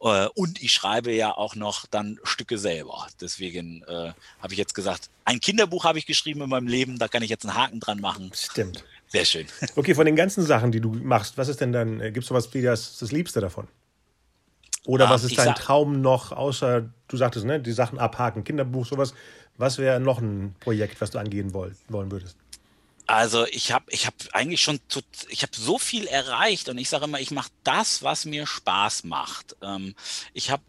äh, 0.00 0.28
und 0.34 0.62
ich 0.62 0.72
schreibe 0.72 1.12
ja 1.12 1.36
auch 1.36 1.54
noch 1.54 1.84
dann 1.84 2.18
Stücke 2.24 2.56
selber. 2.56 3.06
Deswegen 3.20 3.82
äh, 3.86 4.12
habe 4.40 4.52
ich 4.52 4.58
jetzt 4.58 4.74
gesagt, 4.74 5.10
ein 5.26 5.40
Kinderbuch 5.40 5.84
habe 5.84 5.98
ich 5.98 6.06
geschrieben 6.06 6.40
in 6.40 6.48
meinem 6.48 6.66
Leben, 6.66 6.98
da 6.98 7.08
kann 7.08 7.22
ich 7.22 7.28
jetzt 7.28 7.44
einen 7.44 7.56
Haken 7.56 7.80
dran 7.80 8.00
machen. 8.00 8.32
Stimmt. 8.34 8.84
Sehr 9.06 9.26
schön. 9.26 9.46
Okay, 9.76 9.94
von 9.94 10.06
den 10.06 10.16
ganzen 10.16 10.44
Sachen, 10.46 10.72
die 10.72 10.80
du 10.80 10.92
machst, 10.92 11.36
was 11.36 11.48
ist 11.48 11.60
denn 11.60 11.72
dann, 11.72 12.00
äh, 12.00 12.10
gibt 12.10 12.24
es 12.24 12.28
sowas 12.28 12.52
wie 12.54 12.62
das, 12.62 12.96
das 12.98 13.12
Liebste 13.12 13.40
davon? 13.40 13.68
Oder 14.88 15.08
ah, 15.08 15.10
was 15.10 15.24
ist 15.24 15.36
dein 15.36 15.54
Traum 15.54 16.00
noch, 16.00 16.32
außer, 16.32 16.88
du 17.08 17.16
sagtest, 17.18 17.44
ne, 17.44 17.60
die 17.60 17.72
Sachen 17.72 17.98
abhaken, 17.98 18.42
Kinderbuch, 18.42 18.86
sowas. 18.86 19.12
Was 19.58 19.76
wäre 19.76 20.00
noch 20.00 20.18
ein 20.18 20.54
Projekt, 20.60 20.98
was 21.02 21.10
du 21.10 21.18
angehen 21.18 21.52
wollen, 21.52 21.76
wollen 21.90 22.10
würdest? 22.10 22.38
Also 23.08 23.46
ich 23.46 23.72
habe 23.72 23.86
ich 23.88 24.06
hab 24.06 24.12
eigentlich 24.32 24.60
schon, 24.60 24.80
zu, 24.88 25.00
ich 25.30 25.40
habe 25.40 25.52
so 25.56 25.78
viel 25.78 26.06
erreicht 26.06 26.68
und 26.68 26.76
ich 26.76 26.90
sage 26.90 27.06
immer, 27.06 27.18
ich 27.18 27.30
mache 27.30 27.48
das, 27.64 28.02
was 28.02 28.26
mir 28.26 28.46
Spaß 28.46 29.04
macht. 29.04 29.56
Ähm, 29.62 29.94
ich 30.34 30.50
habe 30.50 30.62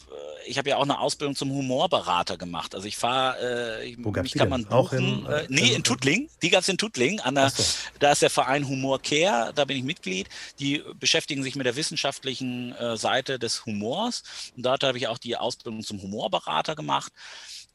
ich 0.45 0.57
hab 0.57 0.65
ja 0.65 0.77
auch 0.77 0.83
eine 0.83 0.99
Ausbildung 0.99 1.35
zum 1.35 1.51
Humorberater 1.51 2.37
gemacht. 2.37 2.75
Also 2.75 2.87
ich 2.87 2.95
fahre, 2.95 3.81
äh, 3.83 3.95
Wo 3.99 4.11
mich 4.11 4.35
kann 4.35 4.47
man 4.47 4.63
buchen. 4.63 4.73
Auch 4.73 4.93
in, 4.93 5.25
äh, 5.25 5.47
nee, 5.49 5.73
in 5.73 5.83
Tuttlingen. 5.83 6.29
Die 6.41 6.49
gab 6.49 6.61
es 6.61 6.69
in 6.69 6.77
Tuttlingen. 6.77 7.19
An 7.19 7.35
der, 7.35 7.49
so. 7.49 7.61
Da 7.99 8.13
ist 8.13 8.21
der 8.21 8.29
Verein 8.29 8.65
Humor 8.65 9.01
Care, 9.01 9.51
da 9.53 9.65
bin 9.65 9.75
ich 9.75 9.83
Mitglied. 9.83 10.29
Die 10.59 10.81
beschäftigen 10.97 11.43
sich 11.43 11.57
mit 11.57 11.65
der 11.65 11.75
wissenschaftlichen 11.75 12.71
äh, 12.71 12.95
Seite 12.95 13.37
des 13.37 13.65
Humors. 13.65 14.23
Und 14.55 14.65
dort 14.65 14.83
habe 14.83 14.97
ich 14.97 15.09
auch 15.09 15.17
die 15.17 15.35
Ausbildung 15.35 15.83
zum 15.83 16.01
Humorberater 16.01 16.75
gemacht. 16.75 17.11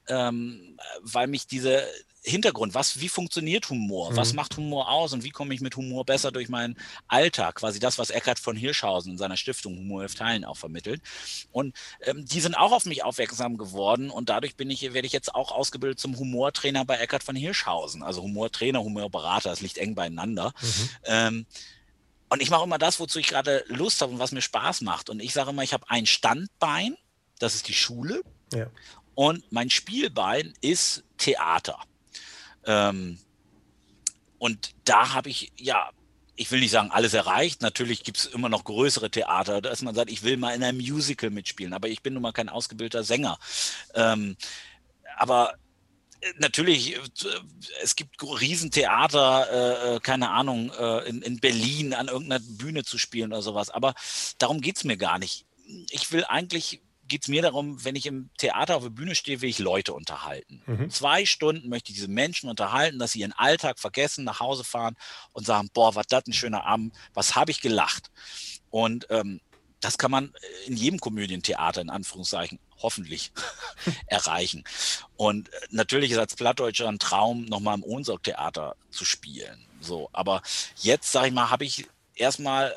Ähm, 0.08 0.78
weil 1.02 1.26
mich 1.26 1.46
diese, 1.46 1.86
Hintergrund, 2.26 2.72
was, 2.72 3.00
wie 3.00 3.10
funktioniert 3.10 3.68
Humor? 3.68 4.10
Mhm. 4.10 4.16
Was 4.16 4.32
macht 4.32 4.56
Humor 4.56 4.90
aus 4.90 5.12
und 5.12 5.24
wie 5.24 5.30
komme 5.30 5.52
ich 5.52 5.60
mit 5.60 5.76
Humor 5.76 6.06
besser 6.06 6.32
durch 6.32 6.48
meinen 6.48 6.76
Alltag? 7.06 7.56
Quasi 7.56 7.78
das, 7.78 7.98
was 7.98 8.08
Eckhard 8.08 8.38
von 8.38 8.56
Hirschhausen 8.56 9.12
in 9.12 9.18
seiner 9.18 9.36
Stiftung 9.36 9.76
Humor 9.76 10.00
hilft 10.00 10.18
Teilen 10.18 10.46
auch 10.46 10.56
vermittelt. 10.56 11.02
Und 11.52 11.76
ähm, 12.00 12.24
die 12.24 12.40
sind 12.40 12.54
auch 12.54 12.72
auf 12.72 12.86
mich 12.86 13.04
aufmerksam 13.04 13.58
geworden 13.58 14.08
und 14.08 14.30
dadurch 14.30 14.56
bin 14.56 14.70
ich, 14.70 14.80
werde 14.94 15.06
ich 15.06 15.12
jetzt 15.12 15.34
auch 15.34 15.52
ausgebildet 15.52 16.00
zum 16.00 16.18
Humortrainer 16.18 16.86
bei 16.86 16.96
Eckhard 16.96 17.22
von 17.22 17.36
Hirschhausen. 17.36 18.02
Also 18.02 18.22
Humortrainer, 18.22 18.82
Humorberater, 18.82 19.50
das 19.50 19.60
liegt 19.60 19.76
eng 19.76 19.94
beieinander. 19.94 20.54
Mhm. 20.62 20.88
Ähm, 21.04 21.46
und 22.30 22.40
ich 22.40 22.48
mache 22.48 22.64
immer 22.64 22.78
das, 22.78 23.00
wozu 23.00 23.18
ich 23.18 23.26
gerade 23.26 23.64
Lust 23.68 24.00
habe 24.00 24.12
und 24.12 24.18
was 24.18 24.32
mir 24.32 24.40
Spaß 24.40 24.80
macht. 24.80 25.10
Und 25.10 25.20
ich 25.20 25.34
sage 25.34 25.50
immer, 25.50 25.62
ich 25.62 25.74
habe 25.74 25.90
ein 25.90 26.06
Standbein, 26.06 26.96
das 27.38 27.54
ist 27.54 27.68
die 27.68 27.74
Schule. 27.74 28.22
Ja. 28.54 28.68
Und 29.14 29.50
mein 29.52 29.70
Spielbein 29.70 30.52
ist 30.60 31.04
Theater. 31.18 31.78
Ähm, 32.66 33.18
und 34.38 34.72
da 34.84 35.14
habe 35.14 35.30
ich, 35.30 35.52
ja, 35.56 35.90
ich 36.36 36.50
will 36.50 36.60
nicht 36.60 36.72
sagen, 36.72 36.90
alles 36.90 37.14
erreicht. 37.14 37.62
Natürlich 37.62 38.02
gibt 38.02 38.18
es 38.18 38.26
immer 38.26 38.48
noch 38.48 38.64
größere 38.64 39.10
Theater, 39.10 39.60
dass 39.60 39.82
man 39.82 39.94
sagt, 39.94 40.10
ich 40.10 40.22
will 40.22 40.36
mal 40.36 40.54
in 40.54 40.64
einem 40.64 40.78
Musical 40.78 41.30
mitspielen, 41.30 41.72
aber 41.72 41.88
ich 41.88 42.02
bin 42.02 42.14
nun 42.14 42.22
mal 42.22 42.32
kein 42.32 42.48
ausgebildeter 42.48 43.04
Sänger. 43.04 43.38
Ähm, 43.94 44.36
aber 45.16 45.54
äh, 46.20 46.32
natürlich, 46.38 46.96
äh, 46.96 47.00
es 47.82 47.94
gibt 47.94 48.22
Riesentheater, 48.22 49.48
äh, 49.50 49.96
äh, 49.96 50.00
keine 50.00 50.30
Ahnung, 50.30 50.72
äh, 50.72 51.08
in, 51.08 51.22
in 51.22 51.38
Berlin 51.38 51.94
an 51.94 52.08
irgendeiner 52.08 52.44
Bühne 52.44 52.82
zu 52.82 52.98
spielen 52.98 53.32
oder 53.32 53.42
sowas. 53.42 53.70
Aber 53.70 53.94
darum 54.38 54.60
geht 54.60 54.76
es 54.76 54.84
mir 54.84 54.96
gar 54.96 55.18
nicht. 55.18 55.46
Ich 55.90 56.10
will 56.12 56.24
eigentlich 56.24 56.82
geht 57.08 57.22
es 57.22 57.28
mir 57.28 57.42
darum, 57.42 57.84
wenn 57.84 57.96
ich 57.96 58.06
im 58.06 58.30
Theater 58.38 58.76
auf 58.76 58.82
der 58.82 58.90
Bühne 58.90 59.14
stehe, 59.14 59.40
will 59.40 59.48
ich 59.48 59.58
Leute 59.58 59.92
unterhalten. 59.92 60.62
Mhm. 60.66 60.90
Zwei 60.90 61.26
Stunden 61.26 61.68
möchte 61.68 61.90
ich 61.90 61.96
diese 61.96 62.08
Menschen 62.08 62.48
unterhalten, 62.48 62.98
dass 62.98 63.12
sie 63.12 63.20
ihren 63.20 63.32
Alltag 63.32 63.78
vergessen, 63.78 64.24
nach 64.24 64.40
Hause 64.40 64.64
fahren 64.64 64.96
und 65.32 65.46
sagen, 65.46 65.68
boah, 65.72 65.94
was 65.94 66.06
das 66.06 66.26
ein 66.26 66.32
schöner 66.32 66.64
Abend, 66.64 66.94
was 67.12 67.36
habe 67.36 67.50
ich 67.50 67.60
gelacht. 67.60 68.10
Und 68.70 69.06
ähm, 69.10 69.40
das 69.80 69.98
kann 69.98 70.10
man 70.10 70.32
in 70.66 70.76
jedem 70.76 70.98
Komödientheater, 70.98 71.82
in 71.82 71.90
Anführungszeichen, 71.90 72.58
hoffentlich 72.78 73.32
erreichen. 74.06 74.64
Und 75.16 75.52
äh, 75.52 75.56
natürlich 75.70 76.10
ist 76.10 76.18
als 76.18 76.36
Plattdeutscher 76.36 76.88
ein 76.88 76.98
Traum, 76.98 77.44
nochmal 77.44 77.76
im 77.76 77.84
Ohnsorg-Theater 77.84 78.76
zu 78.90 79.04
spielen. 79.04 79.66
So, 79.80 80.08
aber 80.12 80.42
jetzt, 80.76 81.12
sage 81.12 81.28
ich 81.28 81.34
mal, 81.34 81.50
habe 81.50 81.64
ich 81.64 81.86
erstmal 82.14 82.74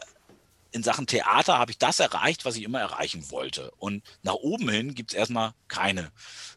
in 0.72 0.84
Sachen 0.84 1.08
Theater 1.08 1.58
habe 1.58 1.72
ich 1.72 1.78
das 1.78 2.00
erreicht, 2.00 2.46
was 2.46 2.56
ich 2.56 2.64
immer 2.64 2.80
erreichen 2.80 3.30
wollte. 3.32 3.72
Und 3.78 4.04
nach 4.24 4.34
oben 4.34 4.70
hin 4.70 4.96
gibt 4.96 5.12
es 5.12 5.18
erstmal 5.18 5.54
keine, 5.68 6.12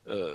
äh, 0.07 0.33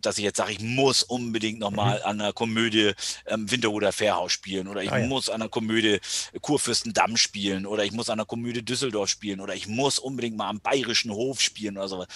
dass 0.00 0.18
ich 0.18 0.24
jetzt 0.24 0.36
sage, 0.36 0.52
ich 0.52 0.60
muss 0.60 1.02
unbedingt 1.02 1.58
nochmal 1.58 1.98
mhm. 1.98 2.04
an 2.04 2.20
einer 2.20 2.32
Komödie 2.32 2.92
ähm, 3.26 3.50
Winterhuder 3.50 3.92
Fährhaus 3.92 4.32
spielen 4.32 4.68
oder 4.68 4.82
ich 4.82 4.92
ah, 4.92 4.98
ja. 4.98 5.06
muss 5.06 5.28
an 5.28 5.42
einer 5.42 5.48
Komödie 5.48 5.98
Kurfürstendamm 6.40 7.16
spielen 7.16 7.66
oder 7.66 7.84
ich 7.84 7.92
muss 7.92 8.08
an 8.08 8.18
einer 8.18 8.26
Komödie 8.26 8.64
Düsseldorf 8.64 9.08
spielen 9.08 9.40
oder 9.40 9.54
ich 9.54 9.66
muss 9.66 9.98
unbedingt 9.98 10.36
mal 10.36 10.48
am 10.48 10.60
Bayerischen 10.60 11.12
Hof 11.12 11.40
spielen 11.40 11.76
oder 11.76 11.88
sowas. 11.88 12.06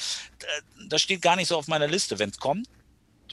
Das 0.88 1.02
steht 1.02 1.22
gar 1.22 1.36
nicht 1.36 1.48
so 1.48 1.56
auf 1.56 1.66
meiner 1.66 1.88
Liste. 1.88 2.18
Wenn 2.18 2.30
es 2.30 2.38
kommt, 2.38 2.68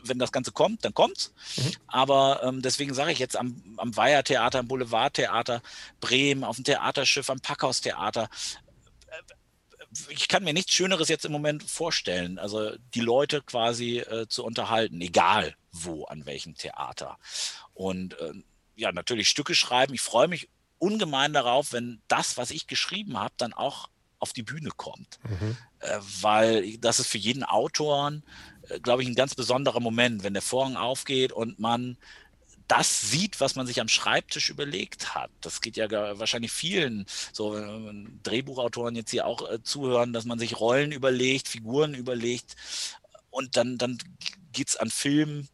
wenn 0.03 0.19
das 0.19 0.31
Ganze 0.31 0.51
kommt, 0.51 0.85
dann 0.85 0.93
kommt's. 0.93 1.33
Mhm. 1.57 1.71
Aber 1.87 2.41
ähm, 2.43 2.61
deswegen 2.61 2.93
sage 2.93 3.11
ich 3.11 3.19
jetzt 3.19 3.35
am, 3.35 3.61
am 3.77 3.95
Weihertheater, 3.95 4.59
am 4.59 4.67
Boulevardtheater, 4.67 5.61
Bremen, 5.99 6.43
auf 6.43 6.55
dem 6.55 6.65
Theaterschiff, 6.65 7.29
am 7.29 7.39
Packhaustheater, 7.39 8.29
ich 10.09 10.27
kann 10.27 10.43
mir 10.43 10.53
nichts 10.53 10.73
Schöneres 10.73 11.09
jetzt 11.09 11.25
im 11.25 11.31
Moment 11.31 11.63
vorstellen. 11.63 12.37
Also 12.37 12.75
die 12.93 12.99
Leute 12.99 13.41
quasi 13.41 13.99
äh, 13.99 14.27
zu 14.27 14.43
unterhalten, 14.43 15.01
egal 15.01 15.55
wo, 15.71 16.05
an 16.05 16.25
welchem 16.25 16.55
Theater. 16.55 17.17
Und 17.73 18.19
äh, 18.19 18.33
ja, 18.75 18.91
natürlich 18.91 19.29
Stücke 19.29 19.55
schreiben. 19.55 19.93
Ich 19.93 20.01
freue 20.01 20.27
mich 20.27 20.49
ungemein 20.77 21.33
darauf, 21.33 21.73
wenn 21.73 22.01
das, 22.07 22.37
was 22.37 22.51
ich 22.51 22.67
geschrieben 22.67 23.17
habe, 23.17 23.33
dann 23.37 23.53
auch 23.53 23.89
auf 24.19 24.33
die 24.33 24.43
Bühne 24.43 24.69
kommt. 24.69 25.19
Mhm. 25.27 25.57
Äh, 25.79 25.99
weil 26.21 26.77
das 26.77 26.99
ist 26.99 27.07
für 27.07 27.17
jeden 27.17 27.43
Autoren, 27.43 28.23
äh, 28.58 28.58
glaube 28.83 29.03
ich, 29.03 29.09
ein 29.09 29.15
ganz 29.15 29.35
besonderer 29.35 29.79
Moment, 29.79 30.23
wenn 30.23 30.33
der 30.33 30.41
Vorhang 30.41 30.75
aufgeht 30.75 31.31
und 31.31 31.59
man 31.59 31.97
das 32.67 33.09
sieht, 33.09 33.41
was 33.41 33.55
man 33.55 33.65
sich 33.65 33.81
am 33.81 33.87
Schreibtisch 33.87 34.49
überlegt 34.49 35.15
hat. 35.15 35.31
Das 35.41 35.59
geht 35.59 35.75
ja 35.75 35.89
wahrscheinlich 36.19 36.51
vielen, 36.51 37.05
so 37.33 37.59
Drehbuchautoren 38.23 38.95
jetzt 38.95 39.09
hier 39.09 39.25
auch 39.25 39.49
äh, 39.49 39.61
zuhören, 39.63 40.13
dass 40.13 40.25
man 40.25 40.37
sich 40.37 40.59
Rollen 40.59 40.91
überlegt, 40.91 41.47
Figuren 41.47 41.95
überlegt 41.95 42.55
und 43.31 43.57
dann, 43.57 43.77
dann 43.77 43.97
geht 44.51 44.69
es 44.69 44.75
an 44.75 44.91
Filmen 44.91 45.49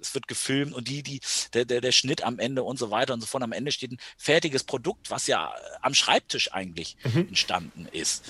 es 0.00 0.14
wird 0.14 0.28
gefilmt 0.28 0.74
und 0.74 0.88
die, 0.88 1.02
die, 1.02 1.20
der, 1.54 1.64
der, 1.64 1.80
der 1.80 1.92
Schnitt 1.92 2.22
am 2.22 2.38
Ende 2.38 2.62
und 2.62 2.78
so 2.78 2.90
weiter 2.90 3.14
und 3.14 3.20
so 3.20 3.26
fort. 3.26 3.42
Am 3.42 3.52
Ende 3.52 3.72
steht 3.72 3.92
ein 3.92 3.98
fertiges 4.16 4.64
Produkt, 4.64 5.10
was 5.10 5.26
ja 5.26 5.52
am 5.82 5.94
Schreibtisch 5.94 6.52
eigentlich 6.52 6.96
mhm. 7.04 7.28
entstanden 7.28 7.86
ist. 7.92 8.24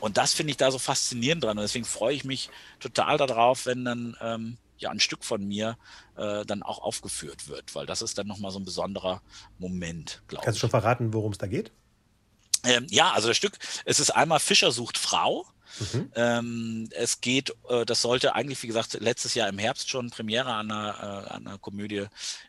Und 0.00 0.16
das 0.16 0.32
finde 0.32 0.52
ich 0.52 0.56
da 0.56 0.70
so 0.70 0.78
faszinierend 0.78 1.44
dran. 1.44 1.58
Und 1.58 1.62
deswegen 1.62 1.84
freue 1.84 2.14
ich 2.14 2.24
mich 2.24 2.50
total 2.80 3.18
darauf, 3.18 3.66
wenn 3.66 3.84
dann 3.84 4.16
ähm, 4.20 4.58
ja 4.78 4.90
ein 4.90 5.00
Stück 5.00 5.24
von 5.24 5.46
mir 5.46 5.76
äh, 6.16 6.44
dann 6.44 6.62
auch 6.62 6.78
aufgeführt 6.80 7.48
wird, 7.48 7.74
weil 7.74 7.86
das 7.86 8.02
ist 8.02 8.18
dann 8.18 8.26
nochmal 8.26 8.50
so 8.50 8.58
ein 8.58 8.64
besonderer 8.64 9.22
Moment, 9.58 10.22
glaube 10.28 10.42
ich. 10.42 10.44
Kannst 10.44 10.58
du 10.58 10.60
schon 10.60 10.70
verraten, 10.70 11.12
worum 11.12 11.32
es 11.32 11.38
da 11.38 11.46
geht? 11.46 11.72
Ähm, 12.64 12.86
ja, 12.90 13.12
also 13.12 13.28
das 13.28 13.36
Stück, 13.36 13.58
es 13.84 14.00
ist 14.00 14.10
einmal 14.10 14.40
Fischer 14.40 14.72
sucht 14.72 14.98
Frau. 14.98 15.46
Mhm. 15.78 16.12
Ähm, 16.14 16.88
es 16.92 17.20
geht, 17.20 17.54
äh, 17.68 17.84
das 17.84 18.02
sollte 18.02 18.34
eigentlich, 18.34 18.62
wie 18.62 18.66
gesagt, 18.66 18.94
letztes 19.00 19.34
Jahr 19.34 19.48
im 19.48 19.58
Herbst 19.58 19.88
schon 19.88 20.10
Premiere 20.10 20.52
an 20.52 20.70
einer, 20.70 21.26
äh, 21.28 21.32
an 21.32 21.46
einer 21.46 21.58
Komödie 21.58 22.06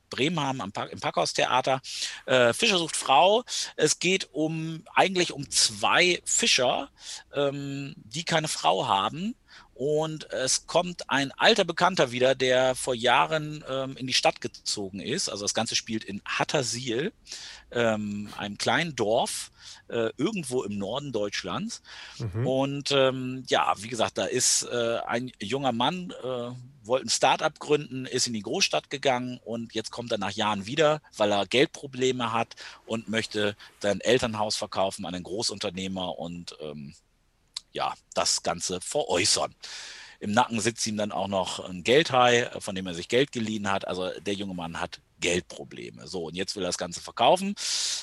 Bremen 0.10 0.40
haben, 0.40 0.62
am 0.62 0.72
Park, 0.72 0.92
im 0.92 1.00
Parkhaustheater. 1.00 1.82
Äh, 2.26 2.54
Fischer 2.54 2.78
sucht 2.78 2.96
Frau. 2.96 3.44
Es 3.76 4.00
geht 4.00 4.30
um 4.32 4.84
eigentlich 4.96 5.34
um 5.34 5.50
zwei 5.50 6.22
Fischer, 6.26 6.90
ähm, 7.34 7.94
die 7.98 8.24
keine 8.24 8.48
Frau 8.48 8.88
haben 8.88 9.36
und 9.78 10.32
es 10.32 10.66
kommt 10.66 11.08
ein 11.10 11.32
alter 11.34 11.64
Bekannter 11.64 12.12
wieder, 12.12 12.34
der 12.34 12.74
vor 12.74 12.96
Jahren 12.96 13.64
ähm, 13.70 13.96
in 13.96 14.08
die 14.08 14.14
Stadt 14.14 14.42
gezogen 14.42 15.00
ist. 15.00 15.30
Also 15.30 15.46
das 15.46 15.54
Ganze 15.54 15.76
spielt 15.76 16.04
in 16.04 16.20
Hattersiel, 16.26 17.14
ähm, 17.72 18.30
einem 18.38 18.58
kleinen 18.58 18.96
Dorf 18.96 19.52
äh, 19.90 20.10
irgendwo 20.18 20.64
im 20.64 20.80
Norden 20.80 21.12
Deutschlands. 21.12 21.84
Mhm. 22.18 22.48
Und 22.48 22.92
ähm, 22.92 23.44
ja, 23.48 23.74
wie 23.78 23.88
gesagt, 23.88 24.18
da 24.18 24.26
ist 24.26 24.64
äh, 24.64 24.98
ein 25.06 25.32
junger 25.40 25.74
Mann, 25.74 26.12
äh, 26.24 26.52
wollte 26.84 27.06
ein 27.06 27.10
Start-up 27.10 27.60
gründen, 27.60 28.08
ist 28.08 28.26
in 28.26 28.34
die 28.34 28.42
Großstadt 28.42 28.90
gegangen 28.90 29.40
und 29.44 29.76
jetzt 29.76 29.92
kommt 29.92 30.12
er 30.12 30.18
nach 30.18 30.32
Jahren 30.32 30.66
wieder, 30.66 31.02
weil 31.18 31.32
er 31.32 31.46
Geldprobleme 31.46 32.34
hat 32.34 32.56
und 32.88 33.10
möchte 33.10 33.56
sein 33.80 34.02
Elternhaus 34.02 34.56
verkaufen 34.56 35.06
an 35.06 35.14
einen 35.14 35.24
Großunternehmer 35.24 36.18
und 36.18 36.58
ähm, 36.62 36.96
ja, 37.78 37.94
das 38.16 38.42
Ganze 38.42 38.82
veräußern. 38.82 39.54
Im 40.20 40.32
Nacken 40.32 40.60
sitzt 40.60 40.88
ihm 40.88 40.98
dann 40.98 41.12
auch 41.12 41.28
noch 41.28 41.60
ein 41.60 41.84
Geldhai, 41.84 42.50
von 42.60 42.74
dem 42.74 42.88
er 42.88 42.96
sich 42.96 43.08
Geld 43.08 43.32
geliehen 43.32 43.72
hat. 43.72 43.88
Also 43.88 44.10
der 44.20 44.34
junge 44.34 44.56
Mann 44.56 44.82
hat 44.82 45.00
Geldprobleme. 45.20 46.08
So, 46.08 46.26
und 46.26 46.36
jetzt 46.36 46.56
will 46.56 46.64
er 46.64 46.70
das 46.70 46.80
Ganze 46.80 47.02
verkaufen 47.02 47.54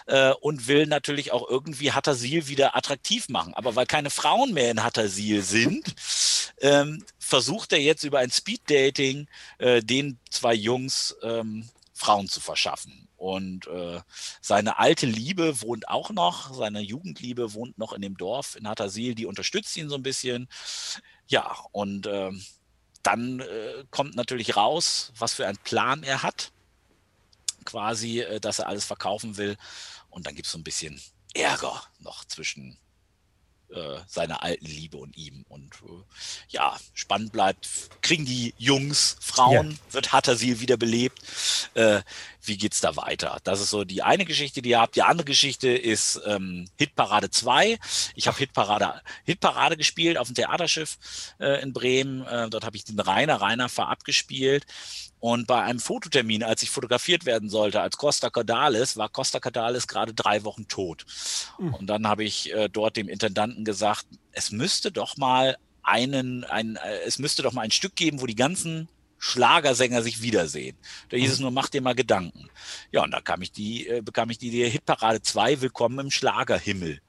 äh, 0.07 0.33
und 0.41 0.69
will 0.69 0.87
natürlich 0.87 1.33
auch 1.33 1.49
irgendwie 1.49 1.91
Hattersil 1.91 2.47
wieder 2.47 2.77
attraktiv 2.77 3.29
machen. 3.29 3.53
Aber 3.55 3.75
weil 3.75 3.87
keine 3.87 4.11
Frauen 4.11 4.53
mehr 4.53 4.71
in 4.71 4.85
Hattersil 4.85 5.43
sind, 5.43 5.93
ähm, 6.61 7.05
versucht 7.19 7.73
er 7.73 7.81
jetzt 7.81 8.05
über 8.05 8.21
ein 8.21 8.31
Speeddating 8.31 9.27
äh, 9.59 9.83
den 9.83 10.19
zwei 10.31 10.55
Jungs 10.55 11.17
ähm, 11.23 11.69
Frauen 11.95 12.29
zu 12.29 12.41
verschaffen. 12.41 13.09
Und 13.25 13.69
äh, 13.69 14.03
seine 14.43 14.79
alte 14.79 15.07
Liebe 15.07 15.63
wohnt 15.63 15.89
auch 15.89 16.11
noch, 16.11 16.53
seine 16.53 16.83
Jugendliebe 16.83 17.55
wohnt 17.55 17.79
noch 17.79 17.95
in 17.95 18.03
dem 18.03 18.19
Dorf 18.19 18.55
in 18.55 18.69
Hattersil, 18.69 19.15
die 19.15 19.25
unterstützt 19.25 19.75
ihn 19.79 19.89
so 19.89 19.95
ein 19.95 20.03
bisschen. 20.03 20.47
Ja, 21.27 21.57
und 21.73 22.07
äh, 22.07 22.31
dann 23.03 23.41
äh, 23.41 23.85
kommt 23.91 24.15
natürlich 24.15 24.59
raus, 24.59 25.11
was 25.17 25.33
für 25.33 25.47
einen 25.47 25.57
Plan 25.57 26.03
er 26.03 26.23
hat, 26.23 26.53
quasi, 27.65 28.21
äh, 28.21 28.41
dass 28.41 28.59
er 28.59 28.67
alles 28.67 28.85
verkaufen 28.85 29.39
will. 29.39 29.57
Und 30.11 30.27
dann 30.27 30.35
gibt 30.35 30.45
es 30.45 30.53
so 30.53 30.59
ein 30.59 30.65
bisschen 30.65 31.01
Ärger 31.33 31.83
noch 32.01 32.27
zwischen 32.27 32.77
äh, 33.75 33.99
seiner 34.07 34.43
alten 34.43 34.67
Liebe 34.67 34.97
und 34.97 35.17
ihm. 35.17 35.45
Und 35.49 35.75
äh, 35.85 36.03
ja, 36.49 36.77
spannend 36.95 37.33
bleibt, 37.33 37.69
kriegen 38.01 38.25
die 38.25 38.55
Jungs, 38.57 39.17
Frauen, 39.21 39.73
ja. 39.73 39.95
wird 39.95 40.13
Hattersil 40.13 40.61
wiederbelebt. 40.61 41.19
Äh, 41.75 42.03
wie 42.43 42.57
geht's 42.57 42.81
da 42.81 42.97
weiter? 42.97 43.39
Das 43.45 43.61
ist 43.61 43.71
so 43.71 43.85
die 43.85 44.03
eine 44.03 44.25
Geschichte, 44.25 44.63
die 44.63 44.71
ihr 44.71 44.81
habt. 44.81 44.97
Die 44.97 45.03
andere 45.03 45.25
Geschichte 45.25 45.69
ist 45.69 46.21
ähm, 46.27 46.69
Hitparade 46.77 47.31
2. 47.31 47.79
Ich 48.15 48.27
habe 48.27 48.39
Hitparade, 48.39 49.01
Hitparade 49.25 49.77
gespielt 49.77 50.19
auf 50.19 50.29
dem 50.29 50.35
Theaterschiff 50.35 50.99
äh, 51.41 51.63
in 51.63 51.73
Bremen. 51.73 52.27
Äh, 52.27 52.51
dort 52.51 52.65
habe 52.65 52.77
ich 52.77 52.85
den 52.85 53.01
Rainer 53.01 53.41
Rainer 53.41 53.69
vorab 53.69 54.05
gespielt. 54.05 54.67
Und 55.25 55.47
bei 55.47 55.63
einem 55.63 55.81
Fototermin, 55.81 56.43
als 56.43 56.63
ich 56.63 56.69
fotografiert 56.69 57.25
werden 57.25 57.49
sollte 57.49 57.81
als 57.81 57.97
Costa 57.97 58.29
Cordalis, 58.29 58.99
war 58.99 59.09
Costa 59.09 59.41
Cordalis 59.41 59.89
gerade 59.89 60.13
drei 60.13 60.45
Wochen 60.45 60.69
tot. 60.69 61.07
Mhm. 61.59 61.73
Und 61.73 61.87
dann 61.87 62.07
habe 62.07 62.25
ich 62.25 62.53
äh, 62.53 62.69
dort 62.69 62.99
dem 62.99 63.09
Intendanten 63.09 63.65
gesagt, 63.65 64.05
es 64.33 64.51
müsste 64.51 64.93
doch 64.93 65.17
mal 65.17 65.57
einen, 65.83 66.45
ein, 66.45 66.77
äh, 66.77 66.99
es 67.07 67.19
müsste 67.19 67.41
doch 67.43 67.55
mal 67.55 67.63
ein 67.63 67.71
Stück 67.71 67.97
geben, 67.97 68.21
wo 68.21 68.27
die 68.27 68.35
ganzen 68.35 68.87
Schlagersänger 69.17 70.03
sich 70.03 70.21
wiedersehen. 70.21 70.77
Da 71.09 71.17
hieß 71.17 71.33
es 71.33 71.39
nur, 71.39 71.51
mach 71.51 71.71
dir 71.71 71.81
mal 71.81 71.95
Gedanken. 71.95 72.51
Ja, 72.93 73.03
und 73.03 73.11
da 73.11 73.23
kam 73.23 73.41
ich 73.41 73.51
die, 73.51 73.89
äh, 73.89 74.03
bekam 74.03 74.29
ich 74.29 74.37
die 74.37 74.49
Idee, 74.49 74.69
Hitparade 74.69 75.23
2, 75.23 75.63
Willkommen 75.63 76.01
im 76.01 76.11
Schlagerhimmel. 76.11 77.01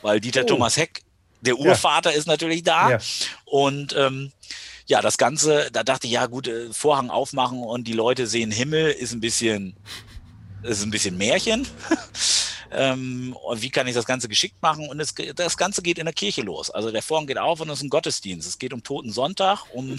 Weil 0.00 0.20
Dieter 0.20 0.42
oh. 0.42 0.46
Thomas 0.46 0.76
Heck, 0.76 1.02
der 1.40 1.58
Urvater, 1.58 2.12
ja. 2.12 2.18
ist 2.18 2.28
natürlich 2.28 2.62
da. 2.62 2.90
Ja. 2.92 2.98
Und 3.46 3.96
ähm, 3.98 4.30
ja, 4.86 5.00
das 5.00 5.16
Ganze, 5.16 5.70
da 5.72 5.82
dachte 5.82 6.06
ich, 6.06 6.12
ja 6.12 6.26
gut, 6.26 6.48
äh, 6.48 6.72
Vorhang 6.72 7.10
aufmachen 7.10 7.62
und 7.62 7.84
die 7.84 7.92
Leute 7.92 8.26
sehen 8.26 8.50
Himmel, 8.50 8.90
ist 8.90 9.12
ein 9.12 9.20
bisschen, 9.20 9.76
ist 10.62 10.82
ein 10.82 10.90
bisschen 10.90 11.16
Märchen. 11.16 11.66
ähm, 12.70 13.34
und 13.44 13.62
wie 13.62 13.70
kann 13.70 13.86
ich 13.86 13.94
das 13.94 14.04
Ganze 14.04 14.28
geschickt 14.28 14.60
machen? 14.60 14.88
Und 14.88 15.00
es, 15.00 15.14
das 15.34 15.56
Ganze 15.56 15.80
geht 15.80 15.98
in 15.98 16.04
der 16.04 16.12
Kirche 16.12 16.42
los. 16.42 16.70
Also 16.70 16.90
der 16.90 17.02
Vorhang 17.02 17.26
geht 17.26 17.38
auf 17.38 17.60
und 17.60 17.70
es 17.70 17.78
ist 17.78 17.84
ein 17.84 17.90
Gottesdienst. 17.90 18.46
Es 18.46 18.58
geht 18.58 18.74
um 18.74 18.82
Toten 18.82 19.10
Sonntag, 19.10 19.64
um, 19.72 19.98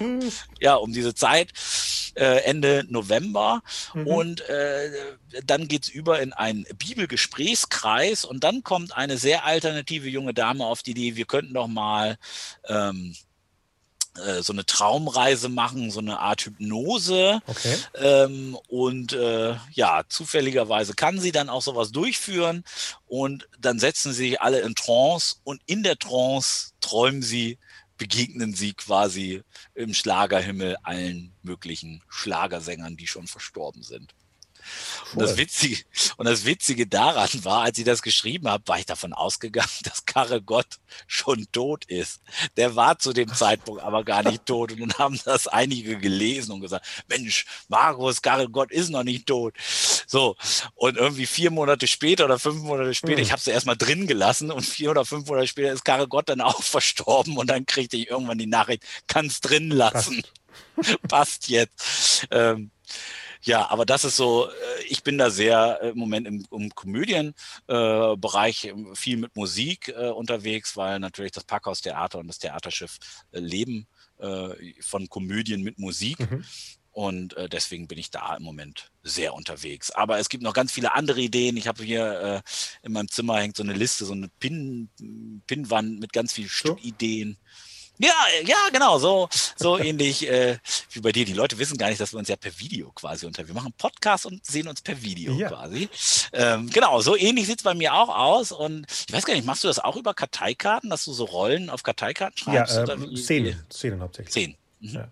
ja, 0.60 0.74
um 0.74 0.92
diese 0.92 1.14
Zeit, 1.14 1.52
äh, 2.14 2.42
Ende 2.42 2.84
November. 2.88 3.62
Mhm. 3.94 4.06
Und 4.06 4.40
äh, 4.42 4.90
dann 5.46 5.68
geht's 5.68 5.88
über 5.88 6.20
in 6.20 6.34
einen 6.34 6.66
Bibelgesprächskreis 6.76 8.26
und 8.26 8.44
dann 8.44 8.62
kommt 8.62 8.94
eine 8.94 9.16
sehr 9.16 9.46
alternative 9.46 10.08
junge 10.10 10.34
Dame 10.34 10.66
auf 10.66 10.82
die 10.82 10.90
Idee, 10.90 11.16
wir 11.16 11.26
könnten 11.26 11.54
doch 11.54 11.66
mal 11.66 12.18
ähm, 12.66 13.14
äh, 14.26 14.42
so 14.42 14.52
eine 14.52 14.66
Traumreise 14.66 15.48
machen, 15.48 15.90
so 15.90 16.00
eine 16.00 16.18
Art 16.20 16.42
Hypnose. 16.42 17.40
Okay. 17.46 17.76
Ähm, 17.94 18.58
und 18.68 19.12
äh, 19.12 19.56
ja, 19.72 20.02
zufälligerweise 20.08 20.94
kann 20.94 21.20
sie 21.20 21.32
dann 21.32 21.48
auch 21.48 21.62
sowas 21.62 21.92
durchführen 21.92 22.64
und 23.06 23.48
dann 23.58 23.78
setzen 23.78 24.12
sie 24.12 24.30
sich 24.30 24.40
alle 24.40 24.60
in 24.60 24.74
Trance 24.74 25.36
und 25.44 25.60
in 25.66 25.82
der 25.82 25.98
Trance 25.98 26.72
träumen 26.80 27.22
sie, 27.22 27.58
begegnen 27.96 28.54
sie 28.54 28.74
quasi 28.74 29.42
im 29.74 29.94
Schlagerhimmel 29.94 30.76
allen 30.82 31.32
möglichen 31.42 32.02
Schlagersängern, 32.08 32.96
die 32.96 33.06
schon 33.06 33.26
verstorben 33.26 33.82
sind. 33.82 34.14
Und 35.12 35.22
das, 35.22 35.36
Witzige, 35.36 35.82
und 36.16 36.26
das 36.26 36.44
Witzige 36.44 36.86
daran 36.86 37.28
war, 37.44 37.62
als 37.62 37.78
ich 37.78 37.84
das 37.84 38.02
geschrieben 38.02 38.48
habe, 38.48 38.66
war 38.66 38.78
ich 38.78 38.86
davon 38.86 39.12
ausgegangen, 39.12 39.68
dass 39.84 40.04
Karre 40.04 40.42
Gott 40.42 40.66
schon 41.06 41.46
tot 41.52 41.84
ist. 41.86 42.20
Der 42.56 42.76
war 42.76 42.98
zu 42.98 43.12
dem 43.12 43.32
Zeitpunkt 43.32 43.82
aber 43.82 44.04
gar 44.04 44.22
nicht 44.22 44.46
tot. 44.46 44.72
Und 44.72 44.80
dann 44.80 44.98
haben 44.98 45.20
das 45.24 45.46
einige 45.46 45.98
gelesen 45.98 46.52
und 46.52 46.60
gesagt, 46.60 46.86
Mensch, 47.08 47.46
Markus, 47.68 48.22
Karre 48.22 48.48
Gott 48.48 48.70
ist 48.70 48.90
noch 48.90 49.04
nicht 49.04 49.26
tot. 49.26 49.54
So. 50.06 50.36
Und 50.74 50.96
irgendwie 50.96 51.26
vier 51.26 51.50
Monate 51.50 51.86
später 51.86 52.24
oder 52.24 52.38
fünf 52.38 52.62
Monate 52.62 52.94
später, 52.94 53.18
mhm. 53.18 53.22
ich 53.22 53.32
habe 53.32 53.40
es 53.40 53.46
erstmal 53.46 53.76
drin 53.76 54.06
gelassen 54.06 54.50
und 54.50 54.64
vier 54.64 54.90
oder 54.90 55.04
fünf 55.04 55.26
Monate 55.28 55.46
später 55.46 55.72
ist 55.72 55.84
Karre 55.84 56.08
Gott 56.08 56.28
dann 56.28 56.40
auch 56.40 56.62
verstorben 56.62 57.36
und 57.36 57.48
dann 57.48 57.66
kriegte 57.66 57.96
ich 57.96 58.08
irgendwann 58.08 58.38
die 58.38 58.46
Nachricht, 58.46 58.84
kann's 59.06 59.40
drin 59.40 59.70
lassen. 59.70 60.22
Passt, 60.22 61.02
Passt 61.08 61.48
jetzt. 61.48 62.26
Ähm, 62.30 62.70
ja, 63.42 63.70
aber 63.70 63.86
das 63.86 64.04
ist 64.04 64.16
so, 64.16 64.48
äh, 64.48 64.82
ich 64.88 65.02
bin 65.02 65.18
da 65.18 65.30
sehr 65.30 65.78
äh, 65.82 65.88
im 65.90 65.98
Moment 65.98 66.26
im, 66.26 66.44
im 66.50 66.74
Komödienbereich 66.74 68.64
äh, 68.64 68.74
viel 68.94 69.16
mit 69.16 69.36
Musik 69.36 69.94
unterwegs, 70.14 70.76
weil 70.76 70.98
natürlich 70.98 71.32
das 71.32 71.44
Parkhaustheater 71.44 72.18
und 72.18 72.28
das 72.28 72.38
Theaterschiff 72.38 72.98
leben 73.32 73.86
von 74.80 75.08
Komödien 75.08 75.62
mit 75.62 75.78
Musik. 75.78 76.18
Mhm. 76.18 76.44
Und 76.98 77.36
äh, 77.36 77.48
deswegen 77.48 77.86
bin 77.86 77.96
ich 77.96 78.10
da 78.10 78.34
im 78.34 78.42
Moment 78.42 78.90
sehr 79.04 79.32
unterwegs. 79.32 79.92
Aber 79.92 80.18
es 80.18 80.28
gibt 80.28 80.42
noch 80.42 80.52
ganz 80.52 80.72
viele 80.72 80.96
andere 80.96 81.20
Ideen. 81.20 81.56
Ich 81.56 81.68
habe 81.68 81.84
hier 81.84 82.42
äh, 82.42 82.86
in 82.86 82.90
meinem 82.90 83.06
Zimmer 83.06 83.38
hängt 83.38 83.56
so 83.56 83.62
eine 83.62 83.74
Liste, 83.74 84.04
so 84.04 84.14
eine 84.14 84.28
Pin, 84.40 84.88
Pinwand 85.46 86.00
mit 86.00 86.12
ganz 86.12 86.32
vielen 86.32 86.48
so. 86.48 86.54
Stückideen. 86.54 87.36
Ja, 87.98 88.14
ja, 88.44 88.56
genau, 88.72 88.98
so, 88.98 89.28
so 89.56 89.76
ähnlich 89.76 90.28
äh, 90.28 90.58
wie 90.92 91.00
bei 91.00 91.10
dir. 91.10 91.24
Die 91.24 91.32
Leute 91.32 91.58
wissen 91.58 91.76
gar 91.76 91.88
nicht, 91.88 92.00
dass 92.00 92.12
wir 92.12 92.18
uns 92.18 92.28
ja 92.28 92.36
per 92.36 92.56
Video 92.58 92.92
quasi 92.92 93.26
unter. 93.26 93.46
Wir 93.46 93.54
machen 93.54 93.72
Podcast 93.76 94.24
und 94.26 94.44
sehen 94.46 94.68
uns 94.68 94.82
per 94.82 95.02
Video 95.02 95.34
ja. 95.34 95.48
quasi. 95.48 95.88
Ähm, 96.32 96.70
genau, 96.70 97.00
so 97.00 97.16
ähnlich 97.16 97.46
sieht's 97.46 97.64
bei 97.64 97.74
mir 97.74 97.94
auch 97.94 98.08
aus. 98.08 98.52
Und 98.52 98.86
ich 99.08 99.12
weiß 99.12 99.26
gar 99.26 99.34
nicht, 99.34 99.46
machst 99.46 99.64
du 99.64 99.68
das 99.68 99.80
auch 99.80 99.96
über 99.96 100.14
Karteikarten, 100.14 100.90
dass 100.90 101.04
du 101.04 101.12
so 101.12 101.24
Rollen 101.24 101.70
auf 101.70 101.82
Karteikarten 101.82 102.38
schreibst? 102.38 102.76
Ja, 102.76 102.84
äh, 102.84 103.16
Szenen, 103.16 103.66
Szenen 103.70 104.00
hauptsächlich. 104.00 104.32
Szenen. 104.32 104.56
Mhm. 104.80 104.94
Ja. 104.94 105.08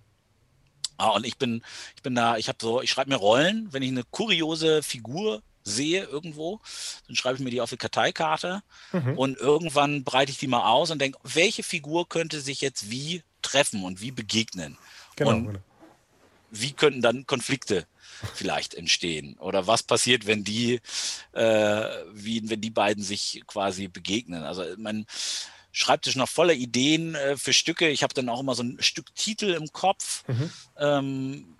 Ah, 0.99 1.11
und 1.11 1.27
ich 1.27 1.37
bin, 1.37 1.63
ich 1.97 2.03
bin 2.03 2.15
da, 2.15 2.37
ich 2.37 2.49
habe 2.49 2.59
so, 2.61 2.81
ich 2.81 2.91
schreibe 2.91 3.11
mir 3.11 3.17
Rollen, 3.17 3.69
wenn 3.73 3.83
ich 3.83 3.91
eine 3.91 4.05
kuriose 4.05 4.83
Figur 4.83 5.43
sehe 5.67 6.05
irgendwo, 6.05 6.61
dann 7.07 7.17
schreibe 7.17 7.37
ich 7.37 7.45
mir 7.45 7.51
die 7.51 7.61
auf 7.61 7.71
die 7.71 7.77
Karteikarte 7.77 8.63
mhm. 8.93 9.19
und 9.19 9.39
irgendwann 9.39 10.05
breite 10.05 10.31
ich 10.31 10.39
die 10.39 10.47
mal 10.47 10.69
aus 10.69 10.91
und 10.91 11.01
denke, 11.01 11.19
welche 11.23 11.63
Figur 11.63 12.09
könnte 12.09 12.41
sich 12.41 12.61
jetzt 12.61 12.91
wie 12.91 13.23
treffen 13.43 13.85
und 13.85 14.01
wie 14.01 14.13
begegnen? 14.13 14.79
Genau, 15.17 15.31
und 15.31 15.47
genau. 15.47 15.59
wie 16.51 16.73
könnten 16.73 17.03
dann 17.03 17.27
Konflikte 17.27 17.87
vielleicht 18.35 18.75
entstehen? 18.75 19.37
Oder 19.39 19.67
was 19.67 19.83
passiert, 19.83 20.27
wenn 20.27 20.45
die, 20.45 20.81
äh, 21.33 21.89
wie, 22.13 22.49
wenn 22.49 22.61
die 22.61 22.71
beiden 22.71 23.03
sich 23.03 23.43
quasi 23.47 23.89
begegnen? 23.89 24.45
Also 24.45 24.65
mein 24.79 25.07
Schreibtisch 25.73 26.17
noch 26.17 26.31
voller 26.31 26.55
Ideen 26.55 27.15
äh, 27.17 27.37
für 27.37 27.53
Stücke. 27.53 27.91
Ich 27.91 28.03
habe 28.03 28.15
dann 28.15 28.31
auch 28.31 28.41
immer 28.41 28.55
so 28.55 28.63
ein 28.63 28.79
Stück 28.81 29.15
Titel 29.15 29.51
im 29.51 29.71
Kopf. 29.73 30.27
Mhm. 30.27 30.51
Ähm, 30.79 31.56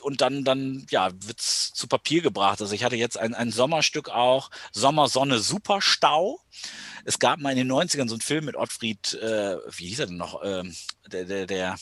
und 0.00 0.20
dann, 0.20 0.44
dann 0.44 0.86
ja, 0.90 1.10
wird 1.12 1.40
es 1.40 1.72
zu 1.72 1.86
Papier 1.86 2.22
gebracht. 2.22 2.60
Also 2.60 2.74
ich 2.74 2.84
hatte 2.84 2.96
jetzt 2.96 3.18
ein, 3.18 3.34
ein 3.34 3.50
Sommerstück 3.50 4.08
auch, 4.08 4.50
Sommersonne 4.72 5.38
Superstau. 5.38 6.40
Es 7.04 7.18
gab 7.18 7.40
mal 7.40 7.50
in 7.50 7.56
den 7.56 7.72
90ern 7.72 8.08
so 8.08 8.14
einen 8.14 8.20
Film 8.20 8.44
mit 8.44 8.56
Ottfried, 8.56 9.14
äh, 9.14 9.56
wie 9.76 9.88
hieß 9.88 10.00
er 10.00 10.06
denn 10.06 10.16
noch, 10.16 10.42
ähm, 10.44 10.74
der, 11.06 11.24
der, 11.24 11.46
der 11.46 11.76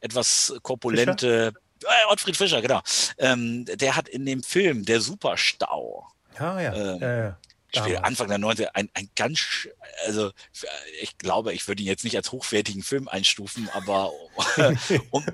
etwas 0.00 0.54
korpulente, 0.62 1.52
äh, 1.82 2.12
Ottfried 2.12 2.36
Fischer, 2.36 2.62
genau. 2.62 2.80
Ähm, 3.18 3.64
der 3.66 3.96
hat 3.96 4.08
in 4.08 4.24
dem 4.24 4.42
Film 4.42 4.84
Der 4.84 5.00
Superstau. 5.00 6.06
Ah, 6.36 6.60
ja. 6.60 6.74
Ähm, 6.74 7.00
ja, 7.00 7.16
ja. 7.16 7.38
Spiel 7.76 7.98
Anfang 7.98 8.28
der 8.28 8.38
90er, 8.38 8.68
ein, 8.74 8.88
ein 8.94 9.10
ganz, 9.16 9.68
also 10.06 10.30
ich 11.00 11.18
glaube, 11.18 11.52
ich 11.52 11.66
würde 11.68 11.82
ihn 11.82 11.88
jetzt 11.88 12.04
nicht 12.04 12.16
als 12.16 12.32
hochwertigen 12.32 12.82
Film 12.82 13.08
einstufen, 13.08 13.68
aber 13.72 14.12
um, 15.10 15.24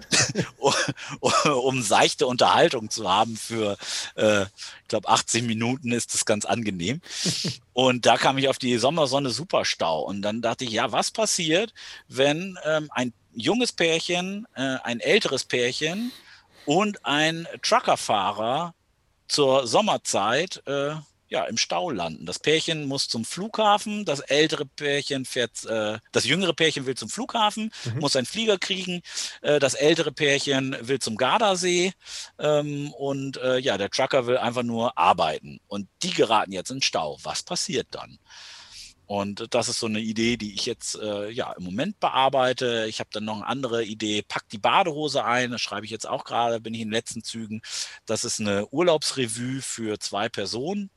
um, 0.59 1.33
um, 1.45 1.83
seichte 1.83 2.27
Unterhaltung 2.27 2.91
zu 2.91 3.09
haben 3.11 3.37
für, 3.37 3.77
äh, 4.17 4.43
ich 4.43 4.89
glaube, 4.89 5.09
18 5.09 5.47
Minuten 5.47 5.93
ist 5.93 6.15
das 6.15 6.25
ganz 6.25 6.45
angenehm. 6.45 7.01
Und 7.73 8.07
da 8.07 8.17
kam 8.17 8.39
ich 8.39 8.49
auf 8.49 8.59
die 8.59 8.79
Sommersonne 8.79 9.31
Superstau 9.31 10.03
und 10.03 10.23
dann 10.23 10.43
dachte 10.43 10.65
ich, 10.65 10.71
ja, 10.71 10.93
was 10.93 11.11
passiert, 11.11 11.73
wenn 12.09 12.59
ähm, 12.65 12.91
ein 12.93 13.13
junges 13.33 13.73
Pärchen, 13.73 14.47
äh, 14.55 14.77
ein 14.83 15.01
älteres 15.01 15.45
Pärchen 15.45 16.13
und 16.67 17.05
ein 17.05 17.47
Truckerfahrer 17.63 18.75
zur 19.29 19.67
Sommerzeit 19.67 20.63
äh, 20.67 20.95
ja, 21.31 21.45
im 21.45 21.57
Stau 21.57 21.91
landen. 21.91 22.27
Das 22.27 22.41
Pärchen 22.41 22.87
muss 22.87 23.09
zum 23.09 23.25
Flughafen, 23.25 24.05
das 24.05 24.19
ältere 24.21 24.67
Pärchen 24.67 25.25
fährt, 25.25 25.65
äh, 25.65 25.99
das 26.13 26.27
jüngere 26.27 26.53
Pärchen 26.53 26.87
will 26.87 26.97
zum 26.97 27.09
Flughafen, 27.09 27.73
mhm. 27.85 28.01
muss 28.01 28.17
einen 28.17 28.27
Flieger 28.27 28.59
kriegen, 28.59 29.01
äh, 29.41 29.61
das 29.61 29.75
ältere 29.75 30.13
Pärchen 30.13 30.77
will 30.81 30.99
zum 30.99 31.17
Gardasee 31.17 31.93
ähm, 32.39 32.93
und 32.93 33.37
äh, 33.39 33.59
ja, 33.59 33.79
der 33.79 33.91
Trucker 33.91 34.27
will 34.27 34.39
einfach 34.39 34.65
nur 34.65 34.99
arbeiten 34.99 35.61
und 35.69 35.89
die 36.03 36.11
geraten 36.11 36.53
jetzt 36.53 36.71
in 36.71 36.83
Stau. 36.83 37.17
Was 37.23 37.45
passiert 37.45 37.87
dann? 37.93 38.19
Und 39.07 39.55
das 39.55 39.69
ist 39.69 39.81
so 39.81 39.87
eine 39.87 40.01
Idee, 40.01 40.37
die 40.37 40.55
ich 40.55 40.67
jetzt 40.67 40.97
äh, 40.97 41.31
ja 41.31 41.53
im 41.53 41.65
Moment 41.65 41.99
bearbeite. 41.99 42.87
Ich 42.89 43.01
habe 43.01 43.11
dann 43.13 43.25
noch 43.25 43.37
eine 43.37 43.47
andere 43.47 43.85
Idee, 43.85 44.23
pack 44.23 44.49
die 44.51 44.59
Badehose 44.59 45.25
ein, 45.25 45.51
das 45.51 45.61
schreibe 45.61 45.85
ich 45.85 45.91
jetzt 45.93 46.09
auch 46.09 46.25
gerade, 46.25 46.61
bin 46.61 46.75
ich 46.75 46.81
in 46.81 46.89
den 46.89 46.95
letzten 46.95 47.23
Zügen. 47.23 47.61
Das 48.07 48.25
ist 48.25 48.41
eine 48.41 48.69
Urlaubsrevue 48.69 49.63
für 49.63 49.99
zwei 49.99 50.29
Personen 50.29 50.91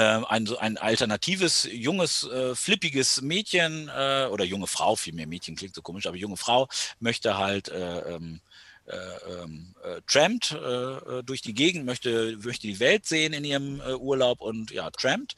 ein, 0.00 0.48
ein 0.56 0.78
alternatives, 0.78 1.68
junges, 1.70 2.24
äh, 2.24 2.54
flippiges 2.54 3.20
Mädchen 3.20 3.88
äh, 3.88 4.26
oder 4.30 4.44
junge 4.44 4.66
Frau, 4.66 4.96
vielmehr 4.96 5.26
Mädchen 5.26 5.56
klingt 5.56 5.74
so 5.74 5.82
komisch, 5.82 6.06
aber 6.06 6.16
junge 6.16 6.36
Frau 6.36 6.68
möchte 6.98 7.36
halt 7.36 7.68
äh, 7.68 8.14
ähm, 8.14 8.40
äh, 8.84 8.96
ähm, 9.32 9.76
äh, 9.84 10.00
trampt 10.08 10.50
äh, 10.50 11.22
durch 11.22 11.40
die 11.40 11.54
Gegend, 11.54 11.86
möchte, 11.86 12.36
möchte 12.42 12.66
die 12.66 12.80
Welt 12.80 13.06
sehen 13.06 13.32
in 13.32 13.44
ihrem 13.44 13.80
Urlaub 13.80 14.40
und 14.40 14.72
ja, 14.72 14.90
trampt. 14.90 15.36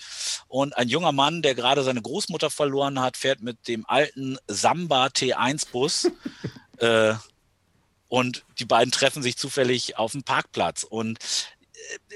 Und 0.48 0.74
ein 0.78 0.88
junger 0.88 1.12
Mann, 1.12 1.42
der 1.42 1.54
gerade 1.54 1.82
seine 1.82 2.00
Großmutter 2.00 2.48
verloren 2.48 3.00
hat, 3.00 3.18
fährt 3.18 3.42
mit 3.42 3.68
dem 3.68 3.84
alten 3.86 4.38
Samba 4.48 5.08
T1-Bus 5.08 6.10
äh, 6.78 7.14
und 8.08 8.44
die 8.58 8.64
beiden 8.64 8.92
treffen 8.92 9.22
sich 9.22 9.36
zufällig 9.36 9.98
auf 9.98 10.12
dem 10.12 10.22
Parkplatz. 10.22 10.82
Und 10.82 11.18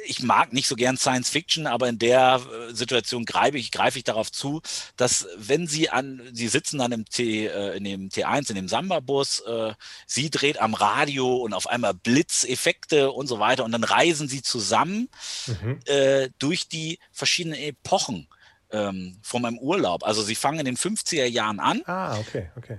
ich 0.07 0.23
mag 0.23 0.53
nicht 0.53 0.69
so 0.69 0.77
gern 0.77 0.97
Science 0.97 1.31
Fiction, 1.31 1.67
aber 1.67 1.89
in 1.89 1.99
der 1.99 2.41
äh, 2.41 2.75
Situation 2.75 3.25
greife 3.25 3.59
ich, 3.59 3.71
greife 3.71 3.99
ich 3.99 4.05
darauf 4.05 4.31
zu, 4.31 4.63
dass 4.97 5.27
wenn 5.37 5.67
sie 5.67 5.91
an, 5.91 6.23
sie 6.33 6.49
sitzen 6.49 6.79
dann 6.79 6.93
im 6.93 7.05
T, 7.05 7.47
äh, 7.47 7.77
in 7.77 7.85
dem 7.85 8.09
T1, 8.09 8.51
in 8.51 8.57
dem 8.57 8.69
Samba-Bus, 8.69 9.41
äh, 9.41 9.75
sie 10.07 10.31
dreht 10.31 10.61
am 10.61 10.75
Radio 10.75 11.37
und 11.37 11.53
auf 11.53 11.69
einmal 11.69 11.95
Blitzeffekte 11.95 13.11
und 13.11 13.27
so 13.27 13.39
weiter 13.39 13.65
und 13.65 13.73
dann 13.73 13.85
reisen 13.85 14.29
sie 14.29 14.43
zusammen 14.43 15.09
mhm. 15.47 15.81
äh, 15.87 16.31
durch 16.39 16.69
die 16.69 16.99
verschiedenen 17.13 17.59
Epochen 17.59 18.29
ähm, 18.71 19.19
von 19.23 19.43
meinem 19.43 19.59
Urlaub. 19.59 20.05
Also 20.05 20.23
sie 20.23 20.35
fangen 20.35 20.61
in 20.61 20.67
den 20.67 20.77
50er 20.77 21.27
Jahren 21.27 21.61
an. 21.61 21.83
Ah, 21.87 22.19
okay, 22.19 22.51
okay. 22.57 22.79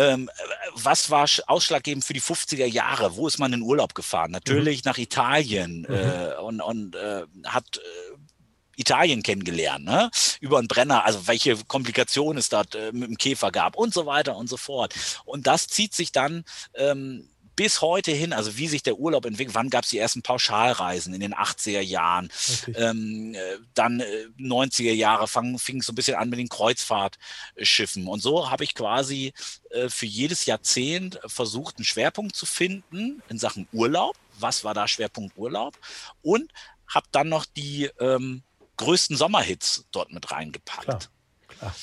Ähm, 0.00 0.30
was 0.74 1.10
war 1.10 1.28
ausschlaggebend 1.46 2.04
für 2.04 2.14
die 2.14 2.22
50er 2.22 2.64
Jahre? 2.64 3.16
Wo 3.16 3.26
ist 3.26 3.38
man 3.38 3.52
in 3.52 3.60
Urlaub 3.60 3.94
gefahren? 3.94 4.30
Natürlich 4.30 4.78
mhm. 4.78 4.88
nach 4.88 4.98
Italien 4.98 5.86
mhm. 5.86 5.94
äh, 5.94 6.34
und, 6.40 6.60
und 6.62 6.94
äh, 6.94 7.24
hat 7.44 7.76
äh, 7.76 8.80
Italien 8.80 9.22
kennengelernt, 9.22 9.84
ne? 9.84 10.10
über 10.40 10.58
einen 10.58 10.68
Brenner, 10.68 11.04
also 11.04 11.26
welche 11.26 11.54
Komplikationen 11.64 12.38
es 12.38 12.48
dort 12.48 12.74
äh, 12.74 12.92
mit 12.92 13.10
dem 13.10 13.18
Käfer 13.18 13.52
gab 13.52 13.76
und 13.76 13.92
so 13.92 14.06
weiter 14.06 14.36
und 14.36 14.48
so 14.48 14.56
fort. 14.56 14.94
Und 15.26 15.46
das 15.46 15.66
zieht 15.66 15.94
sich 15.94 16.12
dann 16.12 16.44
ähm, 16.74 17.28
bis 17.60 17.82
heute 17.82 18.12
hin, 18.12 18.32
also 18.32 18.56
wie 18.56 18.68
sich 18.68 18.82
der 18.82 18.98
Urlaub 18.98 19.26
entwickelt, 19.26 19.54
wann 19.54 19.68
gab 19.68 19.84
es 19.84 19.90
die 19.90 19.98
ersten 19.98 20.22
Pauschalreisen 20.22 21.12
in 21.12 21.20
den 21.20 21.34
80er 21.34 21.82
Jahren, 21.82 22.32
ähm, 22.74 23.34
äh, 23.34 23.58
dann 23.74 24.00
äh, 24.00 24.28
90er 24.38 24.94
Jahre 24.94 25.28
fang, 25.28 25.58
fing 25.58 25.80
es 25.80 25.84
so 25.84 25.92
ein 25.92 25.94
bisschen 25.94 26.16
an 26.16 26.30
mit 26.30 26.38
den 26.38 26.48
Kreuzfahrtschiffen. 26.48 28.06
Und 28.06 28.22
so 28.22 28.50
habe 28.50 28.64
ich 28.64 28.74
quasi 28.74 29.34
äh, 29.72 29.90
für 29.90 30.06
jedes 30.06 30.46
Jahrzehnt 30.46 31.20
versucht, 31.26 31.76
einen 31.76 31.84
Schwerpunkt 31.84 32.34
zu 32.34 32.46
finden 32.46 33.22
in 33.28 33.38
Sachen 33.38 33.68
Urlaub. 33.74 34.16
Was 34.38 34.64
war 34.64 34.72
da 34.72 34.88
Schwerpunkt 34.88 35.36
Urlaub? 35.36 35.76
Und 36.22 36.50
habe 36.86 37.08
dann 37.12 37.28
noch 37.28 37.44
die 37.44 37.90
ähm, 38.00 38.42
größten 38.78 39.18
Sommerhits 39.18 39.84
dort 39.92 40.14
mit 40.14 40.30
reingepackt. 40.30 40.84
Klar, 40.84 41.00
klar. 41.46 41.74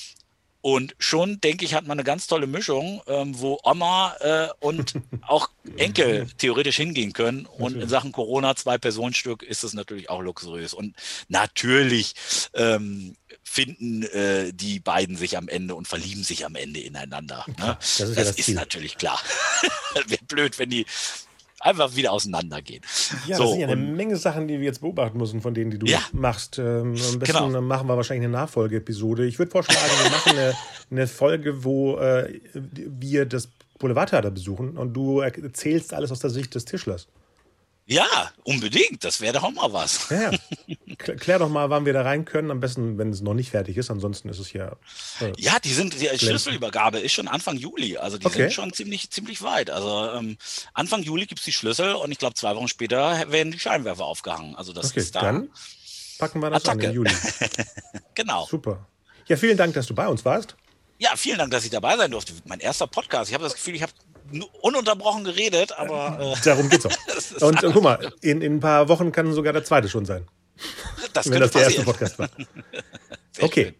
Und 0.67 0.97
schon, 0.99 1.39
denke 1.39 1.63
ich, 1.63 1.73
hat 1.75 1.87
man 1.87 1.97
eine 1.97 2.03
ganz 2.03 2.27
tolle 2.27 2.45
Mischung, 2.45 3.01
ähm, 3.07 3.39
wo 3.39 3.57
Oma 3.63 4.13
äh, 4.19 4.49
und 4.59 4.95
auch 5.25 5.49
Enkel 5.77 6.27
theoretisch 6.39 6.75
hingehen 6.75 7.13
können. 7.13 7.45
Und 7.45 7.77
in 7.77 7.87
Sachen 7.87 8.11
Corona, 8.11 8.53
zwei 8.57 8.77
Personenstück, 8.77 9.43
ist 9.43 9.63
es 9.63 9.73
natürlich 9.73 10.09
auch 10.09 10.21
luxuriös. 10.21 10.73
Und 10.73 10.93
natürlich 11.29 12.15
ähm, 12.53 13.15
finden 13.43 14.03
äh, 14.03 14.51
die 14.51 14.81
beiden 14.81 15.15
sich 15.15 15.37
am 15.37 15.47
Ende 15.47 15.73
und 15.73 15.87
verlieben 15.87 16.25
sich 16.25 16.45
am 16.45 16.55
Ende 16.55 16.81
ineinander. 16.81 17.45
Ne? 17.47 17.77
Das 17.79 18.01
ist, 18.01 18.09
das 18.09 18.17
ja 18.17 18.23
das 18.25 18.37
ist 18.37 18.49
natürlich 18.49 18.97
klar. 18.97 19.21
Wäre 20.07 20.25
blöd, 20.25 20.59
wenn 20.59 20.69
die 20.69 20.85
einfach 21.59 21.95
wieder 21.95 22.11
auseinandergehen. 22.11 22.83
Ja, 23.25 23.37
so, 23.37 23.43
das 23.43 23.51
sind 23.51 23.61
ja 23.61 23.67
eine 23.67 23.75
Menge 23.75 24.15
Sachen, 24.15 24.47
die 24.47 24.59
wir 24.59 24.65
jetzt 24.65 24.81
beobachten 24.81 25.17
müssen, 25.17 25.41
von 25.41 25.53
denen, 25.53 25.71
die 25.71 25.79
du 25.79 25.85
ja. 25.85 25.99
machst. 26.11 26.59
Ähm, 26.59 26.95
am 27.11 27.19
besten 27.19 27.47
genau. 27.47 27.61
machen 27.61 27.87
wir 27.87 27.97
wahrscheinlich 27.97 28.25
eine 28.25 28.33
Nachfolgeepisode. 28.33 29.25
Ich 29.25 29.39
würde 29.39 29.51
vorschlagen, 29.51 29.79
wir 30.03 30.11
machen 30.11 30.31
eine, 30.37 30.53
eine 30.91 31.07
Folge, 31.07 31.63
wo 31.63 31.97
äh, 31.97 32.39
wir 32.53 33.25
das 33.25 33.49
Boulevardtheater 33.79 34.31
besuchen 34.31 34.77
und 34.77 34.93
du 34.93 35.19
erzählst 35.19 35.93
alles 35.93 36.11
aus 36.11 36.19
der 36.19 36.29
Sicht 36.29 36.55
des 36.55 36.65
Tischlers. 36.65 37.07
Ja, 37.89 38.31
unbedingt. 38.43 39.05
Das 39.05 39.21
wäre 39.21 39.33
doch 39.33 39.43
auch 39.43 39.51
mal 39.51 39.71
was. 39.71 40.09
Ja, 40.09 40.31
Klär 40.97 41.39
doch 41.39 41.47
mal, 41.47 41.69
wann 41.69 41.85
wir 41.85 41.93
da 41.93 42.01
rein 42.01 42.25
können. 42.25 42.51
Am 42.51 42.59
besten, 42.59 42.97
wenn 42.97 43.11
es 43.11 43.21
noch 43.21 43.33
nicht 43.33 43.51
fertig 43.51 43.77
ist. 43.77 43.89
Ansonsten 43.89 44.27
ist 44.27 44.39
es 44.39 44.51
ja. 44.51 44.75
Äh, 45.21 45.31
ja, 45.37 45.57
die 45.59 45.71
sind, 45.71 45.99
die 45.99 46.07
Schlüsselübergabe 46.19 46.99
ist 46.99 47.13
schon 47.13 47.29
Anfang 47.29 47.55
Juli. 47.55 47.97
Also 47.97 48.17
die 48.17 48.25
okay. 48.25 48.39
sind 48.39 48.53
schon 48.53 48.73
ziemlich, 48.73 49.09
ziemlich 49.09 49.41
weit. 49.41 49.69
Also 49.69 50.11
ähm, 50.11 50.37
Anfang 50.73 51.01
Juli 51.01 51.27
gibt 51.27 51.39
es 51.39 51.45
die 51.45 51.53
Schlüssel 51.53 51.95
und 51.95 52.11
ich 52.11 52.17
glaube, 52.17 52.33
zwei 52.33 52.55
Wochen 52.57 52.67
später 52.67 53.31
werden 53.31 53.53
die 53.53 53.59
Scheinwerfer 53.59 54.03
aufgehangen. 54.03 54.55
Also 54.55 54.73
das 54.73 54.91
okay, 54.91 54.99
ist 54.99 55.15
da. 55.15 55.21
Dann 55.21 55.49
packen 56.19 56.41
wir 56.41 56.49
das 56.49 56.63
Attacke. 56.63 56.87
an 56.87 56.91
im 56.91 56.95
Juli. 56.95 57.11
genau. 58.15 58.47
Super. 58.47 58.85
Ja, 59.27 59.37
vielen 59.37 59.55
Dank, 59.55 59.73
dass 59.75 59.87
du 59.87 59.95
bei 59.95 60.09
uns 60.09 60.25
warst. 60.25 60.57
Ja, 60.99 61.11
vielen 61.15 61.37
Dank, 61.37 61.51
dass 61.51 61.63
ich 61.63 61.69
dabei 61.69 61.95
sein 61.95 62.11
durfte. 62.11 62.33
Mein 62.45 62.59
erster 62.59 62.87
Podcast. 62.87 63.29
Ich 63.29 63.33
habe 63.33 63.43
das 63.43 63.53
Gefühl, 63.53 63.75
ich 63.75 63.83
habe 63.83 63.93
ununterbrochen 64.61 65.23
geredet, 65.23 65.77
aber. 65.77 66.35
Äh, 66.37 66.41
Darum 66.43 66.69
geht's 66.69 66.85
auch. 66.85 67.41
Und 67.41 67.63
äh, 67.63 67.69
guck 67.71 67.83
mal, 67.83 68.11
in, 68.21 68.41
in 68.41 68.55
ein 68.55 68.59
paar 68.59 68.87
Wochen 68.89 69.11
kann 69.11 69.31
sogar 69.33 69.53
der 69.53 69.63
zweite 69.63 69.89
schon 69.89 70.05
sein. 70.05 70.27
Das 71.13 71.29
wenn 71.29 71.39
das 71.39 71.51
der 71.51 71.63
erste 71.63 71.83
Podcast 71.83 72.19
war. 72.19 72.29
okay. 73.41 73.73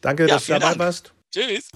Danke, 0.00 0.24
ja, 0.24 0.34
dass 0.34 0.46
du 0.46 0.52
dabei 0.52 0.66
Dank. 0.66 0.78
warst. 0.78 1.12
Tschüss. 1.32 1.70